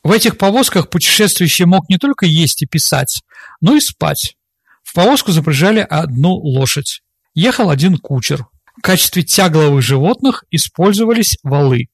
В 0.03 0.13
этих 0.13 0.39
повозках 0.39 0.89
путешествующий 0.89 1.65
мог 1.65 1.89
не 1.89 1.99
только 1.99 2.27
есть 2.27 2.63
и 2.63 2.67
писать, 2.67 3.23
но 3.61 3.77
и 3.77 3.81
спать. 3.81 4.37
В 4.83 4.95
повозку 4.95 5.33
запряжали 5.33 5.81
одну 5.81 6.35
лошадь. 6.35 7.03
Ехал 7.35 7.71
один 7.71 7.99
кучер. 7.99 8.47
В 8.79 8.83
качестве 8.83 9.23
тягловых 9.23 9.83
животных 9.83 10.45
использовались 10.51 11.37
валы. 11.43 11.89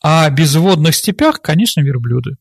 А 0.00 0.28
безводных 0.30 0.94
степях, 0.94 1.40
конечно, 1.40 1.80
верблюды. 1.80 2.36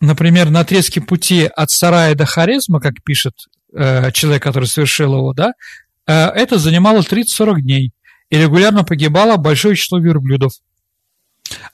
Например, 0.00 0.50
на 0.50 0.60
отрезке 0.60 1.00
пути 1.00 1.44
от 1.44 1.70
Сарая 1.70 2.14
до 2.14 2.26
Хорезма, 2.26 2.80
как 2.80 3.02
пишет 3.02 3.34
э, 3.74 4.12
человек, 4.12 4.42
который 4.42 4.66
совершил 4.66 5.14
его, 5.14 5.32
да, 5.32 5.52
э, 6.06 6.12
это 6.12 6.58
занимало 6.58 7.00
30-40 7.00 7.60
дней, 7.60 7.92
и 8.28 8.36
регулярно 8.36 8.84
погибало 8.84 9.36
большое 9.36 9.76
число 9.76 9.98
верблюдов. 9.98 10.52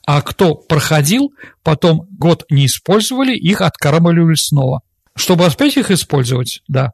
А 0.07 0.21
кто 0.23 0.55
проходил, 0.55 1.33
потом 1.63 2.07
год 2.11 2.45
не 2.51 2.67
использовали, 2.67 3.35
их 3.35 3.61
откармливали 3.61 4.35
снова. 4.35 4.83
Чтобы 5.17 5.47
опять 5.47 5.77
их 5.77 5.91
использовать, 5.91 6.63
да. 6.69 6.93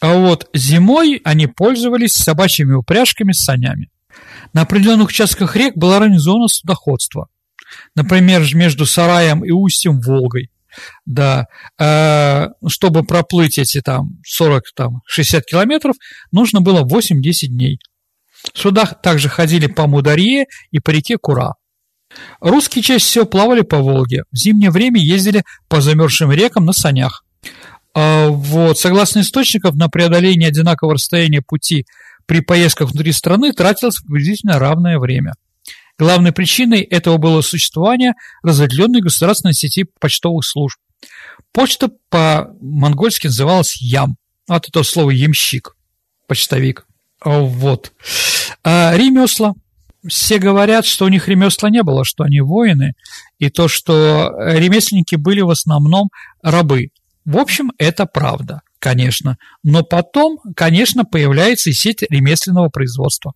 А 0.00 0.14
вот 0.14 0.48
зимой 0.54 1.20
они 1.24 1.46
пользовались 1.46 2.12
собачьими 2.12 2.72
упряжками 2.72 3.32
с 3.32 3.44
санями. 3.44 3.90
На 4.52 4.62
определенных 4.62 5.08
участках 5.08 5.56
рек 5.56 5.76
было 5.76 5.96
организовано 5.98 6.48
судоходство. 6.48 7.28
Например, 7.96 8.42
между 8.54 8.86
Сараем 8.86 9.44
и 9.44 9.50
Устьем 9.50 10.00
Волгой. 10.00 10.50
Да, 11.04 11.46
э, 11.78 12.46
чтобы 12.68 13.02
проплыть 13.02 13.58
эти 13.58 13.80
там 13.80 14.20
40-60 14.40 14.60
там, 14.76 15.00
километров, 15.48 15.96
нужно 16.30 16.60
было 16.60 16.84
8-10 16.84 17.48
дней. 17.48 17.78
В 18.54 18.58
судах 18.58 19.02
также 19.02 19.28
ходили 19.28 19.66
по 19.66 19.86
Мударье 19.86 20.46
и 20.70 20.78
по 20.78 20.90
реке 20.90 21.18
Кура. 21.18 21.54
Русские 22.40 22.82
чаще 22.82 23.04
всего 23.04 23.24
плавали 23.24 23.62
по 23.62 23.78
Волге, 23.78 24.24
в 24.32 24.36
зимнее 24.36 24.70
время 24.70 25.00
ездили 25.00 25.44
по 25.68 25.80
замерзшим 25.80 26.32
рекам 26.32 26.64
на 26.64 26.72
санях. 26.72 27.24
А 27.94 28.28
вот, 28.28 28.78
согласно 28.78 29.20
источникам, 29.20 29.76
на 29.76 29.88
преодоление 29.88 30.48
одинакового 30.48 30.94
расстояния 30.94 31.42
пути 31.42 31.86
при 32.26 32.40
поездках 32.40 32.90
внутри 32.90 33.12
страны 33.12 33.52
тратилось 33.52 33.98
приблизительно 33.98 34.58
равное 34.58 34.98
время. 34.98 35.34
Главной 36.00 36.32
причиной 36.32 36.80
этого 36.80 37.18
было 37.18 37.42
существование 37.42 38.14
разветвленной 38.42 39.02
государственной 39.02 39.52
сети 39.52 39.84
почтовых 40.00 40.46
служб. 40.46 40.78
Почта 41.52 41.90
по-монгольски 42.08 43.26
называлась 43.26 43.76
ям, 43.82 44.16
от 44.48 44.66
этого 44.66 44.82
слова 44.82 45.10
ямщик, 45.10 45.76
почтовик. 46.26 46.86
Вот. 47.22 47.92
А 48.64 48.96
ремесла. 48.96 49.52
Все 50.08 50.38
говорят, 50.38 50.86
что 50.86 51.04
у 51.04 51.08
них 51.08 51.28
ремесла 51.28 51.68
не 51.68 51.82
было, 51.82 52.06
что 52.06 52.24
они 52.24 52.40
воины, 52.40 52.94
и 53.38 53.50
то, 53.50 53.68
что 53.68 54.32
ремесленники 54.38 55.16
были 55.16 55.42
в 55.42 55.50
основном 55.50 56.08
рабы. 56.42 56.88
В 57.26 57.36
общем, 57.36 57.72
это 57.76 58.06
правда, 58.06 58.62
конечно. 58.78 59.36
Но 59.62 59.82
потом, 59.82 60.38
конечно, 60.56 61.04
появляется 61.04 61.68
и 61.68 61.74
сеть 61.74 62.00
ремесленного 62.08 62.70
производства. 62.70 63.34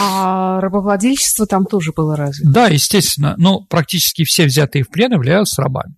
А 0.00 0.60
рабовладельчество 0.60 1.46
там 1.46 1.66
тоже 1.66 1.92
было 1.92 2.16
развито? 2.16 2.50
Да, 2.50 2.66
естественно. 2.68 3.34
Но 3.38 3.60
практически 3.60 4.24
все 4.24 4.46
взятые 4.46 4.84
в 4.84 4.90
плен 4.90 5.12
являются 5.12 5.62
рабами. 5.62 5.94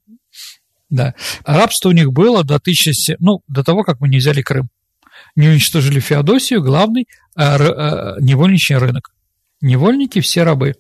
Да. 0.89 1.15
Рабство 1.45 1.89
у 1.89 1.93
них 1.93 2.13
было 2.13 2.45
до, 2.45 2.59
тысячи, 2.59 3.17
ну, 3.19 3.41
до 3.49 3.65
того, 3.65 3.83
как 3.83 4.01
мы 4.01 4.09
не 4.09 4.19
взяли 4.19 4.43
Крым 4.43 4.69
не 5.37 5.49
уничтожили 5.49 6.01
Феодосию, 6.01 6.63
главный 6.63 7.07
а, 7.35 7.57
а, 7.57 8.17
невольничий 8.21 8.77
рынок. 8.77 9.11
Невольники 9.61 10.21
все 10.21 10.43
рабы. 10.43 10.75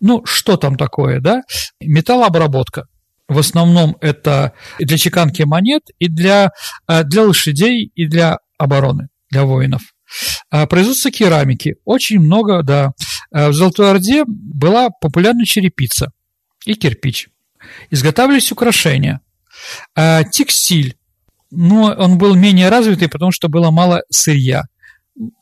Ну, 0.00 0.24
что 0.24 0.56
там 0.56 0.76
такое, 0.76 1.20
да? 1.20 1.42
Металлообработка. 1.80 2.86
В 3.28 3.38
основном 3.38 3.96
это 4.00 4.54
для 4.78 4.98
чеканки 4.98 5.42
монет 5.42 5.82
и 5.98 6.08
для, 6.08 6.50
а, 6.86 7.04
для 7.04 7.22
лошадей, 7.22 7.92
и 7.94 8.06
для 8.06 8.38
обороны, 8.58 9.08
для 9.30 9.44
воинов. 9.44 9.82
А, 10.50 10.66
производство 10.66 11.10
керамики. 11.10 11.76
Очень 11.84 12.20
много, 12.20 12.62
да. 12.62 12.92
А, 13.32 13.48
в 13.48 13.54
Золотой 13.54 13.90
Орде 13.90 14.24
была 14.26 14.90
популярна 14.90 15.44
черепица 15.44 16.12
и 16.64 16.74
кирпич. 16.74 17.28
Изготавливались 17.90 18.52
украшения. 18.52 19.20
Текстиль 20.32 20.96
но 21.50 21.92
он 21.96 22.18
был 22.18 22.34
менее 22.34 22.68
развитый, 22.68 23.08
потому 23.08 23.32
что 23.32 23.48
было 23.48 23.70
мало 23.70 24.02
сырья. 24.10 24.62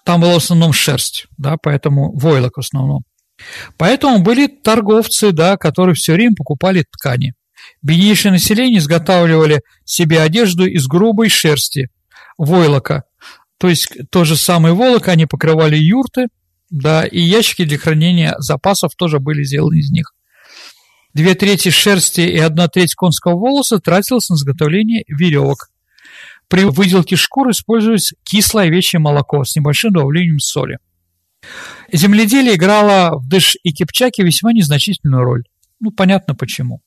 Там 0.05 0.21
была 0.21 0.35
в 0.35 0.39
основном 0.39 0.73
шерсть, 0.73 1.27
да, 1.37 1.57
поэтому 1.61 2.13
войлок 2.19 2.57
в 2.57 2.61
основном. 2.61 3.03
Поэтому 3.77 4.21
были 4.21 4.47
торговцы, 4.49 5.33
да, 5.33 5.57
которые 5.57 5.95
все 5.95 6.15
время 6.15 6.35
покупали 6.37 6.85
ткани. 6.91 7.35
Беднейшее 7.83 8.33
население 8.33 8.79
изготавливали 8.79 9.63
себе 9.85 10.21
одежду 10.21 10.67
из 10.67 10.87
грубой 10.87 11.29
шерсти, 11.29 11.91
войлока. 12.37 13.05
То 13.59 13.69
есть 13.69 13.89
то 14.11 14.25
же 14.25 14.37
самое 14.37 14.75
волок, 14.75 15.09
они 15.09 15.27
покрывали 15.27 15.77
юрты, 15.77 16.27
да, 16.71 17.05
и 17.05 17.21
ящики 17.21 17.65
для 17.65 17.79
хранения 17.79 18.35
запасов 18.39 18.93
тоже 18.97 19.19
были 19.19 19.43
сделаны 19.43 19.79
из 19.79 19.91
них. 19.91 20.15
Две 21.15 21.35
трети 21.35 21.71
шерсти 21.71 22.21
и 22.21 22.39
одна 22.39 22.69
треть 22.69 22.95
конского 22.95 23.35
волоса 23.35 23.79
тратилась 23.79 24.29
на 24.29 24.35
изготовление 24.35 25.05
веревок. 25.09 25.71
При 26.49 26.65
выделке 26.65 27.17
шкур 27.17 27.51
используется 27.51 28.15
кислое 28.23 28.67
овечье 28.67 29.01
молоко 29.01 29.45
с 29.45 29.57
небольшим 29.57 29.93
добавлением 29.93 30.39
соли. 30.39 30.79
Земледелие 31.93 32.55
играло 32.55 33.19
в 33.19 33.29
Дыш 33.29 33.57
и 33.63 33.73
Кипчаке 33.73 34.23
весьма 34.23 34.53
незначительную 34.53 35.25
роль. 35.25 35.45
Ну, 35.81 35.91
понятно 35.91 36.35
почему. 36.35 36.83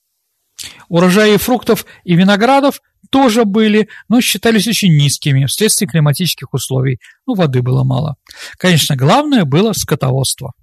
Урожаи 0.89 1.37
фруктов 1.37 1.85
и 2.03 2.15
виноградов 2.15 2.81
тоже 3.11 3.45
были, 3.45 3.89
но 4.09 4.21
считались 4.21 4.67
очень 4.67 4.97
низкими 4.97 5.45
вследствие 5.45 5.87
климатических 5.87 6.53
условий. 6.53 6.99
Ну, 7.27 7.35
воды 7.35 7.61
было 7.61 7.83
мало. 7.83 8.15
Конечно, 8.57 8.95
главное 8.95 9.45
было 9.45 9.73
скотоводство. 9.73 10.53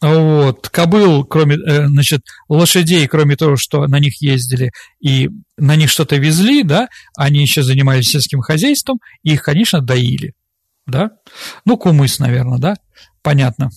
Вот, 0.00 0.68
кобыл, 0.68 1.24
кроме, 1.24 1.56
э, 1.56 1.86
значит, 1.88 2.22
лошадей, 2.48 3.06
кроме 3.08 3.36
того, 3.36 3.56
что 3.56 3.86
на 3.88 3.98
них 3.98 4.22
ездили 4.22 4.70
и 5.00 5.28
на 5.56 5.74
них 5.74 5.90
что-то 5.90 6.16
везли, 6.16 6.62
да, 6.62 6.88
они 7.16 7.40
еще 7.40 7.64
занимались 7.64 8.08
сельским 8.08 8.40
хозяйством, 8.40 9.00
и 9.24 9.32
их, 9.32 9.42
конечно, 9.42 9.80
доили, 9.80 10.34
да. 10.86 11.10
Ну, 11.64 11.76
кумыс, 11.76 12.20
наверное, 12.20 12.58
да, 12.58 12.76
понятно. 13.22 13.70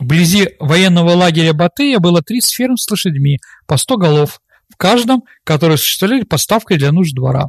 Вблизи 0.00 0.50
военного 0.58 1.10
лагеря 1.10 1.52
Батыя 1.52 2.00
было 2.00 2.22
30 2.22 2.54
ферм 2.54 2.76
с 2.76 2.90
лошадьми, 2.90 3.38
по 3.68 3.76
100 3.76 3.96
голов, 3.98 4.40
в 4.68 4.76
каждом, 4.76 5.24
которые 5.44 5.74
осуществляли 5.74 6.22
поставкой 6.22 6.78
для 6.78 6.92
нужд 6.92 7.14
двора. 7.14 7.48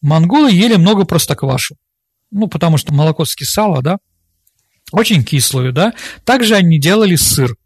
Монголы 0.00 0.50
ели 0.50 0.76
много 0.76 1.04
простоквашу, 1.04 1.76
ну, 2.30 2.48
потому 2.48 2.76
что 2.76 2.92
молоко 2.92 3.24
скисало, 3.24 3.82
да, 3.82 3.98
очень 4.92 5.24
кислую, 5.24 5.72
да. 5.72 5.92
Также 6.24 6.54
они 6.54 6.78
делали 6.78 7.16
сыр, 7.16 7.56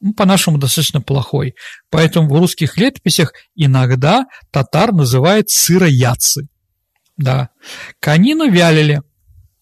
ну, 0.00 0.12
по-нашему 0.12 0.58
достаточно 0.58 1.00
плохой. 1.00 1.54
Поэтому 1.90 2.28
в 2.28 2.38
русских 2.38 2.76
летописях 2.76 3.32
иногда 3.54 4.26
татар 4.50 4.92
называют 4.92 5.48
сыроядцы. 5.48 6.48
Да. 7.16 7.48
Конину 8.00 8.50
вялили 8.50 9.00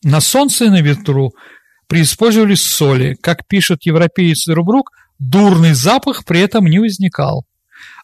на 0.02 0.20
солнце 0.20 0.66
и 0.66 0.70
на 0.70 0.80
ветру, 0.80 1.32
преиспользовали 1.86 2.54
соли. 2.54 3.14
Как 3.22 3.46
пишет 3.46 3.84
европеец 3.84 4.48
Рубрук, 4.48 4.90
дурный 5.18 5.74
запах 5.74 6.24
при 6.24 6.40
этом 6.40 6.66
не 6.66 6.80
возникал. 6.80 7.46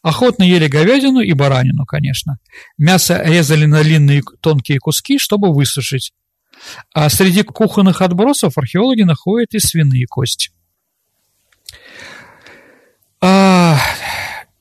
Охотно 0.02 0.44
ели 0.44 0.66
говядину 0.66 1.20
и 1.20 1.32
баранину, 1.34 1.84
конечно. 1.84 2.38
Мясо 2.78 3.22
резали 3.22 3.66
на 3.66 3.82
длинные 3.82 4.22
тонкие 4.40 4.78
куски, 4.78 5.18
чтобы 5.18 5.52
высушить. 5.52 6.12
А 6.94 7.08
среди 7.08 7.42
кухонных 7.42 8.00
отбросов 8.00 8.56
археологи 8.56 9.02
находят 9.02 9.54
и 9.54 9.58
свиные 9.58 10.06
кости. 10.06 10.50
А, 13.20 13.78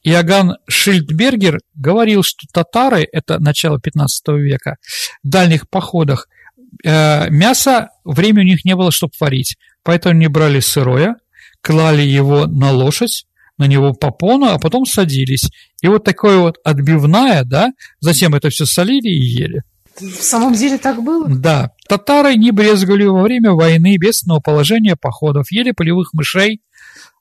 Иоганн 0.04 0.58
Шильдбергер 0.68 1.60
говорил, 1.76 2.24
что 2.24 2.46
татары, 2.52 3.08
это 3.12 3.40
начало 3.40 3.80
15 3.80 4.28
века, 4.40 4.76
в 5.24 5.30
дальних 5.30 5.70
походах, 5.70 6.28
э, 6.84 7.30
мясо, 7.30 7.90
время 8.04 8.42
у 8.42 8.46
них 8.46 8.66
не 8.66 8.76
было, 8.76 8.92
чтобы 8.92 9.14
варить, 9.20 9.58
поэтому 9.84 10.16
они 10.16 10.28
брали 10.28 10.60
сырое, 10.60 11.16
клали 11.62 12.02
его 12.02 12.46
на 12.48 12.72
лошадь, 12.72 13.26
на 13.60 13.66
него 13.66 13.94
попону, 13.94 14.48
а 14.48 14.58
потом 14.58 14.86
садились. 14.86 15.52
И 15.82 15.88
вот 15.88 16.04
такое 16.04 16.40
вот 16.40 16.58
отбивная, 16.64 17.44
да, 17.44 17.70
затем 18.00 18.34
это 18.34 18.50
все 18.50 18.66
солили 18.66 19.10
и 19.10 19.24
ели. 19.24 19.64
В 20.00 20.24
самом 20.24 20.54
деле 20.54 20.78
так 20.78 21.04
было? 21.04 21.28
Да. 21.30 21.72
Татары 21.88 22.36
не 22.36 22.52
брезгали 22.52 23.04
во 23.04 23.22
время 23.22 23.52
войны 23.52 23.98
бедственного 23.98 24.40
положения 24.40 24.96
походов, 24.96 25.52
ели 25.52 25.72
полевых 25.72 26.14
мышей, 26.14 26.62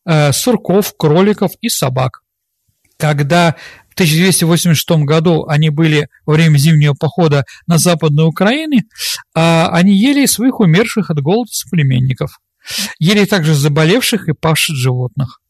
э, 0.06 0.32
сурков, 0.32 0.94
кроликов 0.96 1.50
и 1.60 1.68
собак. 1.68 2.22
Когда 2.96 3.56
в 3.90 3.94
1286 3.94 5.04
году 5.04 5.44
они 5.46 5.70
были 5.70 6.08
во 6.24 6.34
время 6.34 6.56
зимнего 6.56 6.94
похода 6.94 7.44
на 7.66 7.78
Западную 7.78 8.28
Украину, 8.28 8.78
э, 8.78 8.82
они 9.34 9.98
ели 9.98 10.26
своих 10.26 10.60
умерших 10.60 11.10
от 11.10 11.20
голода 11.20 11.50
соплеменников. 11.52 12.38
Ели 13.00 13.24
также 13.24 13.54
заболевших 13.54 14.28
и 14.28 14.34
павших 14.34 14.76
животных. 14.76 15.40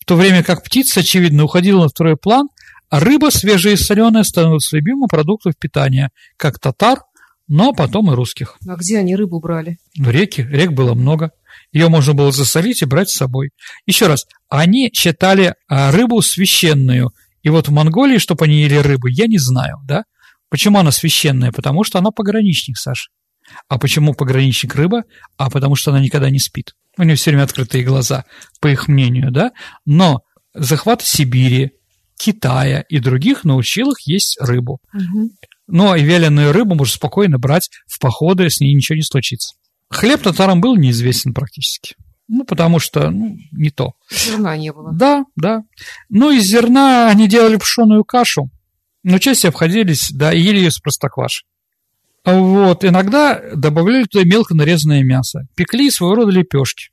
В 0.00 0.04
то 0.06 0.16
время 0.16 0.42
как 0.42 0.64
птица, 0.64 1.00
очевидно, 1.00 1.44
уходила 1.44 1.82
на 1.82 1.88
второй 1.88 2.16
план, 2.16 2.48
а 2.88 3.00
рыба 3.00 3.30
свежая 3.30 3.74
и 3.74 3.76
соленая 3.76 4.24
становилась 4.24 4.72
любимым 4.72 5.08
продуктом 5.08 5.52
питания 5.58 6.10
как 6.36 6.58
татар, 6.58 7.00
но 7.46 7.72
потом 7.72 8.10
и 8.10 8.14
русских. 8.14 8.56
А 8.66 8.76
где 8.76 8.98
они 8.98 9.14
рыбу 9.16 9.40
брали? 9.40 9.78
В 9.96 10.08
реке, 10.10 10.46
рек 10.50 10.72
было 10.72 10.94
много. 10.94 11.30
Ее 11.72 11.88
можно 11.88 12.14
было 12.14 12.32
засолить 12.32 12.82
и 12.82 12.86
брать 12.86 13.10
с 13.10 13.16
собой. 13.16 13.50
Еще 13.86 14.06
раз, 14.06 14.26
они 14.48 14.90
считали 14.92 15.54
а, 15.68 15.92
рыбу 15.92 16.20
священную. 16.22 17.10
И 17.42 17.48
вот 17.48 17.68
в 17.68 17.72
Монголии, 17.72 18.18
чтобы 18.18 18.44
они 18.44 18.62
ели 18.62 18.76
рыбу, 18.76 19.06
я 19.06 19.26
не 19.26 19.38
знаю, 19.38 19.78
да? 19.84 20.04
Почему 20.48 20.78
она 20.78 20.90
священная? 20.90 21.52
Потому 21.52 21.84
что 21.84 21.98
она 21.98 22.10
пограничник, 22.10 22.76
Саша. 22.76 23.10
А 23.68 23.78
почему 23.78 24.14
пограничник 24.14 24.74
рыба? 24.74 25.04
А 25.36 25.50
потому 25.50 25.76
что 25.76 25.90
она 25.90 26.00
никогда 26.00 26.30
не 26.30 26.38
спит. 26.38 26.74
У 27.00 27.02
нее 27.02 27.16
все 27.16 27.30
время 27.30 27.44
открытые 27.44 27.82
глаза, 27.82 28.26
по 28.60 28.68
их 28.68 28.86
мнению, 28.86 29.30
да? 29.32 29.52
Но 29.86 30.20
захват 30.52 31.00
Сибири, 31.00 31.70
Китая 32.18 32.82
и 32.90 32.98
других 32.98 33.44
научил 33.44 33.92
их 33.92 34.00
есть 34.06 34.36
рыбу. 34.38 34.80
Угу. 34.92 35.30
Но 35.68 35.96
и 35.96 36.02
вяленую 36.02 36.52
рыбу 36.52 36.74
можно 36.74 36.92
спокойно 36.92 37.38
брать 37.38 37.70
в 37.86 37.98
походы, 37.98 38.50
с 38.50 38.60
ней 38.60 38.74
ничего 38.74 38.96
не 38.96 39.02
случится. 39.02 39.54
Хлеб 39.88 40.20
татарам 40.20 40.60
был 40.60 40.76
неизвестен 40.76 41.32
практически. 41.32 41.94
Ну, 42.28 42.44
потому 42.44 42.78
что 42.78 43.10
ну, 43.10 43.34
не 43.50 43.70
то. 43.70 43.94
Зерна 44.10 44.58
не 44.58 44.70
было. 44.70 44.92
Да, 44.92 45.24
да. 45.36 45.62
Ну, 46.10 46.30
из 46.30 46.44
зерна 46.44 47.08
они 47.08 47.28
делали 47.28 47.56
пшеную 47.56 48.04
кашу, 48.04 48.50
но 49.02 49.18
часть 49.18 49.46
обходились, 49.46 50.10
да, 50.10 50.34
и 50.34 50.40
ели 50.42 50.58
ее 50.58 50.70
с 50.70 50.78
простоквашей. 50.78 51.46
Вот, 52.24 52.84
иногда 52.84 53.40
добавляли 53.54 54.04
туда 54.04 54.24
мелко 54.24 54.54
нарезанное 54.54 55.02
мясо, 55.02 55.46
пекли 55.54 55.90
своего 55.90 56.16
рода 56.16 56.30
лепешки. 56.30 56.90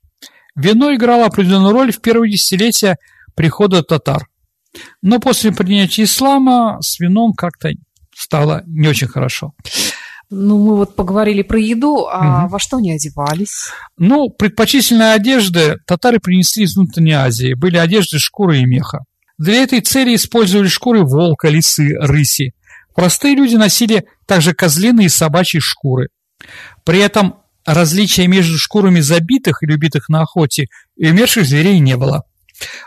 Вино 0.56 0.94
играло 0.94 1.26
определенную 1.26 1.72
роль 1.72 1.92
в 1.92 2.00
первые 2.00 2.32
десятилетия 2.32 2.96
прихода 3.34 3.82
татар. 3.82 4.26
Но 5.02 5.20
после 5.20 5.52
принятия 5.52 6.04
ислама 6.04 6.78
с 6.80 6.98
вином 6.98 7.32
как-то 7.32 7.70
стало 8.14 8.62
не 8.66 8.88
очень 8.88 9.06
хорошо. 9.06 9.52
Ну, 10.30 10.58
мы 10.58 10.76
вот 10.76 10.94
поговорили 10.94 11.42
про 11.42 11.58
еду, 11.58 12.06
а 12.10 12.44
угу. 12.44 12.52
во 12.52 12.58
что 12.58 12.76
они 12.76 12.92
одевались? 12.92 13.70
Ну, 13.96 14.28
предпочтительные 14.28 15.12
одежды 15.12 15.76
татары 15.86 16.18
принесли 16.20 16.64
из 16.64 16.76
внутренней 16.76 17.12
Азии. 17.12 17.54
Были 17.54 17.78
одежды 17.78 18.18
шкуры 18.18 18.58
и 18.58 18.66
меха. 18.66 19.04
Для 19.38 19.62
этой 19.62 19.80
цели 19.80 20.14
использовали 20.16 20.68
шкуры 20.68 21.02
волка, 21.02 21.48
лисы, 21.48 21.94
рыси. 21.98 22.52
Простые 22.94 23.36
люди 23.36 23.54
носили 23.54 24.04
также 24.28 24.52
козлиные 24.52 25.06
и 25.06 25.08
собачьи 25.08 25.58
шкуры. 25.58 26.08
При 26.84 27.00
этом 27.00 27.36
различия 27.64 28.26
между 28.28 28.58
шкурами 28.58 29.00
забитых 29.00 29.62
и 29.62 29.66
любитых 29.66 30.08
на 30.10 30.20
охоте 30.20 30.66
и 30.96 31.08
умерших 31.10 31.46
зверей 31.46 31.80
не 31.80 31.96
было. 31.96 32.24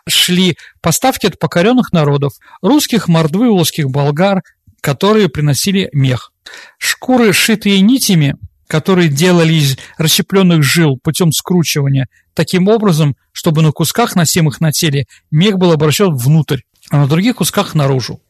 Шли 0.07 0.57
поставки 0.81 1.25
от 1.25 1.39
покоренных 1.39 1.91
народов, 1.93 2.33
русских, 2.61 3.07
мордвы, 3.07 3.49
волжских 3.49 3.89
болгар, 3.89 4.43
которые 4.81 5.29
приносили 5.29 5.89
мех. 5.93 6.31
Шкуры, 6.77 7.33
шитые 7.33 7.81
нитями, 7.81 8.35
которые 8.67 9.09
делали 9.09 9.53
из 9.53 9.77
расщепленных 9.97 10.63
жил 10.63 10.99
путем 11.01 11.31
скручивания, 11.31 12.07
таким 12.35 12.67
образом, 12.67 13.15
чтобы 13.31 13.63
на 13.63 13.71
кусках, 13.71 14.15
носимых 14.15 14.61
на 14.61 14.71
теле, 14.71 15.07
мех 15.31 15.57
был 15.57 15.71
обращен 15.71 16.15
внутрь, 16.15 16.59
а 16.91 16.97
на 16.97 17.07
других 17.07 17.37
кусках 17.37 17.73
наружу. 17.73 18.21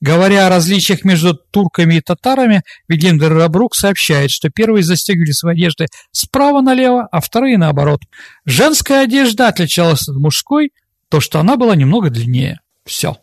Говоря 0.00 0.46
о 0.46 0.48
различиях 0.50 1.04
между 1.04 1.34
турками 1.34 1.96
и 1.96 2.00
татарами, 2.00 2.62
Вильгельм 2.88 3.20
Рабрук 3.20 3.74
сообщает, 3.74 4.30
что 4.30 4.50
первые 4.50 4.82
застегивали 4.82 5.32
свои 5.32 5.54
одежды 5.54 5.86
справа 6.10 6.60
налево, 6.60 7.08
а 7.10 7.20
вторые 7.20 7.58
наоборот. 7.58 8.00
Женская 8.44 9.04
одежда 9.04 9.48
отличалась 9.48 10.08
от 10.08 10.16
мужской, 10.16 10.72
то, 11.08 11.20
что 11.20 11.40
она 11.40 11.56
была 11.56 11.76
немного 11.76 12.10
длиннее. 12.10 12.60
Все. 12.84 13.18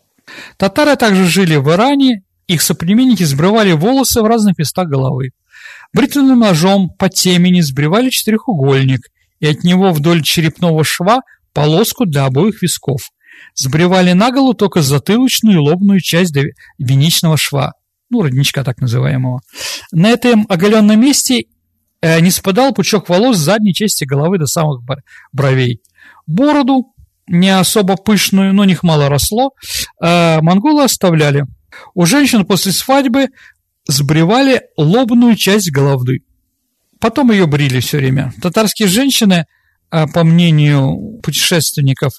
Татары 0.56 0.96
также 0.96 1.26
жили 1.26 1.56
в 1.56 1.70
Иране 1.70 2.22
их 2.50 2.62
соплеменники 2.62 3.22
сбривали 3.22 3.70
волосы 3.70 4.22
в 4.22 4.26
разных 4.26 4.58
местах 4.58 4.88
головы. 4.88 5.30
Бритвенным 5.92 6.40
ножом 6.40 6.90
по 6.90 7.08
темени 7.08 7.60
сбривали 7.60 8.10
четырехугольник, 8.10 9.02
и 9.38 9.46
от 9.46 9.62
него 9.62 9.92
вдоль 9.92 10.24
черепного 10.24 10.82
шва 10.82 11.20
полоску 11.52 12.06
для 12.06 12.24
обоих 12.24 12.60
висков. 12.60 13.12
Сбривали 13.54 14.12
на 14.12 14.30
голову 14.30 14.54
только 14.54 14.82
затылочную 14.82 15.56
и 15.56 15.60
лобную 15.60 16.00
часть 16.00 16.32
до 16.32 16.42
венечного 16.78 17.36
шва, 17.36 17.74
ну, 18.10 18.22
родничка 18.22 18.64
так 18.64 18.80
называемого. 18.80 19.40
На 19.92 20.08
этом 20.08 20.46
оголенном 20.48 21.00
месте 21.00 21.44
э, 22.00 22.20
не 22.20 22.30
спадал 22.30 22.72
пучок 22.72 23.08
волос 23.08 23.36
с 23.36 23.40
задней 23.40 23.74
части 23.74 24.04
головы 24.04 24.38
до 24.38 24.46
самых 24.46 24.82
бровей. 25.32 25.80
Бороду, 26.26 26.92
не 27.26 27.50
особо 27.50 27.96
пышную, 27.96 28.52
но 28.52 28.64
них 28.64 28.82
мало 28.82 29.08
росло, 29.08 29.52
э, 30.02 30.40
монголы 30.40 30.84
оставляли– 30.84 31.44
у 31.94 32.06
женщин 32.06 32.44
после 32.44 32.72
свадьбы 32.72 33.28
сбривали 33.86 34.62
лобную 34.76 35.36
часть 35.36 35.70
головы. 35.70 36.20
Потом 37.00 37.30
ее 37.30 37.46
брили 37.46 37.80
все 37.80 37.98
время. 37.98 38.32
Татарские 38.42 38.88
женщины, 38.88 39.46
а, 39.90 40.06
по 40.06 40.22
мнению 40.22 41.18
путешественников, 41.22 42.12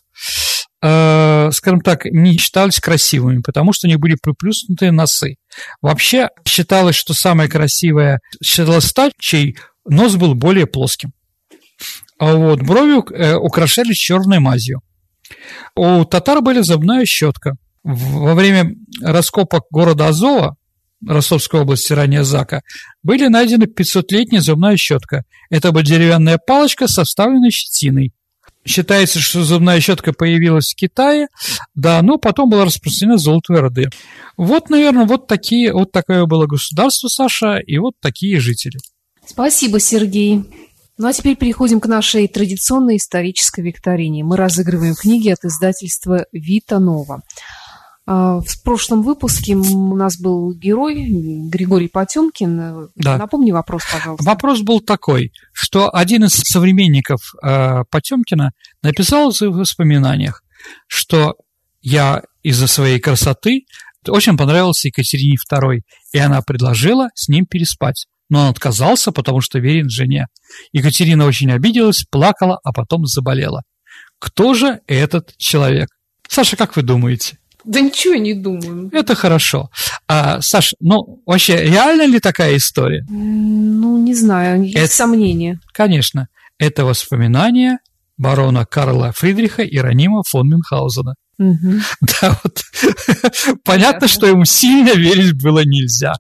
скажем 0.83 1.81
так, 1.81 2.05
не 2.05 2.37
считались 2.37 2.79
красивыми, 2.79 3.41
потому 3.41 3.71
что 3.71 3.87
у 3.87 3.89
них 3.89 3.99
были 3.99 4.17
приплюснутые 4.21 4.91
носы. 4.91 5.35
Вообще 5.81 6.29
считалось, 6.47 6.95
что 6.95 7.13
самая 7.13 7.47
красивая 7.47 8.19
считалась 8.43 8.91
та, 8.91 9.11
чей 9.19 9.57
нос 9.85 10.15
был 10.15 10.33
более 10.33 10.65
плоским. 10.65 11.13
А 12.17 12.33
вот 12.33 12.61
брови 12.61 13.01
э, 13.13 13.35
украшались 13.35 13.97
черной 13.97 14.39
мазью. 14.39 14.81
У 15.75 16.03
татар 16.05 16.41
были 16.41 16.61
зубная 16.61 17.05
щетка– 17.05 17.55
во 17.83 18.35
время 18.35 18.75
раскопок 19.01 19.65
города 19.71 20.07
Азова, 20.07 20.55
Ростовской 21.05 21.61
области, 21.61 21.93
ранее 21.93 22.23
Зака, 22.23 22.61
были 23.01 23.27
найдены 23.27 23.63
500-летняя 23.63 24.41
зубная 24.41 24.77
щетка. 24.77 25.23
Это 25.49 25.71
была 25.71 25.83
деревянная 25.83 26.37
палочка 26.37 26.87
со 26.87 27.03
вставленной 27.03 27.49
щетиной. 27.49 28.13
Считается, 28.63 29.19
что 29.19 29.43
зубная 29.43 29.79
щетка 29.79 30.13
появилась 30.13 30.71
в 30.71 30.75
Китае, 30.75 31.27
да, 31.73 32.01
но 32.01 32.17
потом 32.17 32.49
была 32.49 32.65
распространена 32.65 33.17
в 33.17 33.21
Золотой 33.21 33.57
Орды. 33.57 33.89
Вот, 34.37 34.69
наверное, 34.69 35.05
вот, 35.05 35.27
такие, 35.27 35.73
вот 35.73 35.91
такое 35.91 36.25
было 36.25 36.45
государство, 36.45 37.07
Саша, 37.07 37.57
и 37.57 37.77
вот 37.79 37.95
такие 37.99 38.39
жители. 38.39 38.79
Спасибо, 39.25 39.79
Сергей. 39.79 40.43
Ну 40.97 41.07
а 41.07 41.13
теперь 41.13 41.35
переходим 41.35 41.79
к 41.79 41.87
нашей 41.87 42.27
традиционной 42.27 42.97
исторической 42.97 43.61
викторине. 43.61 44.23
Мы 44.23 44.37
разыгрываем 44.37 44.93
книги 44.93 45.29
от 45.29 45.43
издательства 45.43 46.27
«Вита 46.31 46.79
Нова». 46.79 47.23
А, 48.07 48.39
в 48.39 48.63
прошлом 48.63 49.03
выпуске 49.03 49.55
у 49.55 49.95
нас 49.95 50.19
был 50.19 50.53
герой 50.53 51.05
Григорий 51.49 51.87
Потемкин. 51.87 52.89
Да. 52.95 53.17
Напомни 53.17 53.51
вопрос, 53.51 53.83
пожалуйста. 53.91 54.25
Вопрос 54.25 54.61
был 54.61 54.79
такой, 54.79 55.31
что 55.53 55.93
один 55.93 56.25
из 56.25 56.33
современников 56.33 57.21
э, 57.43 57.83
Потемкина 57.89 58.51
написал 58.81 59.31
в 59.31 59.35
своих 59.35 59.55
воспоминаниях, 59.55 60.43
что 60.87 61.35
я 61.81 62.23
из-за 62.43 62.67
своей 62.67 62.99
красоты 62.99 63.65
очень 64.07 64.35
понравился 64.35 64.87
Екатерине 64.87 65.37
II, 65.51 65.81
и 66.11 66.17
она 66.17 66.41
предложила 66.41 67.09
с 67.13 67.27
ним 67.27 67.45
переспать. 67.45 68.07
Но 68.29 68.41
он 68.41 68.47
отказался, 68.47 69.11
потому 69.11 69.41
что 69.41 69.59
верен 69.59 69.89
жене. 69.89 70.27
Екатерина 70.71 71.25
очень 71.25 71.51
обиделась, 71.51 72.05
плакала, 72.09 72.59
а 72.63 72.71
потом 72.71 73.05
заболела. 73.05 73.63
Кто 74.19 74.53
же 74.53 74.79
этот 74.87 75.35
человек? 75.37 75.89
Саша, 76.27 76.55
как 76.55 76.75
вы 76.75 76.81
думаете? 76.81 77.37
Да 77.63 77.79
ничего 77.79 78.15
не 78.15 78.33
думаю. 78.33 78.89
Это 78.91 79.15
хорошо. 79.15 79.69
А, 80.07 80.41
Саш, 80.41 80.73
ну 80.79 81.21
вообще 81.25 81.63
реально 81.63 82.05
ли 82.05 82.19
такая 82.19 82.57
история? 82.57 83.05
Ну, 83.09 83.97
не 83.97 84.13
знаю, 84.13 84.63
есть 84.63 84.77
это, 84.77 84.93
сомнения. 84.93 85.59
Конечно. 85.73 86.27
Это 86.57 86.85
воспоминания 86.85 87.79
барона 88.17 88.65
Карла 88.65 89.11
Фридриха 89.15 89.63
Иронима 89.63 90.23
фон 90.27 90.49
Мюнхгаузена. 90.49 91.15
Угу. 91.39 91.73
Да, 92.21 92.39
вот 92.43 92.61
понятно, 93.63 94.07
что 94.07 94.27
ему 94.27 94.45
сильно 94.45 94.91
верить 94.91 95.33
было 95.41 95.63
нельзя. 95.65 96.13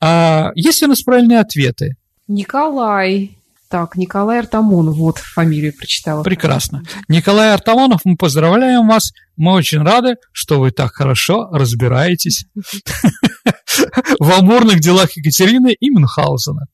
А 0.00 0.50
есть 0.54 0.80
ли 0.80 0.86
у 0.86 0.90
нас 0.90 1.02
правильные 1.02 1.40
ответы? 1.40 1.96
Николай. 2.26 3.37
Так, 3.70 3.96
Николай 3.96 4.38
Артамонов, 4.38 4.96
вот 4.96 5.18
фамилию 5.18 5.74
прочитала. 5.76 6.22
Прекрасно. 6.22 6.82
Николай 7.06 7.52
Артамонов, 7.52 8.00
мы 8.04 8.16
поздравляем 8.16 8.88
вас. 8.88 9.12
Мы 9.36 9.52
очень 9.52 9.82
рады, 9.82 10.16
что 10.32 10.58
вы 10.58 10.70
так 10.70 10.94
хорошо 10.94 11.50
разбираетесь 11.52 12.46
в 14.18 14.32
амурных 14.32 14.80
делах 14.80 15.12
Екатерины 15.16 15.74
и 15.78 15.90
Мюнхгаузена. 15.90 16.66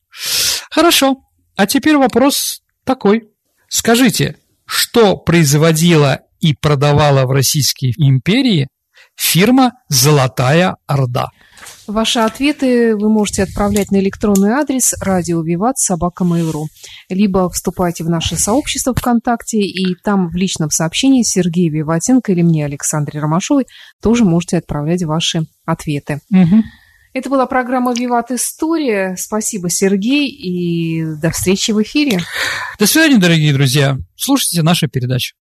Хорошо. 0.70 1.16
А 1.56 1.66
теперь 1.66 1.96
вопрос 1.96 2.62
такой. 2.84 3.28
Скажите, 3.68 4.36
что 4.64 5.16
производила 5.16 6.20
и 6.38 6.54
продавала 6.54 7.26
в 7.26 7.32
Российской 7.32 7.92
империи 7.96 8.68
фирма 9.16 9.72
«Золотая 9.88 10.76
Орда»? 10.86 11.30
Ваши 11.86 12.20
ответы 12.20 12.96
вы 12.96 13.10
можете 13.10 13.42
отправлять 13.42 13.90
на 13.90 13.98
электронный 13.98 14.52
адрес 14.52 14.94
радио 15.00 15.42
Виват 15.42 15.78
собака 15.78 16.24
Mail.ru. 16.24 16.64
Либо 17.10 17.50
вступайте 17.50 18.04
в 18.04 18.08
наше 18.08 18.36
сообщество 18.36 18.94
ВКонтакте, 18.94 19.58
и 19.60 19.94
там 20.02 20.28
в 20.28 20.34
личном 20.34 20.70
сообщении 20.70 21.22
Сергею 21.22 21.72
Виватенко 21.72 22.32
или 22.32 22.42
мне, 22.42 22.64
Александре 22.64 23.20
Ромашовой, 23.20 23.66
тоже 24.02 24.24
можете 24.24 24.58
отправлять 24.58 25.02
ваши 25.02 25.46
ответы. 25.66 26.20
Угу. 26.30 26.62
Это 27.14 27.30
была 27.30 27.46
программа 27.46 27.94
«Виват 27.94 28.32
История». 28.32 29.14
Спасибо, 29.16 29.70
Сергей, 29.70 30.28
и 30.28 31.04
до 31.04 31.30
встречи 31.30 31.70
в 31.70 31.80
эфире. 31.80 32.18
До 32.76 32.88
свидания, 32.88 33.18
дорогие 33.18 33.52
друзья. 33.52 33.96
Слушайте 34.16 34.62
нашу 34.62 34.88
передачу. 34.88 35.32